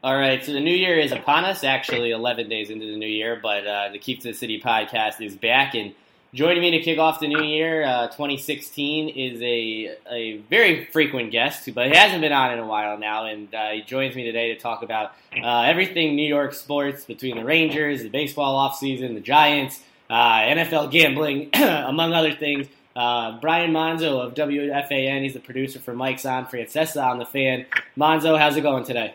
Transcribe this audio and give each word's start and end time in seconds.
All 0.00 0.16
right, 0.16 0.44
so 0.44 0.52
the 0.52 0.60
new 0.60 0.74
year 0.74 0.96
is 0.96 1.10
upon 1.10 1.44
us. 1.44 1.64
Actually, 1.64 2.12
11 2.12 2.48
days 2.48 2.70
into 2.70 2.86
the 2.86 2.96
new 2.96 3.08
year, 3.08 3.36
but 3.42 3.66
uh, 3.66 3.88
the 3.90 3.98
Keep 3.98 4.20
to 4.20 4.28
the 4.28 4.32
City 4.34 4.60
podcast 4.60 5.20
is 5.20 5.34
back, 5.34 5.74
and 5.74 5.92
joining 6.32 6.62
me 6.62 6.70
to 6.70 6.80
kick 6.80 7.00
off 7.00 7.18
the 7.18 7.26
new 7.26 7.42
year, 7.42 7.82
uh, 7.82 8.06
2016, 8.06 9.08
is 9.08 9.42
a 9.42 9.96
a 10.08 10.36
very 10.48 10.84
frequent 10.84 11.32
guest, 11.32 11.68
but 11.74 11.88
he 11.88 11.96
hasn't 11.96 12.20
been 12.20 12.30
on 12.30 12.52
in 12.52 12.60
a 12.60 12.66
while 12.66 12.96
now, 12.96 13.26
and 13.26 13.52
uh, 13.52 13.70
he 13.70 13.82
joins 13.82 14.14
me 14.14 14.22
today 14.22 14.54
to 14.54 14.60
talk 14.60 14.84
about 14.84 15.14
uh, 15.42 15.62
everything 15.62 16.14
New 16.14 16.28
York 16.28 16.54
sports 16.54 17.04
between 17.04 17.36
the 17.36 17.44
Rangers, 17.44 18.04
the 18.04 18.08
baseball 18.08 18.70
offseason, 18.70 19.14
the 19.14 19.20
Giants, 19.20 19.80
uh, 20.08 20.42
NFL 20.42 20.92
gambling, 20.92 21.50
among 21.54 22.12
other 22.12 22.32
things. 22.32 22.68
Uh, 22.94 23.40
Brian 23.40 23.72
Monzo 23.72 24.20
of 24.24 24.34
WFAN, 24.34 25.22
he's 25.22 25.34
the 25.34 25.40
producer 25.40 25.80
for 25.80 25.92
Mike's 25.92 26.24
on 26.24 26.46
Francesa 26.46 27.04
on 27.04 27.18
the 27.18 27.26
fan. 27.26 27.66
Monzo, 27.96 28.38
how's 28.38 28.56
it 28.56 28.60
going 28.60 28.84
today? 28.84 29.14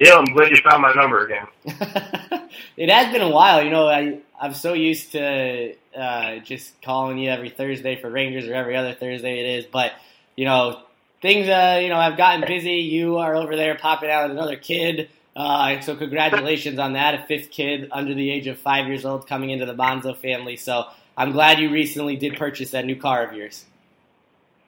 Yeah, 0.00 0.14
I'm 0.14 0.24
glad 0.32 0.50
you 0.50 0.56
found 0.56 0.80
my 0.80 0.94
number 0.94 1.26
again. 1.26 1.46
it 2.78 2.88
has 2.88 3.12
been 3.12 3.20
a 3.20 3.28
while. 3.28 3.62
You 3.62 3.70
know, 3.70 3.86
I 3.86 4.18
I'm 4.40 4.54
so 4.54 4.72
used 4.72 5.12
to 5.12 5.74
uh, 5.94 6.36
just 6.38 6.80
calling 6.80 7.18
you 7.18 7.28
every 7.28 7.50
Thursday 7.50 8.00
for 8.00 8.08
Rangers 8.08 8.48
or 8.48 8.54
every 8.54 8.76
other 8.76 8.94
Thursday 8.94 9.40
it 9.40 9.58
is, 9.58 9.66
but 9.66 9.92
you 10.36 10.46
know 10.46 10.80
things 11.20 11.48
uh, 11.48 11.78
you 11.82 11.90
know 11.90 11.98
I've 11.98 12.16
gotten 12.16 12.46
busy. 12.46 12.76
You 12.76 13.18
are 13.18 13.36
over 13.36 13.56
there 13.56 13.74
popping 13.74 14.10
out 14.10 14.30
another 14.30 14.56
kid. 14.56 15.10
Uh, 15.36 15.78
so 15.80 15.94
congratulations 15.94 16.78
on 16.78 16.94
that, 16.94 17.14
a 17.14 17.26
fifth 17.26 17.50
kid 17.50 17.88
under 17.92 18.14
the 18.14 18.30
age 18.30 18.46
of 18.46 18.58
five 18.58 18.86
years 18.86 19.04
old 19.04 19.28
coming 19.28 19.50
into 19.50 19.66
the 19.66 19.74
Monzo 19.74 20.16
family. 20.16 20.56
So 20.56 20.86
I'm 21.16 21.32
glad 21.32 21.60
you 21.60 21.70
recently 21.70 22.16
did 22.16 22.36
purchase 22.38 22.70
that 22.70 22.86
new 22.86 22.96
car 22.96 23.22
of 23.22 23.34
yours. 23.34 23.66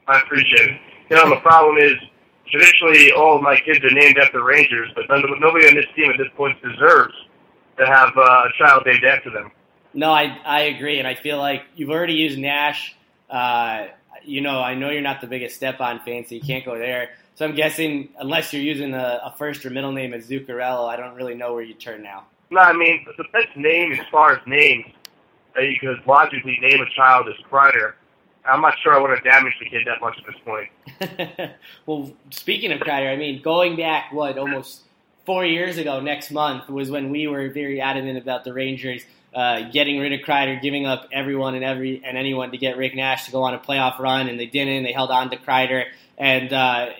I 0.07 0.21
appreciate 0.21 0.73
it. 0.73 0.81
You 1.09 1.17
know, 1.17 1.31
the 1.31 1.41
problem 1.41 1.79
is 1.79 1.95
traditionally 2.53 3.13
all 3.13 3.37
of 3.37 3.43
my 3.43 3.57
kids 3.57 3.85
are 3.85 3.91
named 3.91 4.19
after 4.19 4.43
Rangers, 4.45 4.91
but 4.95 5.09
none, 5.09 5.25
nobody 5.41 5.67
on 5.67 5.75
this 5.75 5.87
team 5.97 6.11
at 6.11 6.19
this 6.19 6.29
point 6.37 6.61
deserves 6.63 7.15
to 7.79 7.87
have 7.87 8.11
uh, 8.17 8.21
a 8.21 8.49
child 8.59 8.83
named 8.87 9.05
after 9.05 9.31
them. 9.31 9.51
No, 9.95 10.11
I 10.11 10.39
I 10.45 10.61
agree, 10.63 10.99
and 10.99 11.09
I 11.09 11.15
feel 11.15 11.39
like 11.39 11.65
you've 11.75 11.91
already 11.91 12.15
used 12.15 12.39
Nash. 12.39 12.95
Uh, 13.29 13.87
you 14.25 14.41
know, 14.41 14.61
I 14.61 14.75
know 14.75 14.91
you're 14.91 15.03
not 15.03 15.21
the 15.21 15.27
biggest 15.27 15.57
Stepan 15.57 16.01
fan, 16.05 16.25
so 16.27 16.35
you 16.35 16.41
can't 16.41 16.65
go 16.65 16.79
there. 16.79 17.11
So 17.35 17.47
I'm 17.47 17.55
guessing, 17.55 18.11
unless 18.19 18.53
you're 18.53 18.63
using 18.63 18.95
a, 18.95 19.21
a 19.25 19.35
first 19.37 19.65
or 19.65 19.71
middle 19.71 19.93
name 19.93 20.13
as 20.13 20.29
Zuccarello, 20.29 20.89
I 20.89 20.97
don't 20.97 21.15
really 21.15 21.35
know 21.35 21.55
where 21.55 21.63
you 21.63 21.75
turn 21.75 22.03
now. 22.03 22.25
No, 22.51 22.61
I 22.61 22.73
mean 22.73 23.07
the 23.17 23.25
best 23.33 23.57
name 23.57 23.93
as 23.93 24.07
far 24.11 24.33
as 24.33 24.47
names 24.47 24.87
that 25.55 25.65
you 25.65 25.79
could 25.81 26.07
logically 26.07 26.59
name 26.61 26.81
a 26.81 26.91
child 26.95 27.29
is 27.29 27.35
Kreider. 27.51 27.95
I'm 28.45 28.61
not 28.61 28.75
sure 28.83 28.95
I 28.95 28.99
would 28.99 29.11
have 29.11 29.23
damaged 29.23 29.57
the 29.61 29.69
kid 29.69 29.87
that 29.87 30.01
much 30.01 30.19
at 30.19 30.27
this 30.27 30.35
point. 30.45 31.53
well, 31.87 32.13
speaking 32.31 32.73
of 32.73 32.81
Kreider, 32.81 33.13
I 33.13 33.17
mean, 33.17 33.41
going 33.41 33.77
back, 33.77 34.13
what, 34.13 34.37
almost 34.37 34.83
four 35.25 35.45
years 35.45 35.79
ago 35.79 36.01
next 36.01 36.31
month 36.31 36.69
was 36.69 36.91
when 36.91 37.11
we 37.11 37.29
were 37.29 37.49
very 37.51 37.81
adamant 37.81 38.19
about 38.19 38.45
the 38.45 38.53
Rangers 38.53 39.05
uh, 39.35 39.71
getting 39.71 39.99
rid 39.99 40.13
of 40.13 40.21
Kreider, 40.21 40.61
giving 40.61 40.87
up 40.87 41.09
everyone 41.13 41.55
and 41.55 41.65
every 41.65 42.03
and 42.05 42.19
anyone 42.19 42.51
to 42.51 42.59
get 42.59 42.77
Rick 42.77 42.95
Nash 42.95 43.27
to 43.27 43.33
go 43.33 43.43
on 43.43 43.55
a 43.55 43.59
playoff 43.59 43.99
run, 43.99 44.29
and 44.29 44.39
they 44.39 44.47
didn't. 44.47 44.83
They 44.83 44.93
held 44.93 45.11
on 45.11 45.31
to 45.31 45.37
Kreider, 45.37 45.87
and 46.19 46.53
uh, 46.53 46.91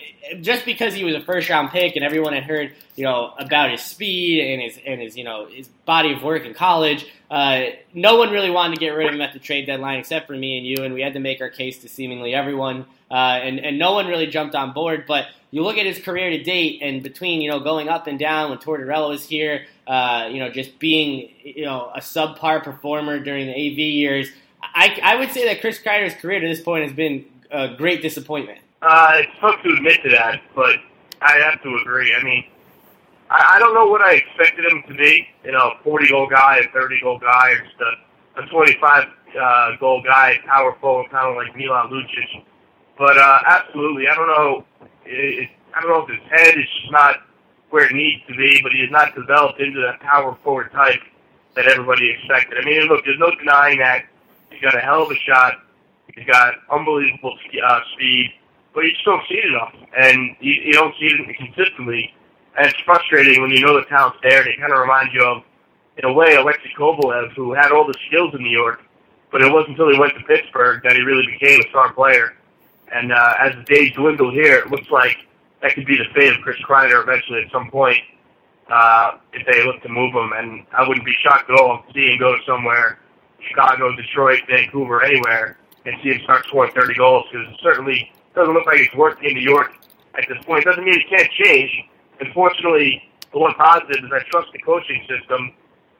just 0.41 0.65
because 0.65 0.95
he 0.95 1.05
was 1.05 1.15
a 1.15 1.21
first 1.21 1.49
round 1.51 1.71
pick, 1.71 1.97
and 1.97 2.05
everyone 2.05 2.33
had 2.33 2.45
heard 2.45 2.73
you 2.97 3.05
know 3.05 3.35
about 3.39 3.71
his 3.71 3.83
speed 3.83 4.41
and 4.41 4.63
his 4.63 4.79
and 4.87 5.01
his 5.01 5.17
you 5.17 5.25
know 5.25 5.47
his 5.47 5.69
body 5.85 6.13
of 6.13 6.23
work 6.23 6.45
in 6.47 6.55
college, 6.55 7.07
uh, 7.31 7.65
no 7.93 8.17
one 8.17 8.31
really 8.31 8.51
wanted 8.51 8.77
to 8.77 8.81
get 8.81 8.91
rid 8.91 9.09
of 9.09 9.15
him 9.15 9.21
at 9.21 9.33
the 9.33 9.39
trade 9.39 9.67
deadline 9.67 9.99
except 9.99 10.27
for 10.27 10.37
me 10.37 10.57
and 10.57 10.67
you, 10.67 10.85
and 10.85 10.95
we 10.95 11.03
had 11.03 11.13
to 11.13 11.21
make 11.21 11.41
our 11.41 11.51
case 11.51 11.79
to 11.81 11.89
seemingly 11.89 12.35
everyone, 12.35 12.87
uh, 13.11 13.15
and 13.15 13.61
and 13.61 13.79
no 13.79 13.93
one 13.93 14.07
really 14.07 14.27
jumped 14.27 14.55
on 14.55 14.73
board, 14.73 15.05
but 15.07 15.27
you 15.53 15.63
look 15.63 15.77
at 15.77 15.85
his 15.85 15.99
career 15.99 16.31
to 16.31 16.43
date, 16.43 16.81
and 16.83 17.03
between 17.03 17.43
you 17.43 17.51
know 17.51 17.61
going 17.61 17.89
up 17.89 18.07
and 18.07 18.19
down 18.19 18.51
when 18.51 18.59
Tortorella 18.59 19.11
was 19.11 19.25
here, 19.25 19.67
uh, 19.87 20.29
you 20.31 20.39
know 20.39 20.51
just 20.51 20.79
being 20.79 21.31
you 21.43 21.65
know 21.65 21.91
a 21.95 22.01
subpar 22.01 22.63
performer 22.63 23.19
during 23.19 23.47
the 23.47 23.53
AV 23.53 23.79
years, 23.79 24.31
I, 24.63 24.99
I 25.03 25.17
would 25.17 25.31
say 25.31 25.45
that 25.47 25.61
Chris 25.61 25.79
Kreider's 25.79 26.15
career 26.15 26.41
to 26.41 26.49
this 26.49 26.61
point 26.61 26.85
has 26.85 26.93
been 26.93 27.25
a 27.51 27.75
great 27.75 28.03
disappointment. 28.03 28.61
Uh, 28.81 29.13
it's 29.17 29.33
tough 29.41 29.63
to 29.63 29.71
admit 29.71 30.03
to 30.03 30.11
that, 30.11 30.41
but 30.55 30.77
I 31.21 31.37
have 31.39 31.63
to 31.63 31.77
agree. 31.83 32.15
I 32.15 32.23
mean, 32.23 32.45
I, 33.31 33.57
I 33.57 33.59
don't 33.59 33.75
know 33.75 33.87
what 33.87 34.01
I 34.01 34.15
expected 34.15 34.65
him 34.65 34.83
to 34.89 34.95
be. 34.95 35.29
You 35.45 35.53
know, 35.53 35.73
a 35.79 35.83
40 35.85 36.09
goal 36.09 36.27
guy, 36.29 36.59
a 36.59 36.73
30 36.73 37.01
goal 37.01 37.19
guy, 37.19 37.51
or 37.51 37.59
just 37.59 37.81
a, 37.81 38.43
a 38.43 38.47
25 38.47 39.05
uh, 39.41 39.77
goal 39.79 40.03
guy, 40.03 40.39
powerful, 40.47 41.05
kind 41.11 41.29
of 41.29 41.37
like 41.37 41.57
Milan 41.57 41.91
Lucic. 41.91 42.45
But 42.99 43.19
uh, 43.19 43.39
absolutely, 43.47 44.09
I 44.09 44.15
don't 44.15 44.29
know 44.29 44.65
it, 45.05 45.49
I 45.75 45.81
don't 45.81 45.91
know 45.91 46.07
if 46.07 46.09
his 46.09 46.31
head 46.31 46.59
is 46.59 46.65
just 46.65 46.93
not 46.93 47.17
where 47.73 47.87
it 47.87 47.95
needs 47.95 48.23
to 48.29 48.37
be, 48.37 48.61
but 48.63 48.71
he 48.71 48.81
has 48.81 48.91
not 48.91 49.15
developed 49.15 49.59
into 49.59 49.81
that 49.81 49.99
power 50.01 50.37
forward 50.45 50.71
type 50.73 51.01
that 51.57 51.67
everybody 51.67 52.11
expected. 52.11 52.59
I 52.61 52.65
mean, 52.67 52.83
look, 52.83 53.03
there's 53.03 53.19
no 53.19 53.31
denying 53.35 53.79
that 53.79 54.05
he's 54.51 54.61
got 54.61 54.75
a 54.77 54.81
hell 54.81 55.05
of 55.05 55.11
a 55.11 55.15
shot. 55.15 55.55
He's 56.15 56.27
got 56.27 56.57
unbelievable 56.71 57.35
uh, 57.65 57.81
speed, 57.95 58.31
but 58.75 58.85
you 58.85 58.93
just 58.93 59.07
don't 59.07 59.27
see 59.27 59.37
it 59.37 59.47
enough, 59.47 59.75
and 59.97 60.37
you, 60.41 60.53
you 60.53 60.73
don't 60.75 60.95
see 61.01 61.07
it 61.07 61.37
consistently. 61.39 62.13
And 62.59 62.67
it's 62.67 62.79
frustrating 62.81 63.41
when 63.41 63.51
you 63.51 63.61
know 63.61 63.81
the 63.81 63.87
talent's 63.87 64.19
there, 64.23 64.47
it 64.47 64.61
kind 64.61 64.71
of 64.71 64.79
reminds 64.79 65.15
you 65.15 65.25
of, 65.25 65.43
in 65.97 66.05
a 66.05 66.13
way, 66.13 66.35
Alexei 66.35 66.69
Kovalev, 66.77 67.33
who 67.33 67.55
had 67.55 67.73
all 67.73 67.87
the 67.87 67.95
skills 68.07 68.35
in 68.35 68.43
New 68.43 68.51
York, 68.51 68.83
but 69.31 69.41
it 69.41 69.51
wasn't 69.51 69.71
until 69.71 69.91
he 69.91 69.99
went 69.99 70.13
to 70.13 70.21
Pittsburgh 70.25 70.83
that 70.83 70.93
he 70.93 71.01
really 71.01 71.25
became 71.25 71.59
a 71.61 71.69
star 71.71 71.91
player. 71.95 72.35
And 72.93 73.13
uh, 73.13 73.35
as 73.41 73.55
the 73.55 73.63
days 73.63 73.93
dwindle 73.95 74.31
here, 74.31 74.57
it 74.57 74.71
looks 74.71 74.91
like 74.91 75.27
that 75.63 75.75
could 75.75 75.87
be 75.87 75.97
the 75.97 76.05
fate 76.15 76.33
of 76.33 76.43
Chris 76.43 76.57
Kreider 76.69 77.03
eventually 77.03 77.43
at 77.43 77.51
some 77.51 77.71
point 77.71 77.99
uh, 78.69 79.19
if 79.33 79.47
they 79.47 79.65
look 79.65 79.81
to 79.83 79.89
move 79.89 80.13
him. 80.13 80.33
And 80.35 80.67
I 80.77 80.87
wouldn't 80.87 81.07
be 81.07 81.15
shocked 81.23 81.49
at 81.51 81.59
all 81.59 81.83
to 81.83 81.93
see 81.95 82.13
him 82.13 82.19
go 82.19 82.37
somewhere, 82.47 82.99
Chicago, 83.49 83.95
Detroit, 83.97 84.41
Vancouver, 84.49 85.03
anywhere, 85.03 85.57
and 85.87 85.97
see 86.03 86.11
him 86.11 86.21
start 86.25 86.47
scoring 86.47 86.73
30 86.73 86.95
goals 86.95 87.25
because 87.31 87.49
it 87.49 87.57
certainly 87.63 88.13
doesn't 88.35 88.53
look 88.53 88.67
like 88.67 88.79
he's 88.79 88.95
working 88.97 89.31
in 89.31 89.37
New 89.37 89.49
York 89.49 89.73
at 90.15 90.25
this 90.29 90.45
point. 90.45 90.65
Doesn't 90.65 90.85
mean 90.85 91.01
he 91.01 91.17
can't 91.17 91.31
change. 91.33 91.71
Unfortunately, 92.21 93.09
the 93.33 93.39
one 93.39 93.55
positive 93.55 94.05
is 94.05 94.11
I 94.13 94.23
trust 94.31 94.53
the 94.53 94.59
coaching 94.59 95.07
system 95.09 95.53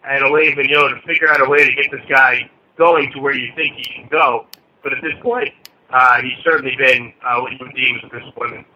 and 0.05 0.25
Alain 0.25 0.57
Vigneault 0.57 1.01
to 1.01 1.07
figure 1.07 1.29
out 1.31 1.41
a 1.41 1.49
way 1.49 1.65
to 1.65 1.73
get 1.75 1.91
this 1.91 2.05
guy 2.09 2.51
going 2.77 3.13
to 3.13 3.21
where 3.21 3.35
you 3.35 3.53
think 3.55 3.77
he 3.77 3.85
can 3.95 4.09
go. 4.09 4.47
But 4.83 4.93
at 4.93 5.03
this 5.03 5.15
point, 5.23 5.55
uh, 5.91 6.21
he's 6.23 6.43
certainly 6.43 6.75
been 6.77 7.13
uh, 7.25 7.41
what 7.41 7.53
you 7.53 7.59
would 7.61 7.75
deem 7.75 7.97
as 7.97 8.11
a 8.11 8.19
disappointment. 8.19 8.67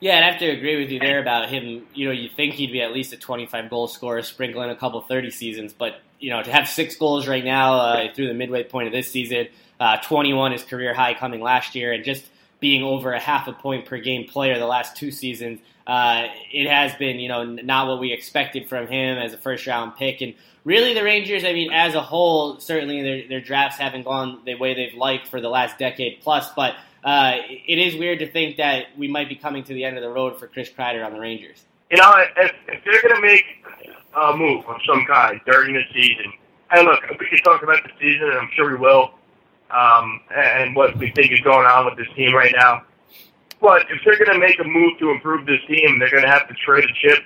Yeah, 0.00 0.18
I'd 0.18 0.24
have 0.24 0.40
to 0.40 0.48
agree 0.48 0.78
with 0.80 0.90
you 0.90 0.98
there 0.98 1.20
about 1.20 1.48
him. 1.48 1.86
You 1.94 2.06
know, 2.06 2.12
you 2.12 2.28
think 2.28 2.54
he'd 2.54 2.72
be 2.72 2.82
at 2.82 2.92
least 2.92 3.12
a 3.12 3.16
25 3.16 3.70
goal 3.70 3.88
scorer, 3.88 4.22
sprinkling 4.22 4.70
a 4.70 4.76
couple 4.76 5.00
30 5.00 5.30
seasons, 5.30 5.72
but 5.72 6.00
you 6.18 6.30
know, 6.30 6.42
to 6.42 6.52
have 6.52 6.68
six 6.68 6.96
goals 6.96 7.28
right 7.28 7.44
now 7.44 7.74
uh, 7.74 8.14
through 8.14 8.28
the 8.28 8.34
midway 8.34 8.64
point 8.64 8.86
of 8.86 8.92
this 8.92 9.10
season, 9.10 9.48
uh, 9.78 9.98
21 9.98 10.52
is 10.52 10.62
career 10.62 10.94
high 10.94 11.14
coming 11.14 11.40
last 11.40 11.74
year, 11.74 11.92
and 11.92 12.04
just 12.04 12.24
being 12.60 12.82
over 12.82 13.12
a 13.12 13.20
half 13.20 13.46
a 13.46 13.52
point 13.52 13.86
per 13.86 13.98
game 13.98 14.26
player 14.26 14.58
the 14.58 14.66
last 14.66 14.96
two 14.96 15.10
seasons, 15.10 15.60
uh, 15.86 16.24
it 16.52 16.68
has 16.68 16.94
been 16.94 17.18
you 17.18 17.28
know 17.28 17.44
not 17.44 17.88
what 17.88 18.00
we 18.00 18.12
expected 18.12 18.68
from 18.68 18.86
him 18.86 19.18
as 19.18 19.32
a 19.32 19.38
first 19.38 19.66
round 19.66 19.96
pick, 19.96 20.20
and 20.20 20.34
really 20.64 20.94
the 20.94 21.04
Rangers, 21.04 21.44
I 21.44 21.52
mean, 21.52 21.72
as 21.72 21.94
a 21.94 22.00
whole, 22.00 22.58
certainly 22.58 23.02
their, 23.02 23.28
their 23.28 23.40
drafts 23.40 23.78
haven't 23.78 24.04
gone 24.04 24.40
the 24.44 24.54
way 24.54 24.74
they've 24.74 24.94
liked 24.96 25.28
for 25.28 25.40
the 25.40 25.48
last 25.48 25.78
decade 25.78 26.20
plus, 26.22 26.50
but 26.54 26.74
uh, 27.04 27.36
it 27.48 27.78
is 27.78 27.96
weird 27.96 28.18
to 28.20 28.30
think 28.30 28.56
that 28.56 28.86
we 28.96 29.08
might 29.08 29.28
be 29.28 29.36
coming 29.36 29.62
to 29.64 29.74
the 29.74 29.84
end 29.84 29.96
of 29.96 30.02
the 30.02 30.08
road 30.08 30.38
for 30.38 30.46
Chris 30.48 30.70
Kreider 30.70 31.04
on 31.04 31.12
the 31.12 31.20
Rangers. 31.20 31.64
You 31.90 31.98
know, 31.98 32.12
if, 32.36 32.52
if 32.66 32.84
they're 32.84 33.02
going 33.02 33.14
to 33.14 33.20
make 33.20 33.44
a 34.16 34.36
move 34.36 34.64
of 34.66 34.76
some 34.86 35.04
kind 35.06 35.40
during 35.46 35.74
the 35.74 35.82
season, 35.92 36.32
and 36.70 36.86
look, 36.86 37.00
we 37.20 37.26
can 37.28 37.38
talk 37.44 37.62
about 37.62 37.82
the 37.84 37.90
season, 38.00 38.28
and 38.28 38.38
I'm 38.38 38.50
sure 38.54 38.70
we 38.70 38.76
will, 38.76 39.12
um, 39.70 40.20
and 40.34 40.74
what 40.74 40.96
we 40.96 41.10
think 41.12 41.30
is 41.30 41.40
going 41.40 41.66
on 41.66 41.84
with 41.84 41.96
this 41.96 42.08
team 42.16 42.34
right 42.34 42.54
now. 42.56 42.82
But 43.60 43.82
if 43.90 44.00
they're 44.04 44.18
going 44.18 44.38
to 44.38 44.44
make 44.44 44.58
a 44.58 44.64
move 44.64 44.98
to 44.98 45.10
improve 45.10 45.46
this 45.46 45.60
team, 45.68 45.98
they're 45.98 46.10
going 46.10 46.24
to 46.24 46.30
have 46.30 46.48
to 46.48 46.54
trade 46.54 46.84
a 46.84 46.92
chip 47.00 47.24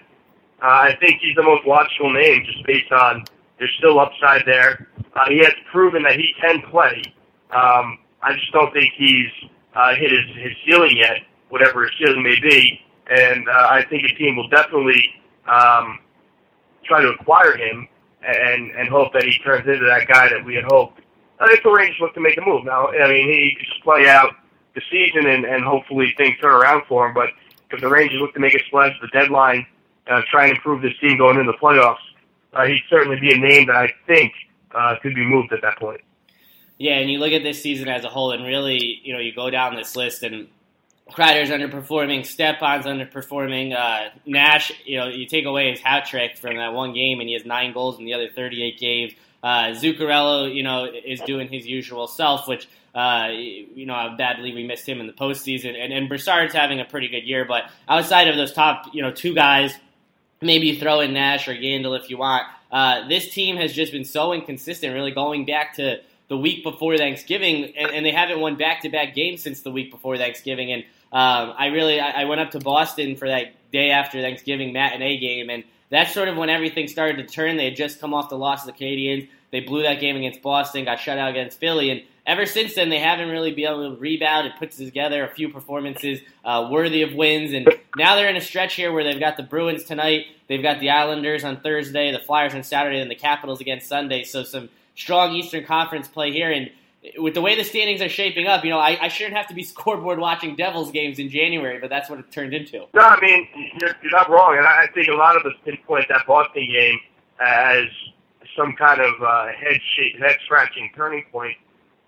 uh, 0.61 0.91
I 0.91 0.97
think 0.99 1.21
he's 1.21 1.37
the 1.37 1.43
most 1.43 1.65
logical 1.67 2.13
name 2.13 2.45
just 2.45 2.65
based 2.67 2.91
on 2.91 3.25
there's 3.59 3.73
still 3.79 4.01
upside 4.01 4.45
there. 4.45 4.89
Uh, 5.15 5.29
he 5.29 5.39
has 5.39 5.53
proven 5.71 6.03
that 6.03 6.17
he 6.17 6.35
can 6.41 6.63
play. 6.63 7.03
Um, 7.51 7.99
I 8.23 8.35
just 8.35 8.53
don't 8.53 8.73
think 8.73 8.93
he's 8.97 9.31
uh, 9.79 9.95
hit 9.95 10.11
his, 10.11 10.37
his 10.37 10.53
ceiling 10.67 10.97
yet, 10.97 11.23
whatever 11.49 11.83
his 11.85 11.93
ceiling 11.99 12.23
may 12.23 12.39
be. 12.41 12.81
And 13.11 13.49
uh, 13.49 13.69
I 13.71 13.85
think 13.89 14.03
a 14.05 14.15
team 14.17 14.37
will 14.37 14.49
definitely 14.49 15.03
um, 15.47 16.01
try 16.85 17.01
to 17.01 17.09
acquire 17.09 17.57
him 17.57 17.89
and 18.27 18.73
and 18.73 18.89
hope 18.89 19.13
that 19.13 19.23
he 19.23 19.39
turns 19.39 19.67
into 19.67 19.87
that 19.87 20.09
guy 20.09 20.29
that 20.29 20.45
we 20.45 20.55
had 20.57 20.65
hoped. 20.65 21.01
I 21.41 21.47
think 21.47 21.63
the 21.63 21.71
Rangers 21.71 21.97
look 22.01 22.15
to 22.15 22.21
make 22.21 22.37
a 22.37 22.41
move 22.41 22.65
now. 22.65 22.89
I 22.89 23.09
mean, 23.09 23.29
he 23.29 23.55
could 23.57 23.67
just 23.67 23.83
play 23.85 24.09
out 24.09 24.35
the 24.75 24.83
season 24.91 25.31
and, 25.31 25.45
and 25.45 25.65
hopefully 25.65 26.13
things 26.17 26.37
turn 26.41 26.53
around 26.53 26.83
for 26.89 27.07
him. 27.07 27.15
But 27.15 27.31
if 27.71 27.81
the 27.81 27.89
Rangers 27.89 28.21
look 28.21 28.35
to 28.35 28.41
make 28.41 28.55
a 28.55 28.65
splash 28.67 28.93
at 28.95 29.01
the 29.01 29.09
deadline 29.17 29.65
uh, 30.11 30.23
try 30.29 30.47
and 30.47 30.57
improve 30.57 30.83
this 30.83 30.99
team 31.01 31.17
going 31.17 31.39
into 31.39 31.53
the 31.53 31.59
playoffs, 31.59 32.03
uh, 32.55 32.67
he'd 32.67 32.83
certainly 32.91 33.21
be 33.21 33.33
a 33.33 33.39
name 33.39 33.69
that 33.69 33.77
I 33.77 33.93
think 34.09 34.33
uh, 34.75 34.97
could 35.01 35.15
be 35.15 35.25
moved 35.25 35.53
at 35.53 35.63
that 35.63 35.79
point. 35.79 36.01
Yeah, 36.79 36.95
and 36.95 37.11
you 37.11 37.19
look 37.19 37.33
at 37.33 37.43
this 37.43 37.63
season 37.63 37.89
as 37.89 38.05
a 38.05 38.09
whole, 38.09 38.33
and 38.33 38.45
really, 38.45 39.01
you 39.03 39.13
know, 39.13 39.19
you 39.19 39.35
go 39.35 39.51
down 39.51 39.75
this 39.75 39.97
list, 39.97 40.23
and 40.23 40.49
Kreider's 41.11 41.51
underperforming, 41.51 42.25
Stepan's 42.25 42.87
underperforming. 42.87 43.77
Uh, 43.77 44.11
Nash, 44.27 44.73
you 44.85 44.99
know, 44.99 45.09
you 45.09 45.27
take 45.27 45.45
away 45.45 45.71
his 45.71 45.81
hat 45.81 46.07
trick 46.07 46.37
from 46.37 46.57
that 46.57 46.73
one 46.73 46.93
game, 46.93 47.21
and 47.21 47.29
he 47.29 47.35
has 47.35 47.45
nine 47.45 47.73
goals 47.73 47.99
in 47.99 48.05
the 48.05 48.15
other 48.15 48.29
38 48.29 48.79
games. 48.79 49.13
Uh, 49.43 49.69
Zuccarello, 49.69 50.53
you 50.53 50.63
know, 50.63 50.85
is 50.85 51.21
doing 51.21 51.49
his 51.49 51.67
usual 51.67 52.07
self, 52.07 52.47
which 52.47 52.69
uh, 52.95 53.29
you 53.31 53.87
know, 53.87 53.95
I 53.95 54.15
badly 54.17 54.53
we 54.53 54.67
missed 54.67 54.89
him 54.89 55.01
in 55.01 55.07
the 55.07 55.13
postseason. 55.13 55.81
And, 55.81 55.93
and 55.93 56.09
Brassard's 56.09 56.55
having 56.55 56.81
a 56.81 56.85
pretty 56.85 57.09
good 57.09 57.25
year, 57.25 57.45
but 57.45 57.71
outside 57.89 58.29
of 58.29 58.37
those 58.37 58.53
top, 58.53 58.87
you 58.93 59.03
know, 59.03 59.13
two 59.13 59.35
guys, 59.35 59.73
maybe 60.41 60.79
throw 60.79 61.01
in 61.01 61.13
Nash 61.13 61.47
or 61.49 61.55
Yandle 61.55 61.99
if 61.99 62.11
you 62.11 62.19
want. 62.19 62.45
Uh, 62.73 63.07
this 63.09 63.33
team 63.33 63.57
has 63.57 63.73
just 63.73 63.93
been 63.93 64.05
so 64.05 64.33
inconsistent, 64.33 64.95
really 64.95 65.13
going 65.13 65.47
back 65.47 65.77
to 65.77 66.01
the 66.29 66.37
week 66.37 66.63
before 66.63 66.97
Thanksgiving, 66.97 67.73
and, 67.77 67.91
and 67.91 68.07
they 68.07 68.13
haven't 68.13 68.41
won 68.41 68.57
back-to-back 68.57 69.15
games 69.15 69.43
since 69.43 69.63
the 69.63 69.71
week 69.71 69.91
before 69.91 70.17
Thanksgiving. 70.17 70.73
And 70.73 70.83
um, 71.13 71.55
I 71.59 71.67
really, 71.67 72.01
I, 72.01 72.23
I 72.23 72.25
went 72.25 72.41
up 72.41 72.51
to 72.53 72.61
Boston 72.61 73.17
for 73.17 73.29
that 73.29 73.55
day 73.73 73.91
after 73.91 74.21
Thanksgiving 74.21 74.73
matinee 74.73 75.19
game, 75.19 75.51
and 75.51 75.65
that's 75.91 76.13
sort 76.13 76.29
of 76.29 76.37
when 76.37 76.51
everything 76.51 76.87
started 76.89 77.17
to 77.17 77.35
turn. 77.35 77.57
They 77.57 77.65
had 77.67 77.77
just 77.77 78.01
come 78.01 78.13
off 78.13 78.29
the 78.29 78.37
loss 78.37 78.67
of 78.67 78.77
the 78.77 78.85
Canadiens. 78.85 79.29
They 79.51 79.61
blew 79.61 79.83
that 79.85 80.01
game 80.01 80.17
against 80.17 80.43
Boston, 80.43 80.85
got 80.85 81.01
shut 81.01 81.17
out 81.17 81.31
against 81.31 81.59
Philly, 81.59 81.91
and 81.91 82.03
ever 82.27 82.45
since 82.45 82.75
then, 82.75 82.91
they 82.91 82.99
haven't 82.99 83.31
really 83.31 83.53
been 83.53 83.65
able 83.65 83.91
to 83.91 83.99
rebound 83.99 84.47
and 84.47 84.55
put 84.59 84.71
together 84.73 85.25
a 85.25 85.29
few 85.29 85.49
performances 85.49 86.21
uh, 86.45 86.69
worthy 86.71 87.01
of 87.01 87.15
wins. 87.15 87.55
And 87.55 87.67
now 87.97 88.17
they're 88.17 88.29
in 88.29 88.37
a 88.37 88.43
stretch 88.43 88.75
here 88.75 88.93
where 88.93 89.03
they've 89.03 89.19
got 89.19 89.39
the 89.39 89.43
Bruins 89.43 89.85
tonight, 89.85 90.27
they've 90.47 90.63
got 90.63 90.79
the 90.79 90.91
Islanders 90.91 91.43
on 91.43 91.63
Thursday, 91.63 92.13
the 92.13 92.19
Flyers 92.19 92.55
on 92.55 92.63
Saturday, 92.63 93.01
and 93.01 93.11
the 93.11 93.15
Capitals 93.15 93.63
against 93.63 93.89
Sunday. 93.89 94.25
So 94.25 94.45
some 94.45 94.69
strong 94.99 95.33
Eastern 95.33 95.65
Conference 95.65 96.09
play 96.09 96.33
here. 96.33 96.51
And 96.51 96.71
with 97.17 97.35
the 97.35 97.41
way 97.41 97.57
the 97.57 97.65
standings 97.65 98.03
are 98.03 98.09
shaping 98.09 98.47
up, 98.47 98.65
you 98.65 98.71
know, 98.71 98.79
I, 98.79 98.99
I 99.01 99.09
shouldn't 99.09 99.37
have 99.37 99.47
to 99.49 99.55
be 99.55 99.63
scoreboard 99.75 100.19
watching 100.19 100.57
Devils 100.57 100.91
games 100.91 101.19
in 101.19 101.31
January, 101.31 101.79
but 101.79 101.89
that's 101.89 102.11
what 102.11 102.19
it 102.19 102.31
turned 102.31 102.53
into. 102.53 102.85
No, 102.93 103.03
I 103.03 103.21
mean, 103.21 103.49
you're, 103.81 103.95
you're 104.03 104.13
not 104.13 104.29
wrong. 104.29 104.57
And 104.59 104.67
I 104.67 104.87
think 104.93 105.09
a 105.09 105.15
lot 105.15 105.37
of 105.37 105.47
us 105.47 105.53
pinpoint 105.65 106.07
that 106.09 106.27
Boston 106.27 106.69
game 106.71 106.99
as 107.41 107.85
some 108.57 108.75
kind 108.75 109.01
of 109.01 109.15
uh, 109.23 109.47
head 109.47 109.79
head 110.19 110.37
scratching 110.45 110.91
turning 110.97 111.25
point 111.31 111.57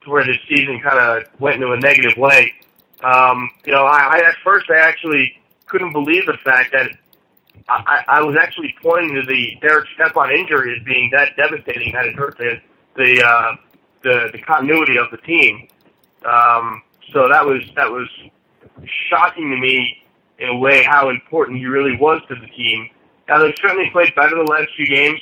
to 0.03 0.11
where 0.11 0.25
the 0.25 0.35
season 0.49 0.81
kind 0.81 0.99
of 0.99 1.41
went 1.41 1.57
into 1.57 1.71
a 1.73 1.79
negative 1.79 2.17
way. 2.19 2.53
Um, 3.05 3.51
you 3.65 3.73
know, 3.73 3.85
I, 3.85 4.17
I 4.17 4.19
at 4.27 4.35
first 4.43 4.69
I 4.69 4.79
actually 4.79 5.33
couldn't 5.67 5.93
believe 5.93 6.27
the 6.27 6.39
fact 6.45 6.73
that 6.73 6.91
I, 7.69 8.03
I 8.09 8.23
was 8.23 8.37
actually 8.41 8.75
pointing 8.83 9.15
to 9.15 9.23
the 9.23 9.57
Derek 9.61 9.87
Stepan 9.95 10.33
injury 10.33 10.77
as 10.77 10.85
being 10.85 11.11
that 11.13 11.37
devastating 11.37 11.93
that 11.93 12.07
it 12.07 12.17
hurt 12.17 12.37
the 12.37 12.61
the 13.01 13.23
uh, 13.25 13.57
the, 14.03 14.29
the 14.33 14.39
continuity 14.39 14.97
of 14.99 15.11
the 15.11 15.17
team. 15.19 15.69
Um, 16.25 16.83
so 17.13 17.29
that 17.29 17.45
was 17.45 17.63
that 17.77 17.91
was 17.91 18.09
shocking 19.09 19.51
to 19.51 19.57
me 19.57 20.03
in 20.39 20.49
a 20.49 20.57
way 20.57 20.83
how 20.83 21.11
important 21.11 21.59
he 21.59 21.67
really 21.67 21.97
was 21.97 22.21
to 22.29 22.35
the 22.35 22.47
team. 22.47 22.89
Now 23.29 23.39
they 23.39 23.55
certainly 23.61 23.91
played 23.91 24.15
better 24.15 24.37
the 24.37 24.51
last 24.51 24.69
few 24.77 24.87
games. 24.87 25.21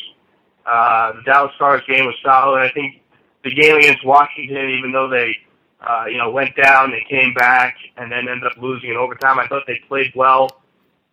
Uh, 0.66 1.12
the 1.12 1.22
Dallas 1.22 1.52
Stars 1.56 1.82
game 1.86 2.04
was 2.04 2.14
solid. 2.22 2.60
I 2.60 2.70
think 2.70 3.00
the 3.44 3.54
game 3.54 3.76
against 3.76 4.04
Washington, 4.04 4.70
even 4.70 4.92
though 4.92 5.08
they, 5.08 5.34
uh, 5.80 6.04
you 6.06 6.18
know, 6.18 6.30
went 6.30 6.54
down, 6.56 6.90
they 6.90 7.04
came 7.08 7.32
back 7.34 7.76
and 7.96 8.10
then 8.12 8.28
ended 8.28 8.44
up 8.44 8.56
losing 8.58 8.90
in 8.90 8.96
overtime. 8.96 9.38
I 9.38 9.46
thought 9.46 9.64
they 9.66 9.80
played 9.88 10.12
well. 10.14 10.60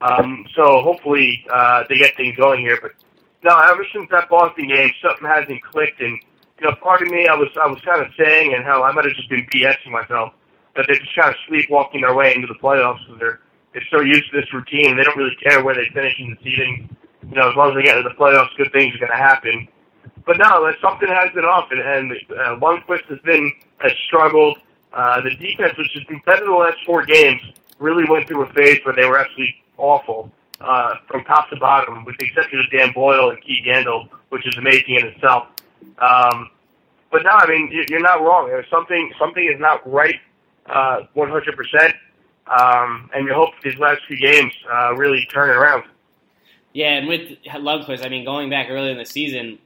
Um, 0.01 0.45
so 0.55 0.81
hopefully 0.81 1.45
uh, 1.51 1.83
they 1.87 1.97
get 1.97 2.17
things 2.17 2.35
going 2.35 2.59
here. 2.59 2.77
But 2.81 2.91
no, 3.43 3.57
ever 3.57 3.85
since 3.93 4.09
that 4.11 4.29
Boston 4.29 4.67
game, 4.67 4.91
something 5.01 5.25
hasn't 5.27 5.63
clicked. 5.63 6.01
And 6.01 6.19
you 6.59 6.67
know, 6.67 6.75
part 6.81 7.01
of 7.01 7.09
me, 7.09 7.27
I 7.27 7.35
was 7.35 7.49
I 7.61 7.67
was 7.67 7.79
kind 7.81 8.01
of 8.01 8.11
saying, 8.17 8.53
and 8.53 8.63
hell, 8.63 8.83
I 8.83 8.91
might 8.91 9.05
have 9.05 9.13
just 9.13 9.29
been 9.29 9.45
BSing 9.53 9.91
myself 9.91 10.33
that 10.75 10.85
they're 10.87 10.99
just 10.99 11.15
kind 11.15 11.29
of 11.29 11.35
sleepwalking 11.47 12.01
their 12.01 12.13
way 12.13 12.33
into 12.35 12.47
the 12.47 12.55
playoffs 12.55 12.99
because 13.05 13.19
they're 13.19 13.39
they're 13.73 13.87
so 13.91 14.01
used 14.01 14.31
to 14.31 14.39
this 14.39 14.53
routine. 14.53 14.95
They 14.95 15.03
don't 15.03 15.17
really 15.17 15.35
care 15.43 15.63
where 15.63 15.75
they 15.75 15.87
finish 15.93 16.15
in 16.19 16.31
the 16.31 16.37
seeding. 16.43 16.89
You 17.29 17.35
know, 17.35 17.49
as 17.49 17.55
long 17.55 17.69
as 17.71 17.75
they 17.75 17.83
get 17.83 17.95
to 17.95 18.03
the 18.03 18.15
playoffs, 18.15 18.55
good 18.57 18.71
things 18.71 18.95
are 18.95 18.99
going 18.99 19.11
to 19.11 19.17
happen. 19.17 19.67
But 20.25 20.37
no, 20.37 20.71
something 20.81 21.09
has 21.09 21.31
been 21.33 21.45
off, 21.45 21.69
and, 21.71 21.81
and 21.81 22.11
uh, 22.31 22.59
Lundqvist 22.59 23.05
has 23.05 23.19
been 23.19 23.51
has 23.79 23.91
struggled. 24.07 24.57
Uh, 24.93 25.21
the 25.21 25.31
defense, 25.31 25.77
which 25.77 25.91
has 25.93 26.03
been 26.05 26.21
better 26.25 26.45
the 26.45 26.51
last 26.51 26.77
four 26.85 27.03
games, 27.05 27.41
really 27.79 28.05
went 28.09 28.27
through 28.27 28.43
a 28.43 28.53
phase 28.53 28.79
where 28.85 28.95
they 28.95 29.05
were 29.05 29.19
actually 29.19 29.53
awful 29.77 30.31
uh, 30.61 30.95
from 31.07 31.23
top 31.25 31.49
to 31.49 31.57
bottom, 31.57 32.05
with 32.05 32.17
the 32.17 32.25
exception 32.25 32.59
of 32.59 32.69
Dan 32.71 32.93
Boyle 32.93 33.29
and 33.29 33.41
Keith 33.43 33.65
Yandle, 33.65 34.07
which 34.29 34.47
is 34.47 34.55
amazing 34.57 34.95
in 34.95 35.07
itself. 35.07 35.47
Um, 35.99 36.49
but 37.11 37.23
no, 37.23 37.29
I 37.31 37.47
mean 37.47 37.69
you're 37.89 38.01
not 38.01 38.21
wrong. 38.21 38.47
There's 38.47 38.69
something 38.69 39.11
something 39.19 39.43
is 39.43 39.59
not 39.59 39.89
right, 39.89 40.19
uh, 40.67 41.01
100%. 41.15 41.93
Um, 42.47 43.09
and 43.13 43.25
you 43.25 43.33
hope 43.33 43.51
these 43.63 43.77
last 43.79 44.01
few 44.07 44.17
games 44.17 44.53
uh, 44.71 44.93
really 44.95 45.25
turn 45.33 45.49
it 45.49 45.53
around. 45.53 45.83
Yeah, 46.73 46.97
and 46.97 47.07
with 47.07 47.41
Lundqvist, 47.45 48.05
I 48.05 48.09
mean, 48.09 48.25
going 48.25 48.49
back 48.49 48.67
early 48.69 48.91
in 48.91 48.97
the 48.97 49.05
season, 49.05 49.59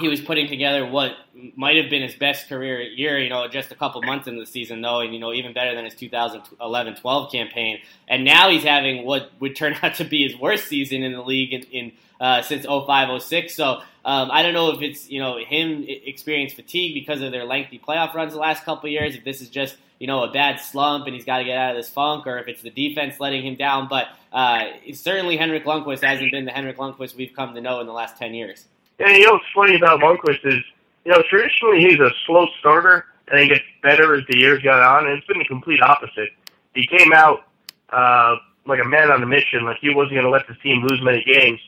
he 0.00 0.08
was 0.08 0.20
putting 0.20 0.48
together 0.48 0.86
what 0.86 1.12
might 1.56 1.76
have 1.76 1.90
been 1.90 2.02
his 2.02 2.14
best 2.14 2.48
career 2.48 2.80
year, 2.80 3.18
you 3.18 3.28
know, 3.28 3.46
just 3.48 3.70
a 3.70 3.74
couple 3.74 4.02
months 4.02 4.26
in 4.26 4.38
the 4.38 4.46
season, 4.46 4.80
though, 4.80 5.00
and, 5.00 5.14
you 5.14 5.20
know, 5.20 5.32
even 5.32 5.52
better 5.52 5.74
than 5.74 5.84
his 5.84 5.94
2011 5.94 6.96
12 6.96 7.32
campaign. 7.32 7.78
And 8.08 8.24
now 8.24 8.50
he's 8.50 8.64
having 8.64 9.04
what 9.04 9.30
would 9.40 9.56
turn 9.56 9.76
out 9.82 9.96
to 9.96 10.04
be 10.04 10.26
his 10.26 10.38
worst 10.38 10.68
season 10.68 11.02
in 11.02 11.12
the 11.12 11.22
league 11.22 11.52
in, 11.52 11.62
in 11.64 11.92
uh, 12.20 12.42
since 12.42 12.66
05 12.66 13.22
06. 13.22 13.54
So 13.54 13.80
um, 14.04 14.30
I 14.30 14.42
don't 14.42 14.54
know 14.54 14.70
if 14.70 14.82
it's, 14.82 15.10
you 15.10 15.20
know, 15.20 15.38
him 15.38 15.84
experiencing 15.86 16.56
fatigue 16.56 16.94
because 16.94 17.22
of 17.22 17.32
their 17.32 17.44
lengthy 17.44 17.78
playoff 17.78 18.14
runs 18.14 18.32
the 18.32 18.38
last 18.38 18.64
couple 18.64 18.88
years, 18.88 19.14
if 19.14 19.24
this 19.24 19.40
is 19.40 19.48
just, 19.48 19.76
you 19.98 20.06
know, 20.06 20.22
a 20.22 20.32
bad 20.32 20.60
slump 20.60 21.06
and 21.06 21.14
he's 21.14 21.24
got 21.24 21.38
to 21.38 21.44
get 21.44 21.56
out 21.56 21.70
of 21.70 21.76
this 21.76 21.90
funk, 21.90 22.26
or 22.26 22.38
if 22.38 22.48
it's 22.48 22.62
the 22.62 22.70
defense 22.70 23.20
letting 23.20 23.44
him 23.44 23.56
down. 23.56 23.88
But 23.88 24.08
uh, 24.32 24.64
certainly 24.94 25.36
Henrik 25.36 25.64
Lundqvist 25.64 26.02
hasn't 26.02 26.30
been 26.32 26.44
the 26.44 26.52
Henrik 26.52 26.78
Lundqvist 26.78 27.16
we've 27.16 27.34
come 27.34 27.54
to 27.54 27.60
know 27.60 27.80
in 27.80 27.86
the 27.86 27.92
last 27.92 28.16
10 28.18 28.34
years. 28.34 28.66
And 29.00 29.16
you 29.16 29.26
know 29.26 29.32
what's 29.32 29.46
funny 29.54 29.76
about 29.76 30.00
Lundqvist 30.00 30.44
is, 30.44 30.62
you 31.04 31.12
know, 31.12 31.22
traditionally 31.28 31.80
he's 31.80 31.98
a 31.98 32.10
slow 32.26 32.46
starter 32.60 33.06
and 33.28 33.40
he 33.40 33.48
gets 33.48 33.64
better 33.82 34.14
as 34.14 34.22
the 34.28 34.36
years 34.36 34.62
go 34.62 34.70
on, 34.70 35.06
and 35.06 35.16
it's 35.16 35.26
been 35.26 35.38
the 35.38 35.44
complete 35.46 35.80
opposite. 35.80 36.28
He 36.74 36.86
came 36.86 37.12
out 37.12 37.46
uh, 37.90 38.36
like 38.66 38.80
a 38.80 38.84
man 38.84 39.10
on 39.10 39.22
a 39.22 39.26
mission, 39.26 39.64
like 39.64 39.78
he 39.80 39.94
wasn't 39.94 40.12
going 40.12 40.24
to 40.24 40.30
let 40.30 40.46
the 40.48 40.54
team 40.54 40.84
lose 40.86 41.00
many 41.02 41.24
games. 41.24 41.60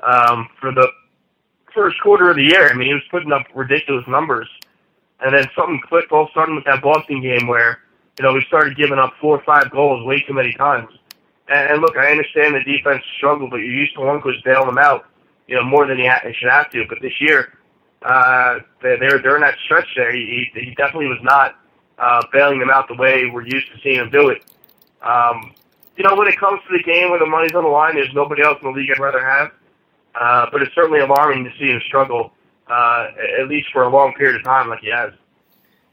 Um, 0.00 0.48
for 0.60 0.72
the 0.72 0.88
first 1.74 1.98
quarter 2.00 2.30
of 2.30 2.36
the 2.36 2.44
year, 2.44 2.68
I 2.68 2.74
mean, 2.74 2.88
he 2.88 2.94
was 2.94 3.02
putting 3.10 3.32
up 3.32 3.46
ridiculous 3.54 4.06
numbers, 4.06 4.48
and 5.20 5.34
then 5.34 5.46
something 5.56 5.80
clicked 5.88 6.12
all 6.12 6.28
starting 6.30 6.56
with 6.56 6.64
that 6.64 6.82
Boston 6.82 7.22
game 7.22 7.46
where, 7.46 7.80
you 8.18 8.24
know, 8.24 8.34
we 8.34 8.44
started 8.48 8.76
giving 8.76 8.98
up 8.98 9.14
four 9.20 9.38
or 9.38 9.44
five 9.44 9.70
goals 9.70 10.04
way 10.04 10.20
too 10.20 10.34
many 10.34 10.52
times. 10.54 10.90
And, 11.48 11.70
and 11.70 11.80
look, 11.80 11.96
I 11.96 12.10
understand 12.10 12.54
the 12.54 12.64
defense 12.64 13.02
struggled, 13.16 13.50
but 13.50 13.58
you're 13.58 13.72
used 13.72 13.94
to 13.94 14.00
Lundqvist 14.00 14.44
bailing 14.44 14.66
them 14.66 14.78
out 14.78 15.06
you 15.50 15.56
know, 15.56 15.64
more 15.64 15.86
than 15.86 15.98
he, 15.98 16.06
ha- 16.06 16.20
he 16.24 16.32
should 16.32 16.48
have 16.48 16.70
to. 16.70 16.84
But 16.88 16.98
this 17.02 17.12
year, 17.20 17.58
uh, 18.02 18.60
they're 18.80 19.20
they're 19.20 19.40
that 19.40 19.56
stretch 19.64 19.88
there. 19.96 20.12
He, 20.14 20.48
he 20.54 20.74
definitely 20.76 21.08
was 21.08 21.18
not 21.22 21.58
uh, 21.98 22.22
bailing 22.32 22.60
them 22.60 22.70
out 22.70 22.86
the 22.86 22.94
way 22.94 23.26
we're 23.26 23.42
used 23.46 23.66
to 23.74 23.80
seeing 23.82 23.96
him 23.96 24.10
do 24.10 24.28
it. 24.28 24.44
Um, 25.02 25.52
you 25.96 26.04
know, 26.04 26.14
when 26.14 26.28
it 26.28 26.38
comes 26.38 26.60
to 26.68 26.78
the 26.78 26.82
game 26.84 27.10
where 27.10 27.18
the 27.18 27.26
money's 27.26 27.52
on 27.52 27.64
the 27.64 27.68
line, 27.68 27.96
there's 27.96 28.14
nobody 28.14 28.42
else 28.42 28.58
in 28.62 28.72
the 28.72 28.78
league 28.78 28.90
I'd 28.94 29.00
rather 29.00 29.26
have. 29.26 29.50
Uh, 30.14 30.46
but 30.52 30.62
it's 30.62 30.74
certainly 30.74 31.00
alarming 31.00 31.44
to 31.44 31.50
see 31.58 31.70
him 31.70 31.80
struggle, 31.86 32.32
uh, 32.68 33.08
at 33.40 33.48
least 33.48 33.68
for 33.72 33.82
a 33.82 33.88
long 33.88 34.14
period 34.14 34.36
of 34.36 34.44
time, 34.44 34.68
like 34.68 34.80
he 34.80 34.90
has. 34.90 35.12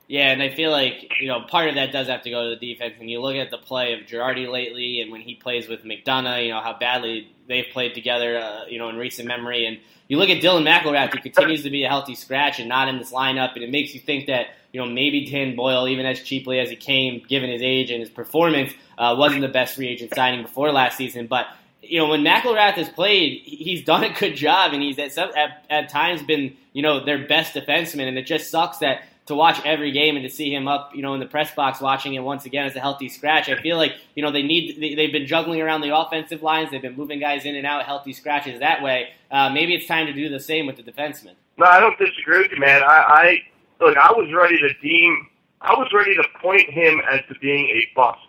Yeah, 0.08 0.32
and 0.32 0.42
I 0.42 0.50
feel 0.50 0.72
like 0.72 1.12
you 1.20 1.28
know 1.28 1.42
part 1.42 1.68
of 1.68 1.76
that 1.76 1.92
does 1.92 2.08
have 2.08 2.22
to 2.24 2.30
go 2.30 2.50
to 2.50 2.56
the 2.58 2.74
defense. 2.74 2.94
When 2.98 3.10
you 3.10 3.22
look 3.22 3.36
at 3.36 3.52
the 3.52 3.58
play 3.58 3.94
of 3.94 4.02
Girardi 4.02 4.50
lately, 4.50 5.02
and 5.02 5.12
when 5.12 5.22
he 5.22 5.36
plays 5.36 5.68
with 5.68 5.84
McDonagh, 5.84 6.46
you 6.46 6.52
know 6.52 6.62
how 6.62 6.78
badly 6.80 7.30
they've 7.48 7.66
played 7.74 7.94
together, 7.94 8.38
uh, 8.38 8.66
you 8.70 8.78
know, 8.78 8.88
in 8.90 8.96
recent 8.96 9.28
memory. 9.28 9.66
And 9.66 9.80
you 10.08 10.18
look 10.18 10.30
at 10.30 10.42
Dylan 10.42 10.64
McIlrath, 10.66 11.14
who 11.14 11.20
continues 11.20 11.64
to 11.64 11.70
be 11.70 11.84
a 11.84 11.90
healthy 11.90 12.16
scratch 12.16 12.60
and 12.60 12.70
not 12.70 12.88
in 12.88 13.00
this 13.00 13.12
lineup, 13.12 13.56
and 13.56 13.64
it 13.64 13.70
makes 13.70 13.94
you 13.94 14.00
think 14.00 14.28
that 14.28 14.48
you 14.72 14.80
know 14.80 14.88
maybe 14.88 15.30
Dan 15.30 15.58
Boyle, 15.58 15.90
even 15.90 16.06
as 16.06 16.22
cheaply 16.22 16.60
as 16.60 16.70
he 16.70 16.78
came, 16.78 17.22
given 17.28 17.50
his 17.50 17.62
age 17.62 17.92
and 17.92 18.00
his 18.00 18.10
performance, 18.10 18.72
uh, 18.98 19.14
wasn't 19.18 19.42
the 19.42 19.50
best 19.50 19.76
free 19.76 19.90
agent 19.90 20.16
signing 20.16 20.42
before 20.42 20.72
last 20.72 20.98
season, 20.98 21.28
but 21.28 21.48
you 21.82 22.00
know, 22.00 22.08
when 22.08 22.22
McIlrath 22.22 22.74
has 22.74 22.90
played, 22.90 23.42
he's 23.44 23.84
done 23.84 24.04
a 24.04 24.14
good 24.14 24.36
job, 24.36 24.74
and 24.74 24.82
he's 24.82 25.00
at, 25.00 25.12
some, 25.12 25.30
at, 25.36 25.66
at 25.70 25.90
times 25.90 26.22
been, 26.22 26.56
you 26.74 26.82
know, 26.82 27.04
their 27.04 27.28
best 27.28 27.54
defenseman. 27.54 28.08
And 28.08 28.18
it 28.18 28.26
just 28.26 28.50
sucks 28.50 28.80
that 28.80 29.04
to 29.28 29.36
watch 29.36 29.64
every 29.66 29.92
game 29.92 30.16
and 30.16 30.24
to 30.24 30.30
see 30.30 30.54
him 30.54 30.68
up, 30.68 30.92
you 30.96 31.02
know, 31.02 31.14
in 31.14 31.20
the 31.20 31.26
press 31.26 31.54
box 31.54 31.82
watching 31.82 32.14
it 32.14 32.20
once 32.20 32.46
again 32.46 32.66
as 32.66 32.76
a 32.76 32.80
healthy 32.80 33.10
scratch. 33.10 33.50
I 33.50 33.62
feel 33.62 33.78
like, 33.78 33.94
you 34.16 34.24
know, 34.24 34.32
they 34.32 34.42
need 34.42 34.80
they, 34.80 35.04
have 35.04 35.12
been 35.12 35.28
juggling 35.28 35.62
around 35.62 35.82
the 35.82 35.96
offensive 35.96 36.42
lines. 36.42 36.72
They've 36.72 36.82
been 36.82 36.96
moving 36.96 37.20
guys 37.20 37.46
in 37.46 37.56
and 37.56 37.68
out, 37.68 37.84
healthy 37.86 38.14
scratches 38.14 38.60
that 38.62 38.82
way. 38.82 39.10
Uh, 39.30 39.50
maybe 39.50 39.76
it's 39.76 39.86
time 39.86 40.08
to 40.08 40.14
do 40.14 40.30
the 40.30 40.40
same 40.40 40.66
with 40.66 40.78
the 40.78 40.84
defensemen. 40.84 41.34
No, 41.58 41.66
I 41.66 41.80
don't 41.80 41.98
disagree 41.98 42.40
with 42.40 42.52
you, 42.52 42.60
man. 42.60 42.84
I, 42.84 42.88
I 42.88 43.42
look, 43.82 43.98
I 43.98 44.12
was 44.14 44.32
ready 44.34 44.58
to 44.60 44.74
deem, 44.82 45.28
I 45.62 45.74
was 45.74 45.92
ready 45.94 46.16
to 46.16 46.24
point 46.42 46.70
him 46.70 47.02
as 47.12 47.20
to 47.28 47.36
being 47.40 47.66
a 47.68 47.88
bust. 47.96 48.20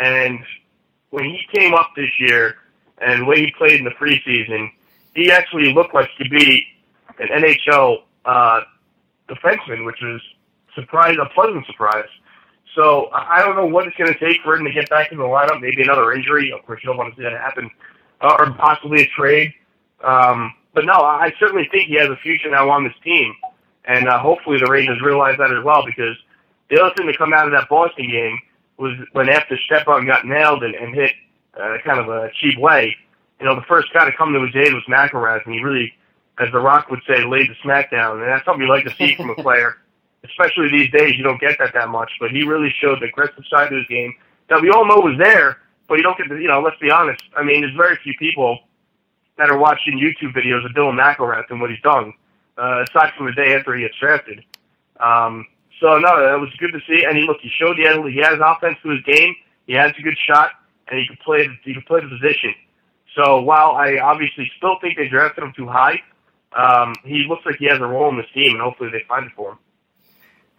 And 0.00 0.40
when 1.10 1.24
he 1.24 1.40
came 1.52 1.74
up 1.74 1.90
this 1.94 2.10
year 2.18 2.56
and 2.98 3.22
the 3.22 3.24
way 3.26 3.40
he 3.40 3.52
played 3.52 3.78
in 3.78 3.84
the 3.84 3.92
preseason, 3.92 4.70
he 5.14 5.30
actually 5.30 5.72
looked 5.72 5.94
like 5.94 6.10
to 6.18 6.28
be 6.28 6.66
an 7.18 7.28
NHL 7.28 8.02
uh, 8.24 8.62
defenseman, 9.28 9.84
which 9.84 10.00
was 10.02 10.20
surprise 10.74 11.16
a 11.20 11.26
pleasant 11.34 11.66
surprise. 11.66 12.08
So 12.74 13.08
I 13.12 13.40
don't 13.42 13.56
know 13.56 13.66
what 13.66 13.86
it's 13.86 13.96
going 13.96 14.12
to 14.12 14.18
take 14.18 14.42
for 14.42 14.56
him 14.56 14.64
to 14.64 14.72
get 14.72 14.90
back 14.90 15.12
in 15.12 15.18
the 15.18 15.24
lineup. 15.24 15.60
Maybe 15.60 15.82
another 15.82 16.12
injury. 16.12 16.52
Of 16.52 16.66
course, 16.66 16.80
you 16.82 16.88
don't 16.88 16.96
want 16.96 17.14
to 17.14 17.16
see 17.16 17.22
that 17.22 17.32
happen, 17.32 17.70
uh, 18.20 18.36
or 18.38 18.52
possibly 18.54 19.02
a 19.02 19.06
trade. 19.16 19.52
Um, 20.02 20.54
but 20.74 20.84
no, 20.84 20.94
I 20.94 21.32
certainly 21.38 21.68
think 21.70 21.88
he 21.88 21.94
has 21.94 22.08
a 22.08 22.16
future 22.16 22.50
now 22.50 22.68
on 22.68 22.82
this 22.82 22.94
team, 23.04 23.32
and 23.84 24.08
uh, 24.08 24.18
hopefully 24.18 24.58
the 24.58 24.70
Rangers 24.70 25.00
realize 25.00 25.38
that 25.38 25.52
as 25.52 25.62
well. 25.62 25.84
Because 25.86 26.16
the 26.68 26.80
other 26.80 26.92
thing 26.96 27.06
to 27.06 27.16
come 27.16 27.32
out 27.32 27.46
of 27.46 27.52
that 27.52 27.68
Boston 27.68 28.10
game 28.10 28.38
was 28.76 28.96
when 29.12 29.28
after 29.28 29.56
Stepan 29.66 30.04
got 30.06 30.26
nailed 30.26 30.64
and, 30.64 30.74
and 30.74 30.94
hit 30.94 31.12
uh, 31.60 31.76
kind 31.84 32.00
of 32.00 32.08
a 32.08 32.30
cheap 32.40 32.58
way, 32.58 32.96
you 33.38 33.46
know, 33.46 33.54
the 33.54 33.62
first 33.62 33.92
guy 33.94 34.04
to 34.04 34.16
come 34.16 34.32
to 34.32 34.44
his 34.44 34.54
aid 34.56 34.74
was 34.74 34.82
McIlrath, 34.88 35.44
and 35.44 35.54
he 35.54 35.62
really, 35.62 35.92
as 36.38 36.50
The 36.52 36.60
Rock 36.60 36.90
would 36.90 37.00
say, 37.06 37.24
laid 37.24 37.48
the 37.48 37.54
smackdown, 37.64 38.22
and 38.22 38.22
that's 38.22 38.44
something 38.44 38.62
you 38.62 38.68
like 38.68 38.84
to 38.84 38.94
see 38.96 39.14
from 39.14 39.30
a 39.30 39.34
player 39.42 39.76
especially 40.24 40.70
these 40.70 40.90
days, 40.90 41.16
you 41.16 41.22
don't 41.22 41.40
get 41.40 41.58
that 41.58 41.72
that 41.74 41.88
much. 41.88 42.10
But 42.18 42.30
he 42.30 42.42
really 42.44 42.74
showed 42.80 43.00
the 43.00 43.06
aggressive 43.06 43.44
side 43.48 43.72
of 43.72 43.78
his 43.78 43.86
game 43.86 44.14
that 44.48 44.60
we 44.60 44.70
all 44.70 44.86
know 44.86 44.96
was 44.96 45.18
there, 45.18 45.58
but 45.88 45.96
you 45.96 46.02
don't 46.02 46.16
get 46.16 46.28
to, 46.28 46.38
you 46.40 46.48
know, 46.48 46.60
let's 46.60 46.78
be 46.80 46.90
honest. 46.90 47.22
I 47.36 47.42
mean, 47.42 47.60
there's 47.60 47.76
very 47.76 47.96
few 48.02 48.14
people 48.18 48.58
that 49.38 49.50
are 49.50 49.58
watching 49.58 49.98
YouTube 49.98 50.34
videos 50.34 50.64
of 50.64 50.72
Dylan 50.72 50.98
McIlrath 50.98 51.50
and 51.50 51.60
what 51.60 51.70
he's 51.70 51.80
done, 51.80 52.12
uh, 52.58 52.84
aside 52.88 53.12
from 53.16 53.26
the 53.26 53.32
day 53.32 53.54
after 53.54 53.74
he 53.74 53.82
gets 53.82 53.96
drafted. 53.98 54.44
Um, 55.00 55.46
so 55.80 55.98
no, 55.98 56.34
it 56.34 56.40
was 56.40 56.50
good 56.58 56.72
to 56.72 56.80
see. 56.86 57.04
And 57.04 57.16
he 57.16 57.24
look, 57.24 57.38
he 57.40 57.50
showed 57.50 57.76
he 57.76 57.84
had 57.84 58.04
he 58.06 58.18
has 58.18 58.38
offense 58.44 58.78
to 58.82 58.90
his 58.90 59.02
game. 59.02 59.34
He 59.66 59.72
has 59.74 59.92
a 59.98 60.02
good 60.02 60.16
shot, 60.18 60.50
and 60.88 60.98
he 60.98 61.06
could 61.06 61.18
play 61.20 61.48
he 61.64 61.74
could 61.74 61.86
play 61.86 62.00
the 62.00 62.08
position. 62.08 62.54
So 63.16 63.40
while 63.42 63.72
I 63.72 63.98
obviously 63.98 64.50
still 64.56 64.78
think 64.80 64.96
they 64.96 65.08
drafted 65.08 65.44
him 65.44 65.52
too 65.56 65.66
high, 65.66 66.00
um, 66.56 66.94
he 67.04 67.24
looks 67.28 67.44
like 67.46 67.56
he 67.56 67.66
has 67.66 67.78
a 67.80 67.86
role 67.86 68.10
in 68.10 68.16
this 68.16 68.30
team, 68.34 68.52
and 68.52 68.60
hopefully 68.60 68.90
they 68.90 69.04
find 69.08 69.26
it 69.26 69.32
for 69.36 69.52
him. 69.52 69.58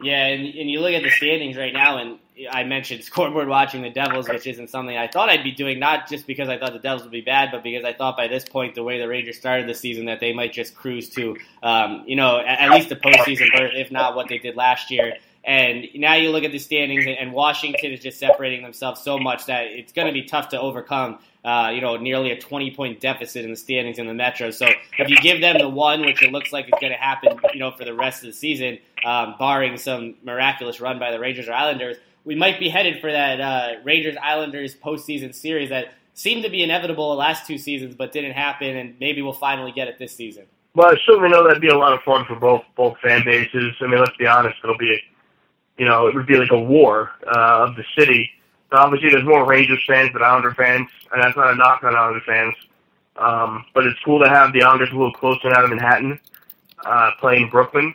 Yeah, 0.02 0.26
and, 0.26 0.44
and 0.44 0.70
you 0.70 0.82
look 0.82 0.94
at 0.94 1.04
the 1.04 1.10
standings 1.10 1.56
right 1.56 1.72
now, 1.72 1.98
and 1.98 2.20
I 2.52 2.66
mentioned 2.66 3.04
scoreboard 3.04 3.48
watching 3.48 3.82
the 3.82 3.90
Devils, 3.90 4.28
which 4.28 4.46
isn't 4.46 4.70
something 4.70 4.96
I 4.98 5.08
thought 5.08 5.30
I'd 5.30 5.44
be 5.44 5.52
doing, 5.52 5.80
not 5.80 6.10
just 6.10 6.28
because 6.28 6.50
I 6.50 6.58
thought 6.58 6.74
the 6.74 6.80
Devils 6.80 7.04
would 7.04 7.12
be 7.12 7.22
bad, 7.22 7.50
but 7.52 7.64
because 7.64 7.86
I 7.86 7.94
thought 7.94 8.18
by 8.18 8.28
this 8.28 8.44
point, 8.44 8.76
the 8.76 8.84
way 8.84 9.00
the 9.00 9.08
Rangers 9.08 9.38
started 9.38 9.70
the 9.70 9.74
season, 9.74 10.06
that 10.06 10.20
they 10.20 10.34
might 10.34 10.52
just 10.52 10.76
cruise 10.76 11.10
to, 11.12 11.38
um, 11.64 12.04
you 12.06 12.18
know, 12.18 12.40
at, 12.40 12.60
at 12.60 12.72
least 12.72 12.90
the 12.90 12.98
postseason 12.98 13.48
berth, 13.56 13.72
if 13.74 13.90
not 13.90 14.16
what 14.16 14.28
they 14.28 14.38
did 14.38 14.58
last 14.58 14.92
year. 14.92 15.14
And 15.46 15.86
now 15.94 16.16
you 16.16 16.32
look 16.32 16.44
at 16.44 16.52
the 16.52 16.60
standings, 16.60 17.06
and 17.08 17.32
Washington 17.32 17.92
is 17.92 18.02
just 18.02 18.20
separating 18.20 18.64
themselves 18.64 19.02
so 19.02 19.18
much 19.18 19.46
that 19.46 19.68
it's 19.68 19.94
going 19.94 20.08
to 20.08 20.14
be 20.14 20.24
tough 20.24 20.50
to 20.50 20.60
overcome. 20.60 21.20
Uh, 21.46 21.70
you 21.70 21.80
know, 21.80 21.96
nearly 21.96 22.32
a 22.32 22.40
20 22.40 22.72
point 22.72 23.00
deficit 23.00 23.46
in 23.46 23.52
the 23.52 23.56
standings 23.56 24.00
in 24.00 24.08
the 24.08 24.14
Metro. 24.16 24.50
So 24.50 24.66
if 24.98 25.10
you 25.10 25.16
give 25.18 25.42
them 25.42 25.60
the 25.60 25.70
one, 25.70 26.02
which 26.02 26.24
it 26.24 26.32
looks 26.32 26.52
like 26.52 26.66
is 26.66 26.74
going 26.82 26.92
to 26.92 26.98
happen, 26.98 27.38
you 27.54 27.60
know, 27.60 27.70
for 27.70 27.86
the 27.86 27.94
rest 27.94 28.24
of 28.24 28.28
the 28.28 28.34
season, 28.34 28.80
um, 29.06 29.36
barring 29.38 29.78
some 29.78 30.16
miraculous 30.24 30.82
run 30.82 30.98
by 30.98 31.12
the 31.12 31.20
Rangers 31.20 31.48
or 31.48 31.54
Islanders, 31.54 31.98
we 32.24 32.34
might 32.34 32.60
be 32.60 32.68
headed 32.68 33.00
for 33.00 33.12
that 33.12 33.40
uh, 33.40 33.74
Rangers 33.84 34.16
Islanders 34.20 34.76
postseason 34.76 35.36
series 35.36 35.70
that 35.70 35.94
seemed 36.16 36.44
to 36.46 36.50
be 36.50 36.64
inevitable 36.64 37.12
the 37.12 37.18
last 37.18 37.46
two 37.46 37.60
seasons, 37.60 37.94
but 37.94 38.12
didn't 38.12 38.34
happen, 38.34 38.76
and 38.76 38.96
maybe 39.00 39.22
we'll 39.22 39.34
finally 39.34 39.72
get 39.72 39.88
it 39.88 40.00
this 40.00 40.14
season. 40.14 40.46
Well, 40.74 40.88
I 40.88 40.96
certainly 41.06 41.30
know 41.30 41.46
that'd 41.46 41.62
be 41.62 41.68
a 41.68 41.78
lot 41.78 41.94
of 41.94 42.02
fun 42.02 42.26
for 42.26 42.36
both 42.36 42.64
both 42.76 42.98
fan 43.00 43.24
bases. 43.24 43.76
I 43.82 43.88
mean, 43.88 44.00
let's 44.00 44.18
be 44.18 44.26
honest, 44.26 44.58
it'll 44.64 44.78
be, 44.78 45.00
you 45.78 45.86
know, 45.86 46.08
it 46.08 46.16
would 46.16 46.26
be 46.26 46.38
like 46.38 46.52
a 46.52 46.60
war 46.60 47.12
uh, 47.28 47.68
of 47.68 47.76
the 47.76 47.84
city 47.98 48.32
obviously, 48.72 49.10
there's 49.10 49.26
more 49.26 49.46
Rangers 49.46 49.84
fans 49.88 50.12
than 50.14 50.24
Islander 50.24 50.54
fans, 50.54 50.90
and 51.12 51.24
that's 51.24 51.38
not 51.38 51.52
a 51.52 51.56
knock 51.56 51.84
on 51.84 51.96
Islander 51.96 52.22
fans. 52.26 52.56
Um, 53.18 53.66
but 53.74 53.86
it's 53.86 54.00
cool 54.04 54.20
to 54.22 54.30
have 54.30 54.52
the 54.52 54.64
Islanders 54.64 54.90
a 54.92 54.96
little 54.96 55.14
closer 55.14 55.48
out 55.50 55.64
of 55.64 55.70
Manhattan, 55.70 56.20
uh, 56.86 57.12
playing 57.20 57.50
Brooklyn. 57.50 57.94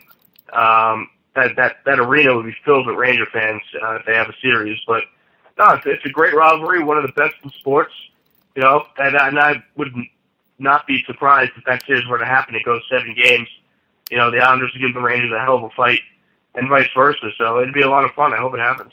Um, 0.52 1.10
that 1.34 1.54
that 1.56 1.76
that 1.84 2.00
arena 2.00 2.34
would 2.34 2.46
be 2.46 2.56
filled 2.64 2.86
with 2.86 2.96
Ranger 2.96 3.26
fans 3.26 3.62
uh, 3.82 3.96
if 3.96 4.06
they 4.06 4.14
have 4.14 4.28
a 4.28 4.34
series. 4.40 4.78
But 4.86 5.04
no, 5.58 5.70
it's, 5.74 5.86
it's 5.86 6.04
a 6.06 6.10
great 6.10 6.34
rivalry, 6.34 6.82
one 6.82 6.96
of 6.96 7.04
the 7.04 7.12
best 7.12 7.34
in 7.44 7.50
sports. 7.50 7.92
You 8.56 8.62
know, 8.62 8.84
and, 8.98 9.14
and 9.14 9.38
I 9.38 9.62
would 9.76 9.94
not 10.58 10.86
be 10.86 11.02
surprised 11.06 11.52
if 11.56 11.64
that 11.64 11.84
series 11.86 12.06
were 12.06 12.18
to 12.18 12.26
happen. 12.26 12.54
It 12.54 12.64
goes 12.64 12.82
seven 12.90 13.14
games. 13.14 13.48
You 14.10 14.16
know, 14.16 14.30
the 14.30 14.38
Islanders 14.38 14.76
give 14.78 14.92
the 14.92 15.00
Rangers 15.00 15.32
a 15.32 15.40
hell 15.40 15.56
of 15.56 15.64
a 15.64 15.70
fight, 15.70 16.00
and 16.54 16.68
vice 16.68 16.88
versa. 16.94 17.30
So 17.38 17.60
it'd 17.60 17.74
be 17.74 17.82
a 17.82 17.90
lot 17.90 18.04
of 18.04 18.10
fun. 18.12 18.32
I 18.32 18.38
hope 18.38 18.54
it 18.54 18.60
happens. 18.60 18.92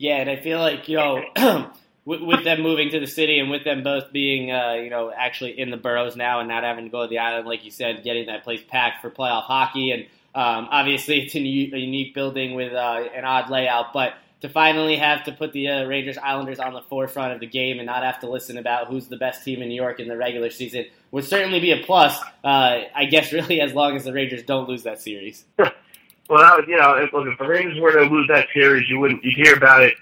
Yeah, 0.00 0.16
and 0.16 0.30
I 0.30 0.36
feel 0.36 0.58
like 0.58 0.88
you 0.88 0.96
know, 0.96 1.22
with, 2.06 2.22
with, 2.22 2.42
them 2.42 2.62
moving 2.62 2.88
to 2.92 3.00
the 3.00 3.06
city 3.06 3.38
and 3.38 3.50
with 3.50 3.64
them 3.64 3.82
both 3.82 4.10
being 4.12 4.50
uh, 4.50 4.72
you 4.72 4.88
know 4.88 5.12
actually 5.14 5.60
in 5.60 5.70
the 5.70 5.76
boroughs 5.76 6.16
now 6.16 6.40
and 6.40 6.48
not 6.48 6.64
having 6.64 6.86
to 6.86 6.90
go 6.90 7.02
to 7.02 7.08
the 7.08 7.18
island, 7.18 7.46
like 7.46 7.66
you 7.66 7.70
said, 7.70 8.02
getting 8.02 8.26
that 8.26 8.42
place 8.42 8.62
packed 8.66 9.02
for 9.02 9.10
playoff 9.10 9.42
hockey, 9.42 9.90
and 9.90 10.04
um, 10.34 10.68
obviously 10.70 11.20
it's 11.20 11.34
a, 11.34 11.40
new, 11.40 11.74
a 11.74 11.78
unique 11.78 12.14
building 12.14 12.54
with 12.54 12.72
uh, 12.72 13.04
an 13.14 13.26
odd 13.26 13.50
layout, 13.50 13.92
but 13.92 14.14
to 14.40 14.48
finally 14.48 14.96
have 14.96 15.24
to 15.24 15.32
put 15.32 15.52
the 15.52 15.68
uh, 15.68 15.84
Rangers 15.84 16.16
Islanders 16.16 16.58
on 16.58 16.72
the 16.72 16.80
forefront 16.80 17.34
of 17.34 17.40
the 17.40 17.46
game 17.46 17.78
and 17.78 17.84
not 17.84 18.02
have 18.02 18.20
to 18.20 18.30
listen 18.30 18.56
about 18.56 18.86
who's 18.86 19.06
the 19.08 19.18
best 19.18 19.44
team 19.44 19.60
in 19.60 19.68
New 19.68 19.74
York 19.74 20.00
in 20.00 20.08
the 20.08 20.16
regular 20.16 20.48
season 20.48 20.86
would 21.10 21.26
certainly 21.26 21.60
be 21.60 21.72
a 21.72 21.84
plus. 21.84 22.18
Uh, 22.42 22.84
I 22.94 23.04
guess 23.04 23.34
really 23.34 23.60
as 23.60 23.74
long 23.74 23.96
as 23.96 24.04
the 24.04 24.14
Rangers 24.14 24.44
don't 24.44 24.66
lose 24.66 24.84
that 24.84 25.02
series. 25.02 25.44
Well, 26.30 26.40
that 26.42 26.56
was, 26.56 26.64
you 26.68 26.76
know, 26.76 26.94
if, 26.94 27.12
look, 27.12 27.26
if 27.26 27.36
the 27.40 27.44
Rangers 27.48 27.80
were 27.80 27.90
to 27.90 28.04
lose 28.04 28.28
that 28.28 28.46
series, 28.54 28.88
you 28.88 29.00
wouldn't, 29.00 29.24
you'd 29.24 29.34
hear 29.34 29.56
about 29.56 29.82
it, 29.82 29.94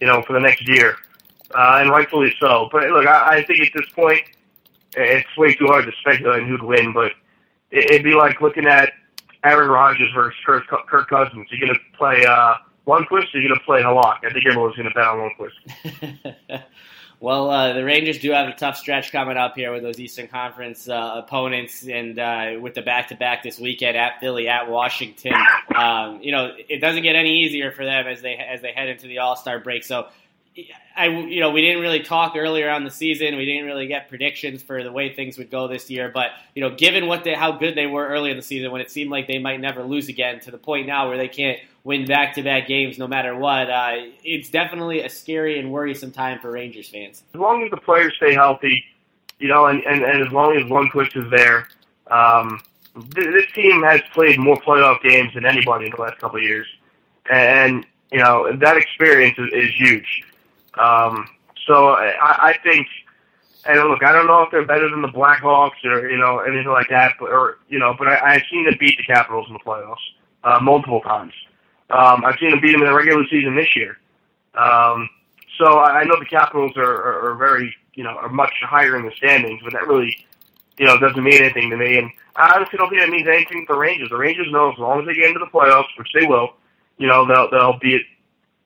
you 0.00 0.08
know, 0.08 0.22
for 0.22 0.32
the 0.32 0.40
next 0.40 0.68
year, 0.68 0.96
uh, 1.54 1.78
and 1.80 1.88
rightfully 1.88 2.34
so. 2.40 2.68
But 2.72 2.90
look, 2.90 3.06
I, 3.06 3.36
I 3.36 3.44
think 3.44 3.60
at 3.60 3.68
this 3.72 3.88
point, 3.94 4.22
it's 4.96 5.36
way 5.36 5.54
too 5.54 5.66
hard 5.66 5.86
to 5.86 5.92
speculate 6.00 6.42
who'd 6.42 6.64
win. 6.64 6.92
But 6.92 7.12
it, 7.70 7.92
it'd 7.92 8.02
be 8.02 8.14
like 8.14 8.40
looking 8.40 8.66
at 8.66 8.92
Aaron 9.44 9.70
Rodgers 9.70 10.10
versus 10.12 10.36
Kirk, 10.44 10.64
Kirk 10.88 11.08
Cousins. 11.08 11.46
You're 11.52 11.68
going 11.68 11.78
to 11.78 11.96
play 11.96 12.24
uh, 12.26 12.54
Lundqvist, 12.88 13.32
or 13.32 13.38
you're 13.38 13.48
going 13.48 13.60
to 13.60 13.64
play 13.64 13.80
Halak. 13.80 14.24
I 14.24 14.32
think 14.32 14.46
everyone's 14.46 14.74
going 14.74 14.88
to 14.88 14.94
bet 14.94 15.06
on 15.06 15.30
Lundqvist. 15.30 16.64
Well, 17.20 17.50
uh, 17.50 17.72
the 17.72 17.84
Rangers 17.84 18.20
do 18.20 18.30
have 18.30 18.48
a 18.48 18.54
tough 18.54 18.76
stretch 18.76 19.10
coming 19.10 19.36
up 19.36 19.56
here 19.56 19.72
with 19.72 19.82
those 19.82 19.98
Eastern 19.98 20.28
Conference 20.28 20.88
uh, 20.88 21.14
opponents, 21.16 21.84
and 21.84 22.16
uh, 22.16 22.52
with 22.60 22.74
the 22.74 22.82
back-to-back 22.82 23.42
this 23.42 23.58
weekend 23.58 23.96
at 23.96 24.20
Philly, 24.20 24.46
at 24.46 24.70
Washington. 24.70 25.34
Um, 25.74 26.20
you 26.22 26.30
know, 26.30 26.52
it 26.68 26.80
doesn't 26.80 27.02
get 27.02 27.16
any 27.16 27.40
easier 27.40 27.72
for 27.72 27.84
them 27.84 28.06
as 28.06 28.22
they 28.22 28.36
as 28.36 28.62
they 28.62 28.70
head 28.70 28.88
into 28.88 29.08
the 29.08 29.18
All 29.18 29.34
Star 29.34 29.58
break. 29.58 29.82
So, 29.82 30.06
I 30.96 31.08
you 31.08 31.40
know 31.40 31.50
we 31.50 31.60
didn't 31.60 31.82
really 31.82 32.00
talk 32.00 32.34
earlier 32.36 32.70
on 32.70 32.84
the 32.84 32.90
season. 32.90 33.36
We 33.36 33.46
didn't 33.46 33.66
really 33.66 33.88
get 33.88 34.08
predictions 34.08 34.62
for 34.62 34.84
the 34.84 34.92
way 34.92 35.12
things 35.12 35.38
would 35.38 35.50
go 35.50 35.66
this 35.66 35.90
year. 35.90 36.10
But 36.14 36.30
you 36.54 36.62
know, 36.62 36.74
given 36.74 37.08
what 37.08 37.24
they, 37.24 37.34
how 37.34 37.50
good 37.50 37.74
they 37.74 37.86
were 37.86 38.06
earlier 38.06 38.30
in 38.30 38.36
the 38.36 38.42
season, 38.44 38.70
when 38.70 38.80
it 38.80 38.92
seemed 38.92 39.10
like 39.10 39.26
they 39.26 39.38
might 39.38 39.60
never 39.60 39.82
lose 39.82 40.08
again, 40.08 40.38
to 40.40 40.52
the 40.52 40.58
point 40.58 40.86
now 40.86 41.08
where 41.08 41.16
they 41.16 41.28
can't 41.28 41.58
win 41.88 42.04
back 42.04 42.34
to 42.34 42.42
back 42.42 42.68
games 42.68 42.98
no 42.98 43.08
matter 43.08 43.34
what. 43.34 43.70
Uh, 43.70 43.92
it's 44.22 44.50
definitely 44.50 45.00
a 45.00 45.08
scary 45.08 45.58
and 45.58 45.72
worrisome 45.72 46.12
time 46.12 46.38
for 46.38 46.50
Rangers 46.50 46.90
fans. 46.90 47.22
As 47.32 47.40
long 47.40 47.64
as 47.64 47.70
the 47.70 47.78
players 47.78 48.12
stay 48.18 48.34
healthy, 48.34 48.84
you 49.38 49.48
know, 49.48 49.64
and, 49.68 49.82
and, 49.84 50.02
and 50.02 50.26
as 50.26 50.30
long 50.30 50.54
as 50.54 50.64
Lundqvist 50.64 51.16
is 51.16 51.30
there, 51.30 51.66
um, 52.08 52.60
th- 52.94 53.32
this 53.32 53.46
team 53.54 53.82
has 53.84 54.02
played 54.12 54.38
more 54.38 54.58
playoff 54.58 55.02
games 55.02 55.32
than 55.32 55.46
anybody 55.46 55.86
in 55.86 55.92
the 55.96 56.02
last 56.02 56.18
couple 56.18 56.36
of 56.36 56.42
years. 56.42 56.66
And, 57.30 57.86
you 58.12 58.18
know, 58.18 58.54
that 58.54 58.76
experience 58.76 59.38
is, 59.38 59.48
is 59.54 59.74
huge. 59.74 60.24
Um, 60.74 61.26
so 61.66 61.92
I, 61.92 62.50
I 62.50 62.58
think, 62.62 62.86
and 63.64 63.88
look, 63.88 64.04
I 64.04 64.12
don't 64.12 64.26
know 64.26 64.42
if 64.42 64.50
they're 64.50 64.66
better 64.66 64.90
than 64.90 65.00
the 65.00 65.08
Blackhawks 65.08 65.82
or, 65.84 66.10
you 66.10 66.18
know, 66.18 66.40
anything 66.40 66.68
like 66.68 66.90
that, 66.90 67.14
but, 67.18 67.30
or, 67.30 67.56
you 67.70 67.78
know, 67.78 67.94
but 67.98 68.08
I, 68.08 68.34
I've 68.34 68.42
seen 68.50 68.66
them 68.66 68.76
beat 68.78 68.98
the 68.98 69.04
Capitals 69.04 69.46
in 69.48 69.54
the 69.54 69.60
playoffs, 69.60 69.96
uh, 70.44 70.60
multiple 70.60 71.00
times. 71.00 71.32
Um, 71.90 72.24
I've 72.24 72.38
seen 72.38 72.50
them 72.50 72.60
beat 72.60 72.72
them 72.72 72.82
in 72.82 72.88
the 72.88 72.94
regular 72.94 73.24
season 73.28 73.56
this 73.56 73.74
year. 73.74 73.98
Um, 74.54 75.08
so 75.58 75.78
I 75.80 76.04
know 76.04 76.18
the 76.18 76.26
Capitals 76.26 76.72
are, 76.76 76.84
are, 76.84 77.30
are 77.30 77.34
very, 77.36 77.74
you 77.94 78.04
know, 78.04 78.10
are 78.10 78.28
much 78.28 78.52
higher 78.62 78.96
in 78.96 79.04
the 79.04 79.12
standings, 79.16 79.60
but 79.64 79.72
that 79.72 79.86
really, 79.86 80.14
you 80.78 80.86
know, 80.86 80.98
doesn't 80.98 81.22
mean 81.22 81.42
anything 81.42 81.70
to 81.70 81.76
me. 81.76 81.98
And 81.98 82.10
I 82.36 82.54
honestly 82.54 82.76
don't 82.76 82.90
think 82.90 83.02
that 83.02 83.10
means 83.10 83.26
anything 83.26 83.64
for 83.66 83.74
the 83.74 83.78
Rangers. 83.78 84.10
The 84.10 84.16
Rangers 84.16 84.46
know 84.50 84.72
as 84.72 84.78
long 84.78 85.00
as 85.00 85.06
they 85.06 85.14
get 85.14 85.26
into 85.26 85.40
the 85.40 85.46
playoffs, 85.46 85.88
which 85.96 86.08
they 86.14 86.26
will, 86.26 86.54
you 86.98 87.06
know, 87.06 87.26
they'll 87.26 87.50
they'll 87.50 87.78
be 87.78 88.00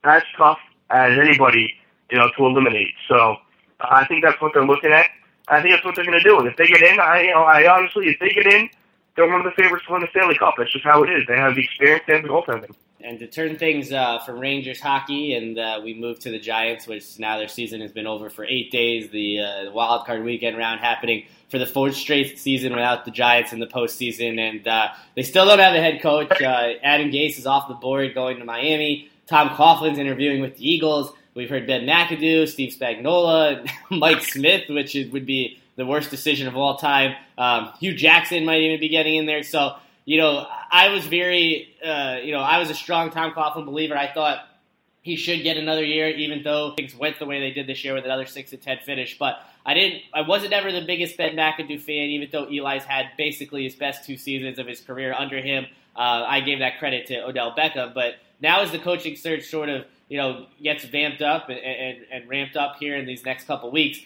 as 0.05 0.23
tough 0.37 0.59
as 0.91 1.19
anybody, 1.19 1.73
you 2.11 2.19
know, 2.19 2.29
to 2.37 2.47
eliminate. 2.47 2.93
So 3.09 3.37
I 3.81 4.05
think 4.07 4.23
that's 4.23 4.41
what 4.41 4.53
they're 4.53 4.67
looking 4.67 4.93
at. 4.93 5.07
I 5.49 5.61
think 5.61 5.75
that's 5.75 5.85
what 5.85 5.97
they're 5.97 6.05
going 6.05 6.19
to 6.19 6.25
do. 6.25 6.39
And 6.39 6.49
if 6.49 6.57
they 6.57 6.67
get 6.67 6.83
in, 6.83 7.01
I, 7.01 7.23
you 7.23 7.31
know, 7.31 7.43
I 7.43 7.67
honestly, 7.71 8.09
if 8.09 8.19
they 8.21 8.31
get 8.31 8.47
in, 8.47 8.69
they're 9.17 9.29
one 9.29 9.41
of 9.41 9.45
the 9.45 9.63
favorites 9.63 9.85
to 9.87 9.93
win 9.93 10.03
the 10.03 10.09
Stanley 10.11 10.37
Cup. 10.39 10.55
That's 10.57 10.73
just 10.73 10.85
how 10.85 11.03
it 11.03 11.11
is. 11.11 11.25
They 11.27 11.37
have 11.37 11.55
the 11.55 11.65
experience 11.65 12.05
and 12.09 12.25
the 12.25 12.29
goaltending. 12.29 12.75
And 13.05 13.19
to 13.19 13.27
turn 13.27 13.57
things 13.57 13.93
uh, 13.93 14.21
from 14.21 14.39
Rangers 14.39 14.81
hockey, 14.81 15.35
and 15.35 15.59
uh, 15.59 15.81
we 15.83 15.95
move 15.95 16.19
to 16.21 16.31
the 16.31 16.39
Giants, 16.39 16.87
which 16.87 17.19
now 17.19 17.39
their 17.39 17.49
season 17.49 17.81
has 17.81 17.93
been 17.93 18.07
over 18.07 18.31
for 18.31 18.45
eight 18.45 18.71
days. 18.71 19.11
The, 19.11 19.41
uh, 19.41 19.71
wild 19.73 20.07
card 20.07 20.23
weekend 20.25 20.57
round 20.57 20.81
happening 20.81 21.27
for 21.49 21.59
the 21.59 21.67
fourth 21.67 21.95
straight 21.95 22.39
season 22.39 22.73
without 22.73 23.05
the 23.05 23.11
Giants 23.11 23.53
in 23.53 23.61
the 23.61 23.67
postseason, 23.67 24.39
and 24.39 24.67
uh, 24.67 24.89
they 25.17 25.23
still 25.23 25.47
don't 25.47 25.59
have 25.59 25.75
a 25.75 25.81
head 25.81 26.01
coach. 26.01 26.31
Uh, 26.41 26.75
Adam 26.83 27.11
Gase 27.11 27.39
is 27.39 27.47
off 27.47 27.69
the 27.69 27.75
board, 27.75 28.15
going 28.15 28.39
to 28.39 28.45
Miami. 28.45 29.09
Tom 29.27 29.51
Coughlin's 29.51 29.99
interviewing 29.99 30.41
with 30.41 30.57
the 30.57 30.71
Eagles. 30.71 31.13
We've 31.35 31.49
heard 31.51 31.67
Ben 31.67 31.87
McAdoo, 31.87 32.47
Steve 32.47 32.75
Spagnuolo, 32.79 33.69
Mike 33.91 34.23
Smith, 34.23 34.69
which 34.69 34.95
would 35.13 35.27
be 35.27 35.59
the 35.77 35.87
worst 35.87 36.11
decision 36.11 36.47
of 36.47 36.57
all 36.57 36.77
time. 36.77 37.17
Um, 37.39 37.73
Hue 37.81 37.95
Jackson 37.95 38.45
might 38.45 38.61
even 38.61 38.79
be 38.79 38.89
getting 38.89 39.17
in 39.17 39.27
there. 39.27 39.43
So 39.43 39.77
you 40.05 40.19
know, 40.19 40.47
I 40.73 40.89
was 40.89 41.07
very, 41.07 41.77
uh, 41.85 42.17
you 42.25 42.33
know, 42.33 42.41
I 42.41 42.59
was 42.59 42.71
a 42.71 42.75
strong 42.75 43.11
Tom 43.11 43.33
Coughlin 43.33 43.67
believer. 43.67 43.95
I 43.95 44.11
thought 44.11 44.39
he 45.03 45.17
should 45.17 45.43
get 45.43 45.59
another 45.59 45.85
year, 45.85 46.09
even 46.09 46.43
though 46.43 46.73
things 46.75 46.97
went 46.97 47.19
the 47.19 47.27
way 47.27 47.41
they 47.41 47.51
did 47.51 47.67
this 47.67 47.85
year 47.85 47.93
with 47.93 48.07
another 48.07 48.25
six 48.25 48.53
and 48.53 48.63
ten 48.63 48.79
finish. 48.79 49.19
But 49.19 49.39
I 49.67 49.75
didn't. 49.75 50.03
I 50.15 50.23
wasn't 50.23 50.55
ever 50.55 50.73
the 50.73 50.81
biggest 50.81 51.19
Ben 51.19 51.37
McAdoo 51.37 51.79
fan, 51.79 52.09
even 52.09 52.29
though 52.33 52.47
Eli's 52.47 52.85
had 52.85 53.11
basically 53.19 53.65
his 53.65 53.75
best 53.75 54.07
two 54.07 54.17
seasons 54.17 54.59
of 54.59 54.67
his 54.67 54.81
career 54.81 55.13
under 55.13 55.43
him. 55.43 55.67
Uh, 55.95 56.25
I 56.27 56.41
gave 56.41 56.61
that 56.61 56.79
credit 56.79 57.07
to 57.09 57.27
Odell 57.27 57.55
Beckham, 57.55 57.93
but 57.93 58.15
now 58.41 58.63
as 58.63 58.73
the 58.73 58.79
coaching 58.79 59.15
search 59.15 59.45
sort 59.45 59.69
of 59.69 59.85
you 60.09 60.17
know 60.17 60.47
gets 60.63 60.87
vamped 60.87 61.21
up 61.21 61.51
and, 61.51 61.59
and, 61.59 61.99
and 62.11 62.29
ramped 62.31 62.57
up 62.57 62.77
here 62.81 62.97
in 62.97 63.05
these 63.05 63.27
next 63.27 63.47
couple 63.47 63.71
weeks, 63.71 64.01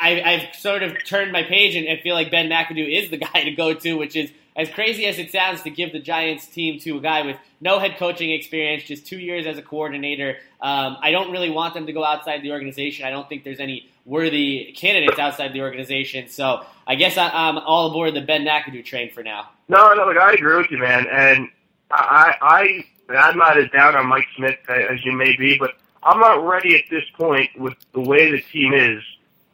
I, 0.00 0.22
I've 0.22 0.54
sort 0.56 0.82
of 0.82 1.04
turned 1.04 1.32
my 1.32 1.42
page 1.42 1.74
and, 1.74 1.86
and 1.86 2.00
feel 2.00 2.14
like 2.14 2.30
Ben 2.30 2.48
McAdoo 2.48 2.88
is 2.88 3.10
the 3.10 3.16
guy 3.32 3.44
to 3.44 3.50
go 3.52 3.74
to, 3.74 3.94
which 3.94 4.16
is 4.16 4.30
as 4.56 4.70
crazy 4.70 5.04
as 5.06 5.18
it 5.18 5.30
sounds 5.30 5.62
to 5.62 5.70
give 5.70 5.92
the 5.92 5.98
Giants 5.98 6.46
team 6.46 6.80
to 6.80 6.96
a 6.96 7.00
guy 7.00 7.22
with 7.22 7.36
no 7.60 7.78
head 7.78 7.96
coaching 7.98 8.30
experience, 8.30 8.84
just 8.84 9.06
two 9.06 9.18
years 9.18 9.46
as 9.46 9.58
a 9.58 9.62
coordinator. 9.62 10.38
Um, 10.60 10.96
I 11.00 11.10
don't 11.10 11.30
really 11.30 11.50
want 11.50 11.74
them 11.74 11.86
to 11.86 11.92
go 11.92 12.04
outside 12.04 12.42
the 12.42 12.52
organization. 12.52 13.04
I 13.06 13.10
don't 13.10 13.28
think 13.28 13.44
there's 13.44 13.60
any 13.60 13.90
worthy 14.06 14.72
candidates 14.74 15.18
outside 15.18 15.52
the 15.52 15.60
organization. 15.60 16.28
So 16.28 16.64
I 16.86 16.94
guess 16.94 17.18
I, 17.18 17.48
am 17.48 17.58
all 17.58 17.90
aboard 17.90 18.14
the 18.14 18.22
Ben 18.22 18.44
McAdoo 18.44 18.84
train 18.84 19.10
for 19.10 19.22
now. 19.22 19.50
No, 19.68 19.92
no, 19.92 20.06
look, 20.06 20.16
I 20.16 20.32
agree 20.32 20.56
with 20.56 20.70
you, 20.70 20.78
man. 20.78 21.06
And 21.10 21.50
I, 21.90 22.34
I, 22.40 23.14
I'm 23.14 23.36
not 23.36 23.58
as 23.58 23.70
down 23.70 23.94
on 23.94 24.06
Mike 24.06 24.26
Smith 24.36 24.58
as 24.68 25.04
you 25.04 25.12
may 25.12 25.36
be, 25.36 25.58
but 25.58 25.72
I'm 26.02 26.20
not 26.20 26.46
ready 26.46 26.76
at 26.76 26.84
this 26.90 27.04
point 27.14 27.50
with 27.58 27.74
the 27.92 28.00
way 28.00 28.30
the 28.30 28.40
team 28.40 28.72
is. 28.72 29.02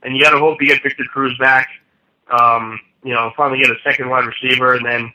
And 0.03 0.17
you 0.17 0.23
got 0.23 0.31
to 0.31 0.39
hope 0.39 0.61
you 0.61 0.69
get 0.69 0.83
Victor 0.83 1.05
Cruz 1.05 1.37
back. 1.39 1.69
Um, 2.31 2.81
you 3.05 3.13
know, 3.13 3.33
finally 3.37 3.61
get 3.61 3.71
a 3.71 3.77
second 3.85 4.09
wide 4.09 4.25
receiver, 4.27 4.75
and 4.75 4.85
then 4.85 5.13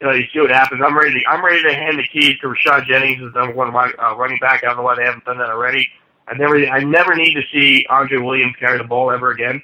you 0.00 0.06
know 0.06 0.12
you 0.12 0.24
see 0.32 0.40
what 0.40 0.50
happens. 0.50 0.82
I'm 0.84 0.96
ready. 0.96 1.20
To, 1.20 1.28
I'm 1.28 1.44
ready 1.44 1.62
to 1.62 1.74
hand 1.74 1.98
the 1.98 2.06
keys 2.06 2.38
to 2.40 2.48
Rashad 2.48 2.86
Jennings 2.86 3.22
as 3.22 3.34
number 3.34 3.54
one 3.54 3.74
uh, 3.74 4.16
running 4.16 4.38
back. 4.38 4.64
I 4.64 4.68
don't 4.68 4.76
know 4.76 4.82
why 4.82 4.96
they 4.96 5.04
haven't 5.04 5.24
done 5.24 5.38
that 5.38 5.50
already. 5.50 5.88
I 6.26 6.34
never, 6.34 6.56
I 6.66 6.82
never 6.82 7.14
need 7.14 7.34
to 7.34 7.42
see 7.52 7.86
Andre 7.90 8.18
Williams 8.18 8.54
carry 8.58 8.78
the 8.78 8.84
ball 8.84 9.10
ever 9.10 9.30
again. 9.30 9.62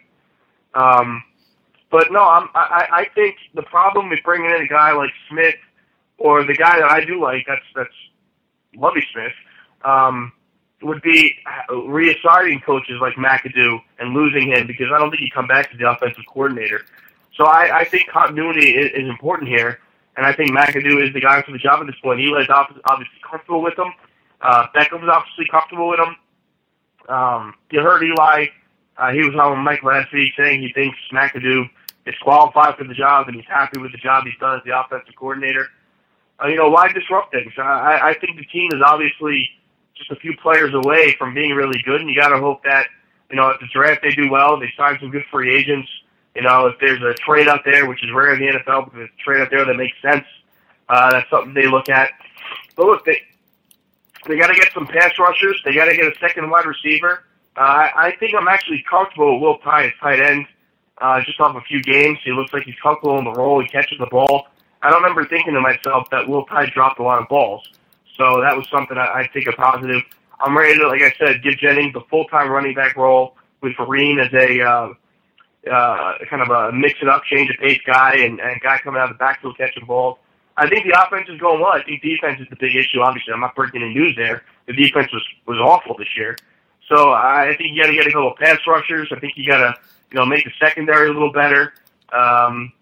Um, 0.74 1.22
but 1.90 2.12
no, 2.12 2.22
I'm, 2.22 2.48
I, 2.54 2.86
I 2.92 3.06
think 3.14 3.36
the 3.54 3.62
problem 3.62 4.10
with 4.10 4.20
bringing 4.24 4.50
in 4.50 4.62
a 4.62 4.66
guy 4.66 4.92
like 4.92 5.10
Smith 5.28 5.56
or 6.18 6.44
the 6.44 6.54
guy 6.54 6.78
that 6.78 6.90
I 6.90 7.04
do 7.04 7.20
like, 7.20 7.44
that's 7.48 7.64
that's 7.74 7.94
Lovie 8.76 9.04
Smith, 9.12 9.32
um, 9.84 10.32
would 10.82 11.02
be 11.02 11.36
reassigning 11.68 12.62
coaches 12.62 12.98
like 13.00 13.14
McAdoo 13.14 13.80
and 13.98 14.14
losing 14.14 14.48
him 14.48 14.66
because 14.66 14.86
I 14.94 14.98
don't 14.98 15.10
think 15.10 15.22
he'd 15.22 15.34
come 15.34 15.46
back 15.46 15.70
to 15.70 15.76
the 15.76 15.90
offensive 15.90 16.24
coordinator. 16.26 16.82
So 17.36 17.44
I, 17.44 17.80
I 17.80 17.84
think 17.84 18.08
continuity 18.08 18.70
is, 18.70 18.90
is 18.92 19.08
important 19.08 19.48
here, 19.48 19.80
and 20.16 20.26
I 20.26 20.32
think 20.32 20.50
McAdoo 20.50 21.06
is 21.06 21.12
the 21.12 21.20
guy 21.20 21.42
for 21.42 21.52
the 21.52 21.58
job 21.58 21.80
at 21.80 21.86
this 21.86 21.96
point. 22.02 22.20
Eli's 22.20 22.48
obviously 22.50 23.20
comfortable 23.28 23.62
with 23.62 23.78
him. 23.78 23.92
Uh, 24.40 24.66
Beckham's 24.74 25.08
obviously 25.08 25.46
comfortable 25.50 25.88
with 25.88 26.00
him. 26.00 26.16
Um, 27.08 27.54
you 27.70 27.80
heard 27.80 28.02
Eli. 28.02 28.46
Uh, 28.96 29.12
he 29.12 29.20
was 29.20 29.34
on 29.34 29.58
Mike 29.58 29.82
last 29.82 30.12
week 30.12 30.32
saying 30.36 30.60
he 30.60 30.72
thinks 30.72 30.96
McAdoo 31.12 31.68
is 32.06 32.14
qualified 32.22 32.76
for 32.76 32.84
the 32.84 32.94
job 32.94 33.28
and 33.28 33.36
he's 33.36 33.46
happy 33.46 33.78
with 33.78 33.92
the 33.92 33.98
job 33.98 34.24
he's 34.24 34.38
done 34.38 34.58
as 34.58 34.64
the 34.64 34.78
offensive 34.78 35.14
coordinator. 35.16 35.68
Uh, 36.42 36.48
you 36.48 36.56
know, 36.56 36.70
why 36.70 36.90
disrupt 36.92 37.32
things? 37.32 37.52
I, 37.58 38.00
I 38.02 38.14
think 38.14 38.38
the 38.38 38.44
team 38.46 38.70
is 38.72 38.80
obviously 38.84 39.50
just 40.00 40.10
a 40.10 40.16
few 40.16 40.36
players 40.36 40.74
away 40.74 41.14
from 41.18 41.34
being 41.34 41.52
really 41.52 41.80
good, 41.84 42.00
and 42.00 42.10
you 42.10 42.16
got 42.16 42.30
to 42.30 42.38
hope 42.38 42.64
that, 42.64 42.86
you 43.30 43.36
know, 43.36 43.50
at 43.50 43.60
the 43.60 43.68
draft 43.72 44.02
they 44.02 44.10
do 44.10 44.28
well, 44.30 44.58
they 44.58 44.72
sign 44.76 44.98
some 44.98 45.10
good 45.10 45.24
free 45.30 45.54
agents, 45.54 45.88
you 46.34 46.42
know, 46.42 46.66
if 46.66 46.78
there's 46.80 47.02
a 47.02 47.14
trade 47.14 47.48
out 47.48 47.60
there, 47.64 47.86
which 47.86 48.02
is 48.02 48.10
rare 48.12 48.34
in 48.34 48.40
the 48.40 48.58
NFL, 48.58 48.86
but 48.86 48.94
there's 48.94 49.10
a 49.10 49.22
trade 49.22 49.40
out 49.40 49.50
there 49.50 49.64
that 49.64 49.74
makes 49.74 49.96
sense, 50.02 50.24
uh, 50.88 51.10
that's 51.10 51.28
something 51.30 51.54
they 51.54 51.68
look 51.68 51.88
at. 51.88 52.10
But 52.76 52.86
look, 52.86 53.04
they 53.04 53.20
they 54.26 54.38
got 54.38 54.48
to 54.48 54.54
get 54.54 54.72
some 54.72 54.86
pass 54.86 55.18
rushers. 55.18 55.60
They 55.64 55.74
got 55.74 55.86
to 55.86 55.96
get 55.96 56.06
a 56.06 56.18
second 56.18 56.50
wide 56.50 56.66
receiver. 56.66 57.24
Uh, 57.56 57.88
I, 57.94 58.14
think 58.20 58.34
I'm 58.34 58.48
actually 58.48 58.84
comfortable 58.88 59.34
with 59.34 59.42
Will 59.42 59.58
Tye 59.58 59.86
as 59.86 59.92
tight 60.00 60.20
end. 60.20 60.46
Uh, 60.98 61.22
just 61.24 61.40
off 61.40 61.56
a 61.56 61.60
few 61.62 61.82
games, 61.82 62.18
he 62.22 62.30
looks 62.30 62.52
like 62.52 62.64
he's 62.64 62.78
comfortable 62.82 63.18
in 63.18 63.24
the 63.24 63.32
role. 63.32 63.60
He 63.60 63.68
catches 63.68 63.98
the 63.98 64.06
ball. 64.06 64.48
I 64.82 64.90
don't 64.90 65.02
remember 65.02 65.24
thinking 65.24 65.54
to 65.54 65.60
myself 65.60 66.08
that 66.10 66.28
Will 66.28 66.44
Tye 66.44 66.66
dropped 66.66 67.00
a 67.00 67.02
lot 67.02 67.20
of 67.20 67.28
balls. 67.28 67.66
So 68.16 68.40
that 68.40 68.56
was 68.56 68.66
something 68.70 68.96
I, 68.96 69.20
I 69.20 69.30
think 69.32 69.46
a 69.46 69.52
positive. 69.52 70.02
I'm 70.40 70.56
ready 70.56 70.78
to, 70.78 70.88
like 70.88 71.02
I 71.02 71.12
said, 71.18 71.42
give 71.42 71.58
Jennings 71.58 71.92
the 71.92 72.00
full-time 72.08 72.50
running 72.50 72.74
back 72.74 72.96
role 72.96 73.36
with 73.60 73.74
Vereen 73.74 74.24
as 74.24 74.32
a 74.32 74.62
uh, 74.62 74.94
uh, 75.70 76.14
kind 76.28 76.42
of 76.42 76.48
a 76.48 76.72
mix 76.72 76.98
it 77.02 77.08
up, 77.08 77.24
change 77.24 77.50
of 77.50 77.56
pace 77.56 77.80
guy, 77.86 78.16
and, 78.16 78.40
and 78.40 78.60
guy 78.60 78.78
coming 78.78 79.00
out 79.00 79.10
of 79.10 79.16
the 79.16 79.18
backfield 79.18 79.56
catching 79.58 79.84
balls. 79.84 80.18
I 80.56 80.68
think 80.68 80.84
the 80.84 80.98
offense 81.00 81.28
is 81.28 81.38
going 81.40 81.60
well. 81.60 81.72
I 81.72 81.82
think 81.82 82.02
defense 82.02 82.40
is 82.40 82.46
the 82.50 82.56
big 82.56 82.76
issue. 82.76 83.00
Obviously, 83.00 83.32
I'm 83.32 83.40
not 83.40 83.54
breaking 83.54 83.82
any 83.82 83.94
news 83.94 84.14
there. 84.16 84.42
The 84.66 84.72
defense 84.72 85.12
was 85.12 85.22
was 85.46 85.58
awful 85.58 85.96
this 85.96 86.16
year. 86.16 86.36
So 86.88 87.12
I 87.12 87.54
think 87.56 87.74
you 87.74 87.82
got 87.82 87.88
to 87.88 87.94
get 87.94 88.06
a 88.06 88.10
couple 88.10 88.32
of 88.32 88.36
pass 88.36 88.58
rushers. 88.66 89.08
I 89.14 89.20
think 89.20 89.34
you 89.36 89.46
got 89.46 89.58
to 89.58 89.74
you 90.10 90.18
know 90.18 90.26
make 90.26 90.44
the 90.44 90.50
secondary 90.60 91.08
a 91.08 91.12
little 91.12 91.32
better, 91.32 91.72
um, 92.12 92.72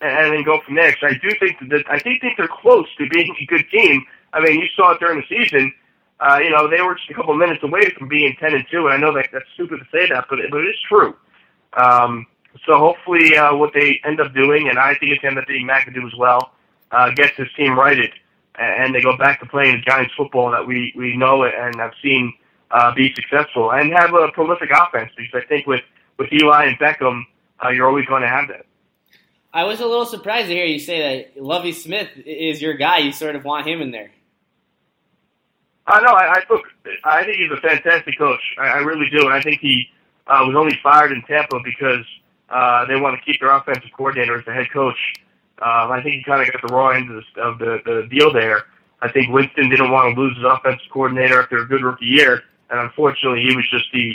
and, 0.00 0.10
and 0.10 0.32
then 0.32 0.44
go 0.44 0.60
from 0.64 0.74
there. 0.74 0.96
So 1.00 1.08
I 1.08 1.14
do 1.14 1.30
think 1.38 1.58
that 1.68 1.84
I 1.88 1.98
think 1.98 2.20
think 2.20 2.36
they're 2.36 2.48
close 2.48 2.86
to 2.98 3.08
being 3.08 3.34
a 3.40 3.46
good 3.46 3.68
team. 3.70 4.04
I 4.32 4.40
mean, 4.40 4.60
you 4.60 4.66
saw 4.76 4.92
it 4.92 5.00
during 5.00 5.20
the 5.20 5.26
season. 5.28 5.72
Uh, 6.20 6.38
you 6.42 6.50
know, 6.50 6.68
they 6.68 6.82
were 6.82 6.94
just 6.94 7.10
a 7.10 7.14
couple 7.14 7.34
minutes 7.34 7.62
away 7.62 7.90
from 7.98 8.08
being 8.08 8.36
ten 8.38 8.54
and 8.54 8.64
two, 8.70 8.86
and 8.86 8.94
I 8.94 8.96
know 8.98 9.14
that 9.14 9.28
that's 9.32 9.46
stupid 9.54 9.78
to 9.78 9.86
say 9.90 10.08
that, 10.08 10.26
but 10.28 10.38
it, 10.38 10.50
but 10.50 10.60
it 10.60 10.68
is 10.68 10.76
true. 10.86 11.16
Um, 11.74 12.26
so 12.66 12.78
hopefully, 12.78 13.36
uh, 13.36 13.56
what 13.56 13.72
they 13.72 14.00
end 14.04 14.20
up 14.20 14.34
doing, 14.34 14.68
and 14.68 14.78
I 14.78 14.94
think 14.94 15.12
it's 15.12 15.22
going 15.22 15.34
to 15.34 15.40
end 15.40 15.44
up 15.44 15.48
being 15.48 15.66
McAdoo 15.66 16.06
as 16.06 16.18
well, 16.18 16.52
uh, 16.90 17.10
gets 17.12 17.36
this 17.38 17.48
team 17.56 17.78
righted, 17.78 18.10
and 18.56 18.94
they 18.94 19.00
go 19.00 19.16
back 19.16 19.40
to 19.40 19.46
playing 19.46 19.82
Giants 19.86 20.12
football 20.16 20.50
that 20.50 20.66
we 20.66 20.92
we 20.96 21.16
know 21.16 21.44
and 21.44 21.76
have 21.76 21.92
seen 22.02 22.34
uh, 22.70 22.94
be 22.94 23.14
successful, 23.14 23.72
and 23.72 23.92
have 23.92 24.12
a 24.14 24.28
prolific 24.32 24.70
offense. 24.70 25.10
Because 25.16 25.42
I 25.42 25.46
think 25.46 25.66
with 25.66 25.82
with 26.18 26.30
Eli 26.32 26.66
and 26.66 26.78
Beckham, 26.78 27.22
uh, 27.64 27.70
you're 27.70 27.88
always 27.88 28.06
going 28.06 28.22
to 28.22 28.28
have 28.28 28.48
that. 28.48 28.66
I 29.52 29.64
was 29.64 29.80
a 29.80 29.86
little 29.86 30.06
surprised 30.06 30.48
to 30.48 30.54
hear 30.54 30.64
you 30.64 30.78
say 30.78 31.24
that 31.32 31.42
Lovie 31.42 31.72
Smith 31.72 32.08
is 32.24 32.62
your 32.62 32.74
guy. 32.74 32.98
You 32.98 33.12
sort 33.12 33.34
of 33.34 33.44
want 33.44 33.66
him 33.66 33.80
in 33.80 33.90
there. 33.90 34.12
Uh, 35.90 36.00
know. 36.00 36.12
I, 36.12 36.34
I 36.34 36.42
look. 36.48 36.62
I 37.04 37.24
think 37.24 37.36
he's 37.36 37.50
a 37.50 37.60
fantastic 37.60 38.18
coach. 38.18 38.42
I, 38.58 38.68
I 38.68 38.78
really 38.78 39.08
do, 39.10 39.24
and 39.24 39.32
I 39.32 39.40
think 39.40 39.60
he 39.60 39.88
uh, 40.26 40.44
was 40.46 40.54
only 40.56 40.78
fired 40.82 41.12
in 41.12 41.22
Tampa 41.22 41.58
because 41.64 42.04
uh, 42.48 42.86
they 42.86 42.96
want 43.00 43.18
to 43.18 43.24
keep 43.24 43.40
their 43.40 43.50
offensive 43.50 43.90
coordinator 43.96 44.38
as 44.38 44.44
the 44.44 44.52
head 44.52 44.70
coach. 44.72 44.98
Um, 45.60 45.92
I 45.92 46.00
think 46.02 46.16
he 46.16 46.24
kind 46.24 46.40
of 46.40 46.52
got 46.52 46.66
the 46.66 46.74
raw 46.74 46.88
end 46.90 47.10
of, 47.10 47.22
the, 47.34 47.40
of 47.40 47.58
the, 47.58 47.78
the 47.84 48.08
deal 48.08 48.32
there. 48.32 48.64
I 49.02 49.10
think 49.10 49.32
Winston 49.32 49.68
didn't 49.68 49.90
want 49.90 50.14
to 50.14 50.20
lose 50.20 50.36
his 50.36 50.44
offensive 50.44 50.86
coordinator 50.90 51.42
after 51.42 51.58
a 51.58 51.66
good 51.66 51.82
rookie 51.82 52.06
year, 52.06 52.42
and 52.70 52.80
unfortunately, 52.80 53.42
he 53.42 53.56
was 53.56 53.68
just 53.70 53.86
the 53.92 54.14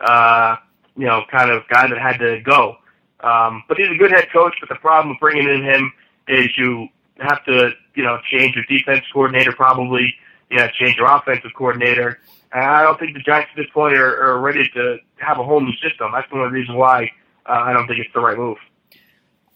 uh, 0.00 0.56
you 0.96 1.06
know 1.06 1.22
kind 1.30 1.50
of 1.50 1.66
guy 1.68 1.86
that 1.88 1.98
had 1.98 2.18
to 2.18 2.40
go. 2.40 2.76
Um, 3.20 3.64
but 3.68 3.76
he's 3.76 3.90
a 3.90 3.96
good 3.96 4.10
head 4.10 4.28
coach. 4.32 4.54
But 4.60 4.68
the 4.68 4.76
problem 4.76 5.10
with 5.10 5.20
bringing 5.20 5.48
in 5.48 5.62
him 5.62 5.92
is 6.28 6.56
you 6.56 6.88
have 7.18 7.44
to 7.44 7.72
you 7.94 8.02
know 8.02 8.18
change 8.30 8.56
your 8.56 8.64
defense 8.64 9.04
coordinator 9.12 9.52
probably. 9.52 10.14
You 10.50 10.58
know, 10.58 10.68
change 10.78 10.96
your 10.96 11.06
offensive 11.06 11.50
coordinator. 11.56 12.20
And 12.52 12.64
I 12.64 12.82
don't 12.82 12.98
think 12.98 13.14
the 13.14 13.20
Giants 13.20 13.50
at 13.52 13.56
this 13.56 13.70
point 13.72 13.96
are, 13.96 14.22
are 14.22 14.40
ready 14.40 14.68
to 14.74 14.98
have 15.18 15.38
a 15.38 15.44
whole 15.44 15.60
new 15.60 15.72
system. 15.82 16.10
That's 16.12 16.30
one 16.32 16.42
of 16.42 16.50
the 16.50 16.54
reasons 16.54 16.76
why 16.76 17.10
uh, 17.46 17.52
I 17.52 17.72
don't 17.72 17.86
think 17.86 18.00
it's 18.00 18.12
the 18.12 18.20
right 18.20 18.36
move. 18.36 18.58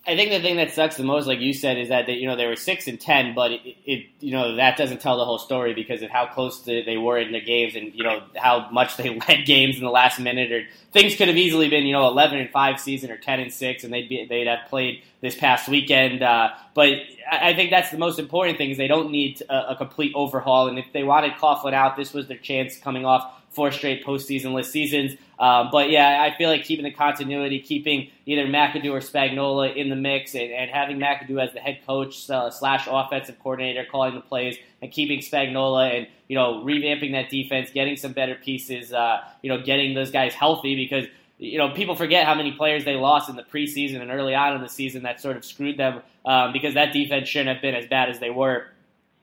I 0.06 0.16
think 0.16 0.30
the 0.30 0.40
thing 0.40 0.56
that 0.56 0.72
sucks 0.72 0.98
the 0.98 1.02
most, 1.02 1.26
like 1.26 1.40
you 1.40 1.54
said, 1.54 1.78
is 1.78 1.88
that 1.88 2.06
they, 2.06 2.14
you 2.14 2.26
know 2.26 2.36
they 2.36 2.46
were 2.46 2.56
six 2.56 2.86
and 2.88 3.00
ten, 3.00 3.34
but 3.34 3.52
it, 3.52 3.60
it, 3.86 4.06
you 4.20 4.32
know 4.32 4.56
that 4.56 4.76
doesn't 4.76 5.00
tell 5.00 5.16
the 5.16 5.24
whole 5.24 5.38
story 5.38 5.72
because 5.72 6.02
of 6.02 6.10
how 6.10 6.26
close 6.26 6.60
they 6.60 6.96
were 6.98 7.18
in 7.18 7.32
the 7.32 7.40
games 7.40 7.74
and 7.74 7.94
you 7.94 8.04
know 8.04 8.22
how 8.36 8.68
much 8.70 8.98
they 8.98 9.18
led 9.28 9.46
games 9.46 9.76
in 9.76 9.82
the 9.82 9.90
last 9.90 10.20
minute. 10.20 10.52
Or 10.52 10.64
things 10.92 11.16
could 11.16 11.28
have 11.28 11.38
easily 11.38 11.70
been 11.70 11.86
you 11.86 11.92
know 11.92 12.06
eleven 12.06 12.38
and 12.38 12.50
five 12.50 12.80
season 12.80 13.10
or 13.10 13.16
ten 13.16 13.40
and 13.40 13.52
six, 13.52 13.82
and 13.82 13.92
they'd 13.92 14.08
be 14.08 14.26
they'd 14.26 14.46
have 14.46 14.68
played 14.68 15.02
this 15.22 15.36
past 15.36 15.68
weekend. 15.68 16.22
Uh, 16.22 16.50
but 16.74 16.90
I 17.30 17.54
think 17.54 17.70
that's 17.70 17.90
the 17.90 17.98
most 17.98 18.18
important 18.18 18.58
thing 18.58 18.70
is 18.70 18.76
they 18.76 18.88
don't 18.88 19.10
need 19.10 19.40
a, 19.48 19.70
a 19.70 19.76
complete 19.76 20.12
overhaul, 20.14 20.68
and 20.68 20.78
if 20.78 20.86
they 20.92 21.02
wanted 21.02 21.32
Coughlin 21.32 21.72
out, 21.72 21.96
this 21.96 22.12
was 22.12 22.28
their 22.28 22.36
chance 22.36 22.76
coming 22.76 23.06
off 23.06 23.32
four 23.54 23.70
straight 23.72 24.04
postseasonless 24.04 24.66
seasons. 24.66 25.16
Um, 25.38 25.68
but 25.72 25.90
yeah, 25.90 26.22
I 26.22 26.36
feel 26.36 26.48
like 26.48 26.64
keeping 26.64 26.84
the 26.84 26.92
continuity, 26.92 27.60
keeping 27.60 28.10
either 28.26 28.46
McAdoo 28.46 28.92
or 28.92 29.00
Spagnuolo 29.00 29.74
in 29.74 29.88
the 29.88 29.96
mix, 29.96 30.34
and, 30.34 30.52
and 30.52 30.70
having 30.70 30.98
McAdoo 30.98 31.42
as 31.42 31.52
the 31.52 31.60
head 31.60 31.80
coach 31.86 32.30
uh, 32.30 32.50
slash 32.50 32.86
offensive 32.90 33.38
coordinator, 33.40 33.84
calling 33.90 34.14
the 34.14 34.20
plays, 34.20 34.56
and 34.80 34.92
keeping 34.92 35.20
Spagnuolo 35.20 35.98
and 35.98 36.06
you 36.28 36.36
know 36.36 36.62
revamping 36.64 37.12
that 37.12 37.30
defense, 37.30 37.70
getting 37.70 37.96
some 37.96 38.12
better 38.12 38.34
pieces, 38.36 38.92
uh, 38.92 39.22
you 39.42 39.48
know, 39.48 39.60
getting 39.60 39.94
those 39.94 40.10
guys 40.10 40.34
healthy 40.34 40.76
because 40.76 41.06
you 41.38 41.58
know, 41.58 41.70
people 41.70 41.96
forget 41.96 42.26
how 42.26 42.34
many 42.34 42.52
players 42.52 42.84
they 42.84 42.94
lost 42.94 43.28
in 43.28 43.36
the 43.36 43.42
preseason 43.42 44.00
and 44.00 44.10
early 44.10 44.34
on 44.34 44.54
in 44.54 44.62
the 44.62 44.68
season 44.68 45.02
that 45.02 45.20
sort 45.20 45.36
of 45.36 45.44
screwed 45.44 45.76
them 45.76 46.00
um, 46.24 46.52
because 46.52 46.74
that 46.74 46.92
defense 46.92 47.28
shouldn't 47.28 47.54
have 47.54 47.60
been 47.60 47.74
as 47.74 47.86
bad 47.86 48.08
as 48.08 48.20
they 48.20 48.30
were, 48.30 48.68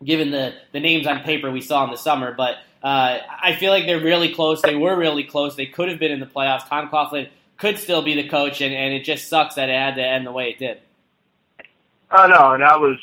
given 0.03 0.31
the, 0.31 0.53
the 0.73 0.79
names 0.79 1.07
on 1.07 1.21
paper 1.21 1.49
we 1.51 1.61
saw 1.61 1.83
in 1.85 1.91
the 1.91 1.97
summer. 1.97 2.33
But 2.33 2.57
uh, 2.83 3.19
I 3.41 3.55
feel 3.55 3.71
like 3.71 3.85
they're 3.85 4.03
really 4.03 4.33
close. 4.33 4.61
They 4.61 4.75
were 4.75 4.95
really 4.95 5.23
close. 5.23 5.55
They 5.55 5.67
could 5.67 5.89
have 5.89 5.99
been 5.99 6.11
in 6.11 6.19
the 6.19 6.25
playoffs. 6.25 6.67
Tom 6.67 6.89
Coughlin 6.89 7.29
could 7.57 7.77
still 7.77 8.01
be 8.01 8.15
the 8.15 8.27
coach, 8.27 8.59
and, 8.61 8.73
and 8.73 8.93
it 8.93 9.03
just 9.03 9.27
sucks 9.27 9.55
that 9.55 9.69
it 9.69 9.75
had 9.75 9.95
to 9.95 10.03
end 10.03 10.25
the 10.25 10.31
way 10.31 10.49
it 10.49 10.59
did. 10.59 10.79
Oh 12.11 12.27
no, 12.27 12.53
and 12.53 12.63
that 12.63 12.79
was, 12.79 12.97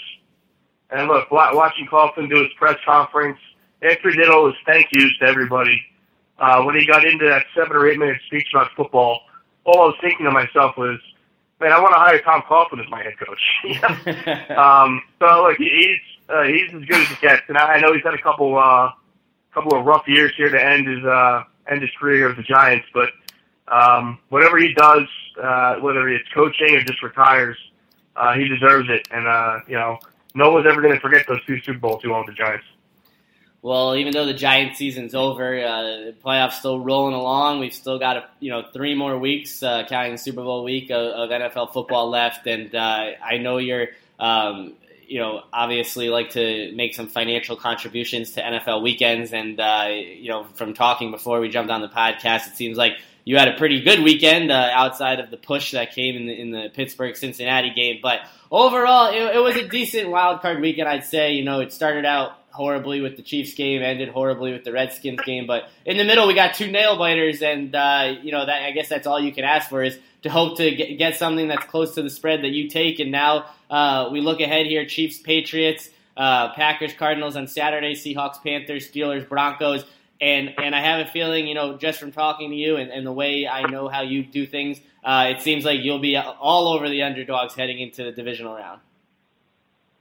and 0.91 1.09
look, 1.09 1.31
watching 1.31 1.87
Coughlin 1.87 2.29
do 2.29 2.43
his 2.43 2.53
press 2.59 2.77
conference, 2.85 3.39
after 3.83 4.11
he 4.11 4.17
did 4.17 4.29
all 4.29 4.47
his 4.47 4.57
thank 4.67 4.89
yous 4.93 5.17
to 5.21 5.27
everybody, 5.27 5.81
uh, 6.39 6.63
when 6.63 6.75
he 6.75 6.85
got 6.85 7.05
into 7.05 7.25
that 7.27 7.47
seven 7.55 7.77
or 7.77 7.89
eight 7.89 7.99
minute 7.99 8.19
speech 8.27 8.49
about 8.53 8.71
football, 8.77 9.21
all 9.65 9.83
I 9.83 9.85
was 9.87 9.97
thinking 10.01 10.27
to 10.27 10.33
myself 10.33 10.77
was, 10.77 10.99
man, 11.61 11.73
I 11.73 11.81
want 11.81 11.95
to 11.95 12.01
hire 12.01 12.21
Tom 12.21 12.43
Coughlin 12.43 12.85
as 12.85 12.91
my 12.91 13.03
head 13.03 13.15
coach. 13.19 14.51
um, 14.57 15.03
so 15.21 15.45
look, 15.45 15.57
he's 15.57 16.01
uh, 16.29 16.43
he's 16.43 16.75
as 16.75 16.85
good 16.85 17.01
as 17.01 17.11
it 17.13 17.21
gets, 17.21 17.43
and 17.49 17.57
I 17.57 17.81
know 17.81 17.93
he's 17.93 18.03
had 18.03 18.15
a 18.15 18.21
couple 18.23 18.59
uh, 18.59 18.91
couple 19.59 19.79
of 19.79 19.85
rough 19.85 20.07
years 20.07 20.33
here 20.37 20.49
to 20.49 20.65
end 20.65 20.87
his 20.87 21.05
uh, 21.05 21.43
end 21.69 21.83
his 21.83 21.91
career 21.99 22.29
with 22.29 22.37
the 22.37 22.43
Giants, 22.43 22.87
but 22.95 23.11
um, 23.67 24.19
whatever 24.29 24.57
he 24.59 24.73
does, 24.73 25.07
uh, 25.43 25.77
whether 25.77 26.09
it's 26.09 26.29
coaching 26.33 26.77
or 26.77 26.81
just 26.83 27.03
retires, 27.03 27.57
uh, 28.17 28.35
he 28.35 28.49
deserves 28.49 28.89
it, 28.89 29.09
and 29.11 29.27
uh, 29.27 29.59
you 29.67 29.75
know, 29.75 29.99
no 30.35 30.53
one's 30.53 30.67
ever 30.67 30.81
going 30.81 30.95
to 30.95 31.01
forget 31.01 31.27
those 31.27 31.45
two 31.45 31.61
Super 31.63 31.79
Bowls 31.79 32.03
he 32.03 32.09
won 32.09 32.25
with 32.25 32.37
the 32.37 32.43
Giants. 32.43 32.65
Well, 33.61 33.97
even 33.97 34.13
though 34.13 34.25
the 34.25 34.35
Giant 34.35 34.77
season's 34.77 35.17
over, 35.17 35.59
uh, 35.59 35.83
the 35.83 36.15
playoffs 36.25 36.53
still 36.53 36.79
rolling 36.79 37.15
along. 37.15 37.59
We've 37.59 37.75
still 37.75 37.99
got 37.99 38.17
a, 38.17 38.25
you 38.39 38.51
know 38.51 38.63
three 38.73 38.95
more 38.95 39.19
weeks, 39.19 39.61
uh, 39.63 39.85
counting 39.89 40.17
Super 40.19 40.43
Bowl 40.43 40.63
week 40.63 40.91
of, 40.91 41.01
of 41.01 41.31
NFL 41.31 41.73
football 41.73 42.09
left, 42.09 42.47
and 42.47 42.73
uh, 42.75 43.11
I 43.23 43.39
know 43.39 43.59
you're. 43.59 43.89
Um, 44.21 44.75
you 45.09 45.19
know, 45.19 45.43
obviously 45.53 46.11
like 46.11 46.31
to 46.31 46.71
make 46.75 46.95
some 46.95 47.09
financial 47.09 47.57
contributions 47.57 48.33
to 48.33 48.43
NFL 48.43 48.83
weekends. 48.83 49.33
And, 49.33 49.59
uh, 49.59 49.89
you 49.91 50.29
know, 50.29 50.45
from 50.55 50.75
talking 50.75 51.11
before 51.11 51.41
we 51.41 51.49
jumped 51.49 51.71
on 51.71 51.81
the 51.81 51.89
podcast, 51.89 52.47
it 52.49 52.57
seems 52.57 52.77
like 52.77 52.93
you 53.25 53.39
had 53.39 53.49
a 53.49 53.57
pretty 53.57 53.81
good 53.81 54.03
weekend 54.03 54.51
uh, 54.51 54.71
outside 54.73 55.19
of 55.19 55.31
the 55.31 55.37
push 55.37 55.73
that 55.73 55.95
came 55.95 56.17
in 56.17 56.27
the, 56.27 56.41
in 56.41 56.51
the 56.51 56.71
Pittsburgh 56.75 57.17
Cincinnati 57.17 57.71
game. 57.71 58.01
But 58.03 58.21
overall, 58.51 59.11
it, 59.11 59.37
it 59.37 59.43
was 59.43 59.57
a 59.57 59.67
decent 59.67 60.11
wild 60.11 60.43
card 60.43 60.61
weekend, 60.61 60.89
I'd 60.89 61.05
say. 61.05 61.33
You 61.33 61.45
know, 61.45 61.61
it 61.61 61.73
started 61.73 62.05
out 62.05 62.38
horribly 62.59 63.01
with 63.01 63.17
the 63.17 63.23
Chiefs 63.23 63.55
game, 63.55 63.83
ended 63.83 64.09
horribly 64.09 64.53
with 64.53 64.65
the 64.65 64.73
Redskins 64.73 65.21
game. 65.25 65.47
But 65.47 65.71
in 65.87 65.97
the 65.97 66.05
middle, 66.05 66.27
we 66.27 66.35
got 66.35 66.55
two 66.55 66.69
nail 66.71 66.99
biters, 66.99 67.41
and 67.41 67.73
uh, 67.75 68.17
you 68.21 68.33
know 68.33 68.45
that 68.45 68.65
I 68.65 68.73
guess 68.73 68.89
that's 68.89 69.07
all 69.07 69.21
you 69.21 69.33
can 69.33 69.45
ask 69.45 69.71
for 69.71 69.83
is 69.85 69.97
to 70.23 70.29
hope 70.29 70.59
to 70.59 70.69
get, 70.73 70.99
get 70.99 71.17
something 71.17 71.47
that's 71.47 71.65
close 71.67 71.95
to 71.95 72.03
the 72.03 72.11
spread 72.11 72.43
that 72.43 72.51
you 72.51 72.69
take. 72.69 72.99
And 72.99 73.13
now 73.13 73.47
uh, 73.71 74.09
we 74.11 74.21
look 74.21 74.41
ahead 74.41 74.67
here: 74.67 74.85
Chiefs, 74.85 75.19
Patriots, 75.19 75.89
uh, 76.17 76.53
Packers, 76.55 76.93
Cardinals 76.93 77.37
on 77.37 77.47
Saturday, 77.47 77.95
Seahawks, 77.95 78.43
Panthers, 78.43 78.91
Steelers, 78.91 79.27
Broncos. 79.27 79.85
And 80.21 80.53
and 80.59 80.75
I 80.75 80.81
have 80.81 81.07
a 81.07 81.09
feeling, 81.09 81.47
you 81.47 81.55
know, 81.55 81.79
just 81.79 82.01
from 82.01 82.11
talking 82.11 82.51
to 82.51 82.57
you 82.57 82.77
and, 82.77 82.91
and 82.91 83.07
the 83.07 83.13
way 83.13 83.47
I 83.47 83.71
know 83.71 83.87
how 83.87 84.03
you 84.03 84.25
do 84.25 84.47
things, 84.47 84.81
uh, 85.05 85.33
it 85.37 85.43
seems 85.43 85.65
like 85.65 85.81
you'll 85.81 86.01
be 86.01 86.17
all 86.17 86.67
over 86.75 86.89
the 86.89 87.05
underdogs 87.05 87.55
heading 87.55 87.79
into 87.79 88.03
the 88.03 88.11
divisional 88.11 88.57
round. 88.57 88.81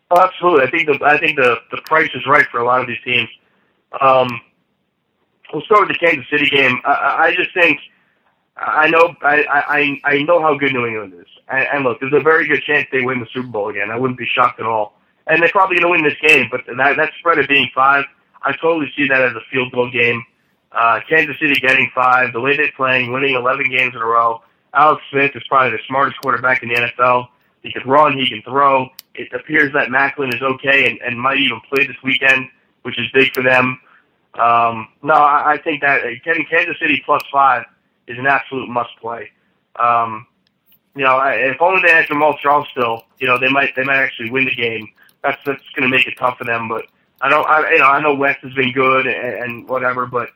Oh, 0.09 0.21
absolutely. 0.21 0.65
I 0.65 0.71
think 0.71 0.87
the 0.87 1.05
I 1.05 1.17
think 1.17 1.37
the 1.37 1.57
the 1.71 1.81
price 1.85 2.09
is 2.15 2.25
right 2.27 2.45
for 2.49 2.59
a 2.59 2.65
lot 2.65 2.81
of 2.81 2.87
these 2.87 3.01
teams. 3.03 3.29
Um, 3.99 4.29
we'll 5.51 5.63
start 5.63 5.87
with 5.87 5.97
the 5.97 6.05
Kansas 6.05 6.29
City 6.29 6.49
game. 6.49 6.79
I, 6.85 7.27
I 7.27 7.35
just 7.35 7.53
think 7.53 7.79
I 8.55 8.89
know 8.89 9.15
I, 9.21 9.99
I 10.05 10.13
I 10.13 10.23
know 10.23 10.41
how 10.41 10.57
good 10.57 10.73
New 10.73 10.85
England 10.85 11.13
is, 11.13 11.27
and, 11.49 11.67
and 11.73 11.83
look, 11.83 11.99
there's 11.99 12.13
a 12.13 12.21
very 12.21 12.47
good 12.47 12.63
chance 12.63 12.87
they 12.91 13.01
win 13.01 13.19
the 13.19 13.27
Super 13.33 13.47
Bowl 13.47 13.69
again. 13.69 13.91
I 13.91 13.97
wouldn't 13.97 14.17
be 14.17 14.25
shocked 14.25 14.59
at 14.59 14.65
all, 14.65 14.97
and 15.27 15.41
they're 15.41 15.49
probably 15.49 15.77
going 15.77 15.91
to 15.93 16.01
win 16.01 16.03
this 16.03 16.19
game. 16.25 16.47
But 16.49 16.61
that 16.65 16.95
that 16.95 17.11
spread 17.19 17.37
of 17.39 17.47
being 17.49 17.69
five, 17.75 18.05
I 18.43 18.53
totally 18.53 18.91
see 18.95 19.07
that 19.09 19.21
as 19.21 19.33
a 19.33 19.41
field 19.51 19.73
goal 19.73 19.91
game. 19.91 20.23
Uh, 20.71 20.99
Kansas 21.09 21.37
City 21.39 21.55
getting 21.55 21.89
five, 21.93 22.33
the 22.33 22.41
way 22.41 22.55
they're 22.55 22.71
playing, 22.75 23.11
winning 23.11 23.35
11 23.35 23.69
games 23.69 23.95
in 23.95 24.01
a 24.01 24.05
row. 24.05 24.41
Alex 24.73 25.01
Smith 25.09 25.31
is 25.33 25.43
probably 25.47 25.71
the 25.71 25.83
smartest 25.87 26.19
quarterback 26.21 26.61
in 26.61 26.69
the 26.69 26.75
NFL. 26.75 27.27
He 27.63 27.71
can 27.71 27.87
run, 27.87 28.17
he 28.17 28.29
can 28.29 28.41
throw. 28.43 28.89
It 29.15 29.31
appears 29.33 29.73
that 29.73 29.89
Maclin 29.89 30.33
is 30.33 30.41
okay 30.41 30.89
and, 30.89 30.99
and 31.01 31.19
might 31.19 31.37
even 31.37 31.59
play 31.61 31.87
this 31.87 31.97
weekend, 32.03 32.49
which 32.83 32.99
is 32.99 33.07
big 33.13 33.33
for 33.33 33.43
them. 33.43 33.79
Um, 34.35 34.89
no, 35.01 35.15
I, 35.15 35.53
I 35.53 35.57
think 35.57 35.81
that 35.81 36.01
getting 36.23 36.45
Kansas 36.45 36.77
City 36.79 37.01
plus 37.05 37.23
five 37.31 37.65
is 38.07 38.17
an 38.17 38.27
absolute 38.27 38.69
must 38.69 38.95
play. 39.01 39.31
Um, 39.77 40.27
you 40.95 41.03
know, 41.03 41.19
if 41.23 41.61
only 41.61 41.81
they 41.85 41.93
had 41.93 42.05
Jamaal 42.07 42.37
Charles 42.39 42.67
still, 42.71 43.05
you 43.19 43.27
know, 43.27 43.39
they 43.39 43.49
might 43.49 43.75
they 43.75 43.83
might 43.83 43.97
actually 43.97 44.31
win 44.31 44.45
the 44.45 44.55
game. 44.55 44.87
That's 45.23 45.39
that's 45.45 45.63
going 45.75 45.89
to 45.89 45.95
make 45.95 46.07
it 46.07 46.15
tough 46.17 46.37
for 46.37 46.43
them. 46.43 46.67
But 46.67 46.85
I 47.21 47.29
don't, 47.29 47.47
I 47.47 47.71
you 47.71 47.79
know, 47.79 47.85
I 47.85 48.01
know 48.01 48.15
West 48.15 48.39
has 48.41 48.53
been 48.53 48.71
good 48.71 49.05
and, 49.05 49.43
and 49.43 49.69
whatever, 49.69 50.05
but 50.05 50.29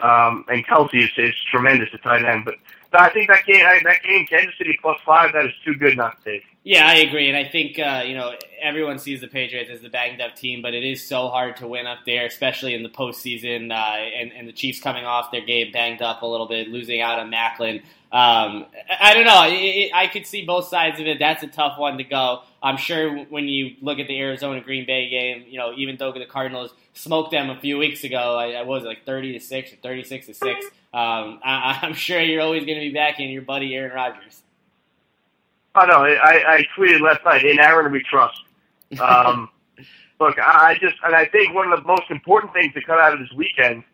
um, 0.00 0.44
and 0.48 0.66
Kelce 0.66 1.04
is, 1.04 1.10
is 1.16 1.34
tremendous 1.50 1.88
at 1.92 2.02
tight 2.02 2.24
end. 2.24 2.44
But 2.44 2.54
no, 2.92 3.00
I 3.00 3.10
think 3.10 3.28
that 3.28 3.44
game, 3.46 3.64
that 3.84 4.02
game, 4.02 4.26
Kansas 4.26 4.54
City 4.58 4.76
plus 4.80 4.98
five, 5.04 5.32
that 5.32 5.46
is 5.46 5.52
too 5.64 5.74
good 5.74 5.96
not 5.96 6.18
to 6.18 6.32
take. 6.32 6.44
Yeah, 6.68 6.86
I 6.86 6.96
agree, 6.96 7.30
and 7.30 7.36
I 7.36 7.48
think 7.48 7.78
uh, 7.78 8.02
you 8.06 8.14
know 8.14 8.34
everyone 8.60 8.98
sees 8.98 9.22
the 9.22 9.26
Patriots 9.26 9.70
as 9.70 9.80
the 9.80 9.88
banged 9.88 10.20
up 10.20 10.36
team, 10.36 10.60
but 10.60 10.74
it 10.74 10.84
is 10.84 11.02
so 11.02 11.28
hard 11.28 11.56
to 11.56 11.66
win 11.66 11.86
up 11.86 12.00
there, 12.04 12.26
especially 12.26 12.74
in 12.74 12.82
the 12.82 12.90
postseason. 12.90 13.72
Uh, 13.72 13.96
and, 13.96 14.34
and 14.34 14.46
the 14.46 14.52
Chiefs 14.52 14.78
coming 14.78 15.06
off 15.06 15.32
their 15.32 15.40
game 15.40 15.72
banged 15.72 16.02
up 16.02 16.20
a 16.20 16.26
little 16.26 16.46
bit, 16.46 16.68
losing 16.68 17.00
out 17.00 17.18
on 17.18 17.30
Maclin. 17.30 17.78
Um, 18.12 18.66
I 19.00 19.14
don't 19.14 19.24
know. 19.24 19.46
It, 19.46 19.54
it, 19.54 19.94
I 19.94 20.08
could 20.08 20.26
see 20.26 20.44
both 20.44 20.66
sides 20.68 21.00
of 21.00 21.06
it. 21.06 21.18
That's 21.18 21.42
a 21.42 21.46
tough 21.46 21.78
one 21.78 21.96
to 21.96 22.04
go. 22.04 22.42
I'm 22.62 22.76
sure 22.76 23.16
when 23.30 23.48
you 23.48 23.76
look 23.80 23.98
at 23.98 24.06
the 24.06 24.20
Arizona 24.20 24.60
Green 24.60 24.84
Bay 24.84 25.08
game, 25.08 25.46
you 25.48 25.56
know, 25.56 25.72
even 25.74 25.96
though 25.96 26.12
the 26.12 26.26
Cardinals 26.26 26.74
smoked 26.92 27.30
them 27.30 27.48
a 27.48 27.58
few 27.58 27.78
weeks 27.78 28.04
ago, 28.04 28.36
I, 28.36 28.50
I 28.50 28.62
was 28.64 28.82
like 28.82 29.06
30 29.06 29.32
to 29.32 29.40
six 29.40 29.72
or 29.72 29.76
36 29.76 30.26
to 30.26 30.34
six. 30.34 30.66
Um, 30.92 31.40
I, 31.42 31.78
I'm 31.80 31.94
sure 31.94 32.20
you're 32.20 32.42
always 32.42 32.66
going 32.66 32.78
to 32.78 32.84
be 32.84 32.92
backing 32.92 33.30
your 33.30 33.40
buddy 33.40 33.74
Aaron 33.74 33.94
Rodgers. 33.94 34.42
Oh 35.80 35.86
no, 35.86 36.04
I, 36.04 36.56
I 36.56 36.66
tweeted 36.76 37.00
last 37.00 37.24
night. 37.24 37.44
In 37.44 37.60
Aaron 37.60 37.92
we 37.92 38.02
trust. 38.02 38.40
Um, 39.00 39.48
look, 40.20 40.36
I 40.40 40.76
just 40.80 40.96
and 41.04 41.14
I 41.14 41.26
think 41.26 41.54
one 41.54 41.72
of 41.72 41.80
the 41.80 41.86
most 41.86 42.10
important 42.10 42.52
things 42.52 42.74
to 42.74 42.82
come 42.82 42.98
out 42.98 43.12
of 43.12 43.20
this 43.20 43.32
weekend 43.32 43.84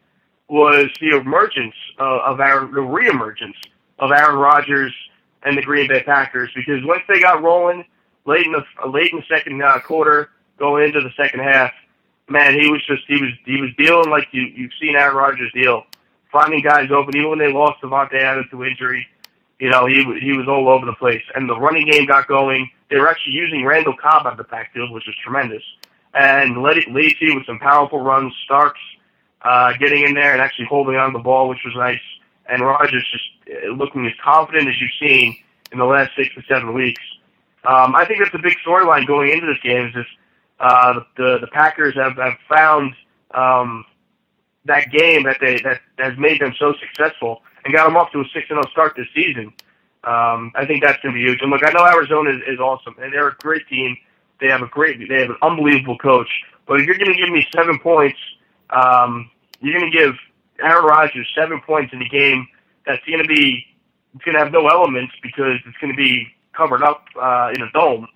was 0.49 0.87
the 1.01 1.17
emergence 1.17 1.75
uh, 2.01 2.21
of 2.21 2.41
Aaron, 2.41 2.71
the 2.73 2.81
reemergence 2.81 3.57
of 3.99 4.13
Aaron 4.13 4.37
Rodgers 4.37 4.95
and 5.43 5.59
the 5.59 5.63
Green 5.63 5.87
Bay 5.89 6.03
Packers. 6.03 6.51
Because 6.55 6.83
once 6.85 7.03
they 7.07 7.21
got 7.21 7.43
rolling 7.43 7.85
late 8.25 8.47
in 8.47 8.53
the 8.53 8.89
late 8.89 9.13
in 9.13 9.19
the 9.19 9.37
second 9.37 9.63
uh, 9.63 9.79
quarter, 9.81 10.31
going 10.59 10.85
into 10.85 11.03
the 11.03 11.13
second 11.19 11.41
half, 11.41 11.73
man, 12.31 12.59
he 12.59 12.71
was 12.71 12.83
just 12.87 13.03
he 13.07 13.21
was 13.21 13.33
he 13.45 13.61
was 13.61 13.71
dealing 13.77 14.09
like 14.09 14.29
you 14.33 14.43
you've 14.43 14.73
seen 14.81 14.97
Aaron 14.97 15.17
Rodgers 15.17 15.53
deal, 15.53 15.85
finding 16.33 16.63
guys 16.63 16.91
open. 16.91 17.15
Even 17.15 17.29
when 17.29 17.39
they 17.39 17.53
lost 17.53 17.83
Davante 17.83 18.23
Adams 18.23 18.47
to 18.53 18.65
injury, 18.65 19.07
you 19.59 19.71
know, 19.71 19.87
he 19.87 20.05
he 20.21 20.37
was 20.37 20.47
all 20.49 20.69
over 20.69 20.85
the 20.85 20.95
place, 20.95 21.23
and 21.35 21.49
the 21.49 21.59
running 21.59 21.89
game 21.91 22.07
got 22.07 22.27
going. 22.27 22.69
They 22.91 22.97
were 22.97 23.09
actually 23.09 23.35
using 23.35 23.65
Randall 23.65 23.97
Cobb 23.97 24.27
of 24.27 24.37
the 24.37 24.45
backfield, 24.45 24.91
which 24.91 25.05
was 25.07 25.17
tremendous, 25.23 25.63
and 26.13 26.63
Lacy 26.63 27.35
with 27.35 27.47
some 27.47 27.59
powerful 27.59 28.01
runs, 28.01 28.35
Starks 28.45 28.81
uh, 29.43 29.73
getting 29.79 30.05
in 30.05 30.15
there 30.15 30.33
and 30.33 30.41
actually 30.41 30.67
holding 30.67 30.97
on 30.97 31.13
the 31.13 31.19
ball, 31.19 31.49
which 31.49 31.61
was 31.65 31.75
nice, 31.77 32.01
and 32.49 32.63
Rodgers 32.63 33.07
just 33.13 33.57
uh, 33.65 33.69
looking 33.73 34.07
as 34.07 34.13
confident 34.23 34.69
as 34.69 34.75
you've 34.81 34.91
seen 35.01 35.37
in 35.73 35.79
the 35.79 35.85
last 35.85 36.11
six 36.17 36.35
to 36.35 36.43
seven 36.49 36.75
weeks. 36.75 37.03
Um, 37.65 37.95
I 37.95 38.05
think 38.05 38.21
that's 38.23 38.35
a 38.35 38.39
big 38.39 38.57
storyline 38.67 39.07
going 39.07 39.31
into 39.31 39.47
this 39.47 39.61
game. 39.63 39.87
Is 39.87 39.95
this 39.95 40.07
uh, 40.61 41.01
the 41.17 41.39
the 41.41 41.49
Packers 41.49 41.95
have 41.95 42.17
have 42.17 42.39
found 42.49 42.95
um, 43.33 43.85
that 44.65 44.91
game 44.91 45.25
that 45.25 45.39
they 45.41 45.59
that 45.63 45.81
has 45.99 46.19
made 46.19 46.41
them 46.41 46.55
so 46.59 46.75
successful 46.81 47.43
and 47.65 47.75
got 47.75 47.87
them 47.87 47.97
off 47.97 48.13
to 48.13 48.21
a 48.21 48.25
six 48.33 48.47
and 48.51 48.57
zero 48.57 48.71
start 48.71 48.95
this 48.97 49.07
season. 49.15 49.53
Um, 50.05 50.53
I 50.55 50.67
think 50.67 50.83
that's 50.85 51.01
going 51.03 51.15
to 51.15 51.19
be 51.19 51.25
huge. 51.25 51.41
And 51.41 51.51
look, 51.51 51.63
I 51.65 51.73
know 51.73 51.85
Arizona 51.87 52.31
is, 52.31 52.43
is 52.47 52.61
awesome, 52.61 52.95
and 53.01 53.13
they're 53.13 53.29
a 53.29 53.37
great 53.37 53.67
team. 53.69 53.97
They 54.41 54.49
have 54.49 54.63
a 54.63 54.67
great, 54.67 54.99
they 55.09 55.21
have 55.21 55.31
an 55.31 55.37
unbelievable 55.43 55.97
coach. 55.99 56.29
But 56.67 56.81
if 56.81 56.87
you're 56.87 56.99
going 56.99 57.13
to 57.13 57.19
give 57.19 57.31
me 57.31 57.47
seven 57.55 57.79
points, 57.79 58.19
um, 58.71 59.31
you're 59.61 59.79
going 59.79 59.91
to 59.91 59.97
give 59.97 60.15
Aaron 60.61 60.85
Rodgers 60.85 61.27
seven 61.35 61.61
points 61.61 61.93
in 61.93 62.03
a 62.03 62.09
game 62.09 62.47
that's 62.87 63.05
going 63.07 63.23
to 63.23 63.29
be, 63.29 63.65
it's 64.15 64.25
going 64.25 64.35
to 64.35 64.43
have 64.43 64.53
no 64.53 64.69
elements 64.69 65.15
because 65.23 65.59
it's 65.67 65.77
going 65.79 65.93
to 65.93 65.97
be 65.97 66.27
covered 66.53 66.83
up 66.83 67.05
uh, 67.21 67.51
in 67.55 67.63
a 67.63 67.71
dome. 67.73 68.07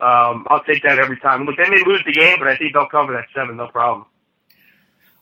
Um, 0.00 0.46
I'll 0.48 0.64
take 0.64 0.82
that 0.82 0.98
every 0.98 1.18
time. 1.18 1.46
Look, 1.46 1.56
they 1.56 1.68
may 1.70 1.82
lose 1.86 2.02
the 2.04 2.12
game, 2.12 2.38
but 2.38 2.48
I 2.48 2.56
think 2.56 2.74
they'll 2.74 2.88
cover 2.88 3.12
that 3.12 3.26
seven, 3.34 3.56
no 3.56 3.68
problem. 3.68 4.06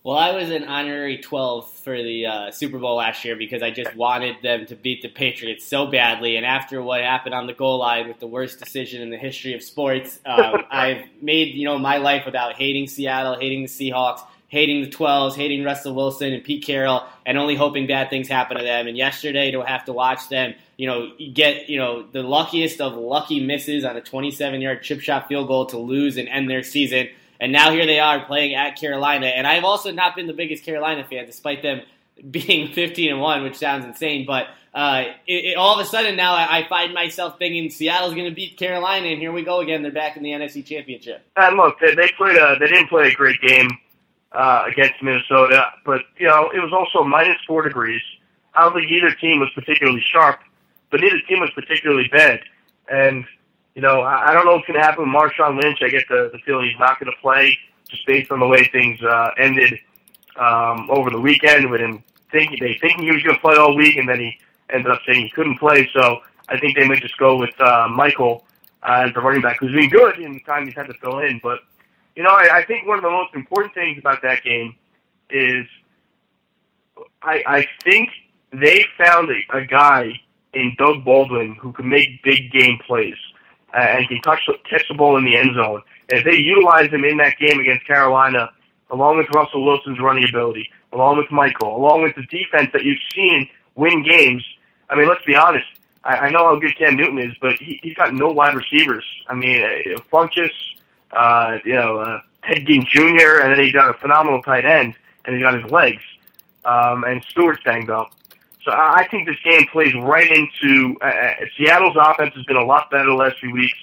Well, 0.04 0.18
I 0.18 0.32
was 0.32 0.50
an 0.50 0.64
honorary 0.64 1.16
12 1.16 1.78
for 1.78 1.96
the 1.96 2.26
uh, 2.26 2.50
Super 2.50 2.78
Bowl 2.78 2.96
last 2.96 3.24
year 3.24 3.36
because 3.36 3.62
I 3.62 3.70
just 3.70 3.96
wanted 3.96 4.36
them 4.42 4.66
to 4.66 4.76
beat 4.76 5.00
the 5.00 5.08
Patriots 5.08 5.66
so 5.66 5.86
badly. 5.86 6.36
And 6.36 6.44
after 6.44 6.82
what 6.82 7.00
happened 7.00 7.34
on 7.34 7.46
the 7.46 7.54
goal 7.54 7.78
line 7.78 8.06
with 8.06 8.20
the 8.20 8.26
worst 8.26 8.60
decision 8.60 9.00
in 9.00 9.08
the 9.08 9.16
history 9.16 9.54
of 9.54 9.62
sports, 9.62 10.20
um, 10.26 10.66
I've 10.70 11.06
made 11.22 11.54
you 11.54 11.64
know 11.64 11.78
my 11.78 11.96
life 11.96 12.26
without 12.26 12.52
hating 12.52 12.86
Seattle, 12.86 13.38
hating 13.40 13.62
the 13.62 13.68
Seahawks, 13.68 14.20
hating 14.48 14.82
the 14.82 14.90
12s, 14.90 15.36
hating 15.36 15.64
Russell 15.64 15.94
Wilson 15.94 16.34
and 16.34 16.44
Pete 16.44 16.66
Carroll, 16.66 17.04
and 17.24 17.38
only 17.38 17.56
hoping 17.56 17.86
bad 17.86 18.10
things 18.10 18.28
happen 18.28 18.58
to 18.58 18.62
them. 18.62 18.86
And 18.86 18.98
yesterday 18.98 19.52
to 19.52 19.62
have 19.62 19.86
to 19.86 19.94
watch 19.94 20.28
them, 20.28 20.52
you 20.76 20.86
know, 20.86 21.12
get 21.32 21.70
you 21.70 21.78
know 21.78 22.02
the 22.02 22.22
luckiest 22.22 22.78
of 22.82 22.94
lucky 22.94 23.40
misses 23.40 23.86
on 23.86 23.96
a 23.96 24.02
27-yard 24.02 24.82
chip 24.82 25.00
shot 25.00 25.28
field 25.28 25.48
goal 25.48 25.64
to 25.64 25.78
lose 25.78 26.18
and 26.18 26.28
end 26.28 26.50
their 26.50 26.62
season. 26.62 27.08
And 27.40 27.52
now 27.52 27.70
here 27.72 27.86
they 27.86 28.00
are 28.00 28.24
playing 28.24 28.54
at 28.54 28.78
Carolina. 28.78 29.26
And 29.26 29.46
I've 29.46 29.64
also 29.64 29.90
not 29.90 30.16
been 30.16 30.26
the 30.26 30.32
biggest 30.32 30.64
Carolina 30.64 31.04
fan, 31.04 31.26
despite 31.26 31.62
them 31.62 31.82
being 32.30 32.72
15 32.72 33.10
and 33.12 33.20
1, 33.20 33.42
which 33.42 33.56
sounds 33.56 33.84
insane. 33.84 34.26
But 34.26 34.46
uh, 34.74 35.04
it, 35.26 35.44
it, 35.44 35.56
all 35.56 35.78
of 35.78 35.84
a 35.84 35.88
sudden 35.88 36.16
now 36.16 36.34
I, 36.34 36.58
I 36.58 36.68
find 36.68 36.94
myself 36.94 37.38
thinking 37.38 37.70
Seattle's 37.70 38.14
going 38.14 38.28
to 38.28 38.34
beat 38.34 38.56
Carolina, 38.56 39.08
and 39.08 39.20
here 39.20 39.32
we 39.32 39.42
go 39.42 39.60
again. 39.60 39.82
They're 39.82 39.92
back 39.92 40.16
in 40.16 40.22
the 40.22 40.30
NFC 40.30 40.64
Championship. 40.64 41.24
And 41.36 41.56
look, 41.56 41.78
they, 41.80 41.94
they 41.94 42.10
played 42.16 42.36
a, 42.36 42.56
they 42.58 42.66
didn't 42.66 42.88
play 42.88 43.08
a 43.08 43.14
great 43.14 43.40
game. 43.40 43.68
uh, 44.34 44.64
against 44.66 45.02
Minnesota, 45.02 45.66
but 45.84 46.02
you 46.18 46.26
know 46.26 46.50
it 46.50 46.58
was 46.58 46.72
also 46.72 47.04
minus 47.04 47.38
four 47.46 47.62
degrees. 47.62 48.02
I 48.54 48.62
don't 48.64 48.74
think 48.74 48.90
either 48.90 49.14
team 49.14 49.40
was 49.40 49.48
particularly 49.54 50.02
sharp, 50.04 50.40
but 50.90 51.00
neither 51.00 51.20
team 51.20 51.40
was 51.40 51.50
particularly 51.54 52.08
bad. 52.08 52.40
And 52.88 53.24
you 53.74 53.82
know 53.82 54.00
I, 54.00 54.30
I 54.30 54.34
don't 54.34 54.44
know 54.44 54.52
what's 54.52 54.66
going 54.66 54.78
to 54.78 54.84
happen 54.84 55.04
with 55.04 55.14
Marshawn 55.14 55.62
Lynch. 55.62 55.78
I 55.82 55.88
get 55.88 56.04
the, 56.08 56.30
the 56.32 56.38
feeling 56.40 56.66
he's 56.68 56.78
not 56.78 56.98
going 56.98 57.12
to 57.12 57.20
play 57.20 57.56
just 57.88 58.06
based 58.06 58.30
on 58.30 58.40
the 58.40 58.46
way 58.46 58.64
things 58.72 59.00
uh, 59.02 59.30
ended 59.38 59.78
um, 60.36 60.90
over 60.90 61.10
the 61.10 61.20
weekend 61.20 61.70
with 61.70 61.80
him 61.80 62.02
thinking 62.34 62.58
they 62.60 62.76
thinking 62.80 63.04
he 63.04 63.12
was 63.12 63.22
going 63.22 63.36
to 63.36 63.40
play 63.40 63.56
all 63.56 63.74
week, 63.74 63.96
and 63.96 64.08
then 64.08 64.18
he 64.18 64.36
ended 64.70 64.90
up 64.90 65.00
saying 65.06 65.22
he 65.22 65.30
couldn't 65.30 65.58
play. 65.58 65.88
So 65.94 66.20
I 66.48 66.58
think 66.58 66.76
they 66.76 66.86
might 66.86 67.00
just 67.00 67.16
go 67.16 67.38
with 67.38 67.58
uh, 67.60 67.88
Michael 67.88 68.44
uh, 68.82 69.04
as 69.06 69.14
the 69.14 69.20
running 69.20 69.40
back, 69.40 69.58
who's 69.60 69.72
been 69.72 69.88
good 69.88 70.18
in 70.18 70.34
the 70.34 70.40
time 70.40 70.66
he's 70.66 70.74
had 70.74 70.88
to 70.88 70.94
fill 70.94 71.20
in. 71.20 71.40
But 71.42 71.60
you 72.16 72.22
know, 72.22 72.30
I, 72.30 72.58
I 72.58 72.64
think 72.64 72.86
one 72.86 72.98
of 72.98 73.04
the 73.04 73.10
most 73.10 73.34
important 73.34 73.72
things 73.74 73.98
about 73.98 74.20
that 74.22 74.42
game 74.42 74.74
is 75.30 75.66
I, 77.22 77.42
I 77.46 77.66
think 77.82 78.10
they 78.52 78.84
found 78.98 79.30
a, 79.30 79.58
a 79.58 79.64
guy 79.64 80.12
in 80.52 80.74
Doug 80.78 81.04
Baldwin 81.04 81.54
who 81.54 81.72
can 81.72 81.88
make 81.88 82.22
big 82.22 82.52
game 82.52 82.78
plays 82.86 83.16
uh, 83.74 83.78
and 83.78 84.08
can 84.08 84.20
touch, 84.22 84.48
catch 84.68 84.86
the 84.88 84.94
ball 84.94 85.16
in 85.16 85.24
the 85.24 85.36
end 85.36 85.54
zone. 85.54 85.82
And 86.08 86.20
if 86.20 86.24
they 86.24 86.36
utilize 86.36 86.90
him 86.90 87.04
in 87.04 87.16
that 87.18 87.38
game 87.38 87.58
against 87.60 87.86
Carolina, 87.86 88.50
along 88.90 89.18
with 89.18 89.26
Russell 89.34 89.64
Wilson's 89.64 89.98
running 90.00 90.24
ability, 90.28 90.70
along 90.92 91.18
with 91.18 91.30
Michael, 91.30 91.76
along 91.76 92.02
with 92.02 92.14
the 92.14 92.22
defense 92.22 92.70
that 92.72 92.84
you've 92.84 92.98
seen 93.14 93.48
win 93.74 94.02
games, 94.02 94.44
I 94.88 94.96
mean, 94.96 95.08
let's 95.08 95.24
be 95.24 95.34
honest. 95.34 95.66
I, 96.04 96.16
I 96.16 96.30
know 96.30 96.44
how 96.44 96.56
good 96.56 96.76
Cam 96.76 96.96
Newton 96.96 97.18
is, 97.18 97.34
but 97.40 97.54
he, 97.56 97.80
he's 97.82 97.94
got 97.94 98.14
no 98.14 98.28
wide 98.28 98.54
receivers. 98.54 99.04
I 99.28 99.34
mean, 99.34 99.62
uh, 99.62 100.00
Funchess, 100.12 100.52
uh, 101.12 101.58
you 101.64 101.74
know, 101.74 101.98
uh, 101.98 102.20
Ted 102.44 102.66
Ginn 102.66 102.84
Jr., 102.86 103.40
and 103.42 103.52
then 103.52 103.64
he's 103.64 103.72
got 103.72 103.90
a 103.90 103.94
phenomenal 103.94 104.42
tight 104.42 104.64
end, 104.64 104.94
and 105.24 105.34
he's 105.34 105.42
got 105.42 105.60
his 105.60 105.70
legs. 105.70 106.02
Um, 106.64 107.04
and 107.04 107.22
Stewart's 107.24 107.62
banged 107.64 107.90
up. 107.90 108.12
So 108.64 108.72
I 108.72 109.06
think 109.10 109.26
this 109.26 109.36
game 109.44 109.66
plays 109.70 109.94
right 109.94 110.30
into 110.30 110.96
uh, 111.02 111.04
uh, 111.04 111.32
Seattle's 111.56 111.96
offense 112.00 112.34
has 112.34 112.44
been 112.46 112.56
a 112.56 112.64
lot 112.64 112.90
better 112.90 113.04
the 113.04 113.14
last 113.14 113.38
few 113.38 113.52
weeks. 113.52 113.76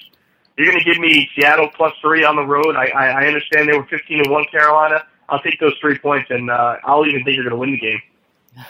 You're 0.57 0.67
going 0.67 0.79
to 0.79 0.85
give 0.85 0.99
me 0.99 1.29
Seattle 1.35 1.69
plus 1.75 1.93
three 2.01 2.23
on 2.23 2.35
the 2.35 2.45
road. 2.45 2.75
I, 2.75 2.87
I, 2.87 3.07
I 3.07 3.27
understand 3.27 3.69
they 3.69 3.77
were 3.77 3.85
15 3.85 4.21
and 4.21 4.31
one 4.31 4.45
Carolina. 4.45 5.05
I'll 5.29 5.41
take 5.41 5.59
those 5.59 5.73
three 5.79 5.97
points, 5.97 6.29
and 6.29 6.49
uh, 6.49 6.77
I'll 6.83 7.05
even 7.05 7.23
think 7.23 7.35
you're 7.35 7.45
going 7.45 7.51
to 7.51 7.57
win 7.57 7.71
the 7.71 7.79
game. 7.79 8.01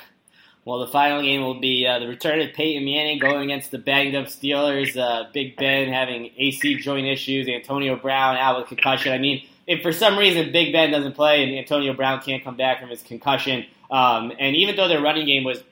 Well, 0.63 0.77
the 0.77 0.87
final 0.89 1.23
game 1.23 1.41
will 1.41 1.59
be 1.59 1.87
uh, 1.87 1.97
the 1.97 2.07
return 2.07 2.39
of 2.39 2.53
Peyton 2.53 2.85
Manning 2.85 3.17
going 3.17 3.49
against 3.49 3.71
the 3.71 3.79
banged 3.79 4.13
up 4.13 4.27
Steelers. 4.27 4.95
Uh, 4.95 5.27
Big 5.33 5.57
Ben 5.57 5.91
having 5.91 6.29
AC 6.37 6.75
joint 6.75 7.07
issues, 7.07 7.47
Antonio 7.47 7.95
Brown 7.95 8.37
out 8.37 8.59
with 8.59 8.67
concussion. 8.67 9.11
I 9.11 9.17
mean, 9.17 9.43
if 9.65 9.81
for 9.81 9.91
some 9.91 10.19
reason 10.19 10.51
Big 10.51 10.71
Ben 10.71 10.91
doesn't 10.91 11.13
play 11.13 11.43
and 11.43 11.57
Antonio 11.57 11.93
Brown 11.93 12.21
can't 12.21 12.43
come 12.43 12.57
back 12.57 12.79
from 12.79 12.89
his 12.89 13.01
concussion, 13.01 13.65
um, 13.89 14.31
and 14.37 14.55
even 14.55 14.75
though 14.75 14.87
their 14.87 15.01
running 15.01 15.25
game 15.25 15.43
was 15.43 15.63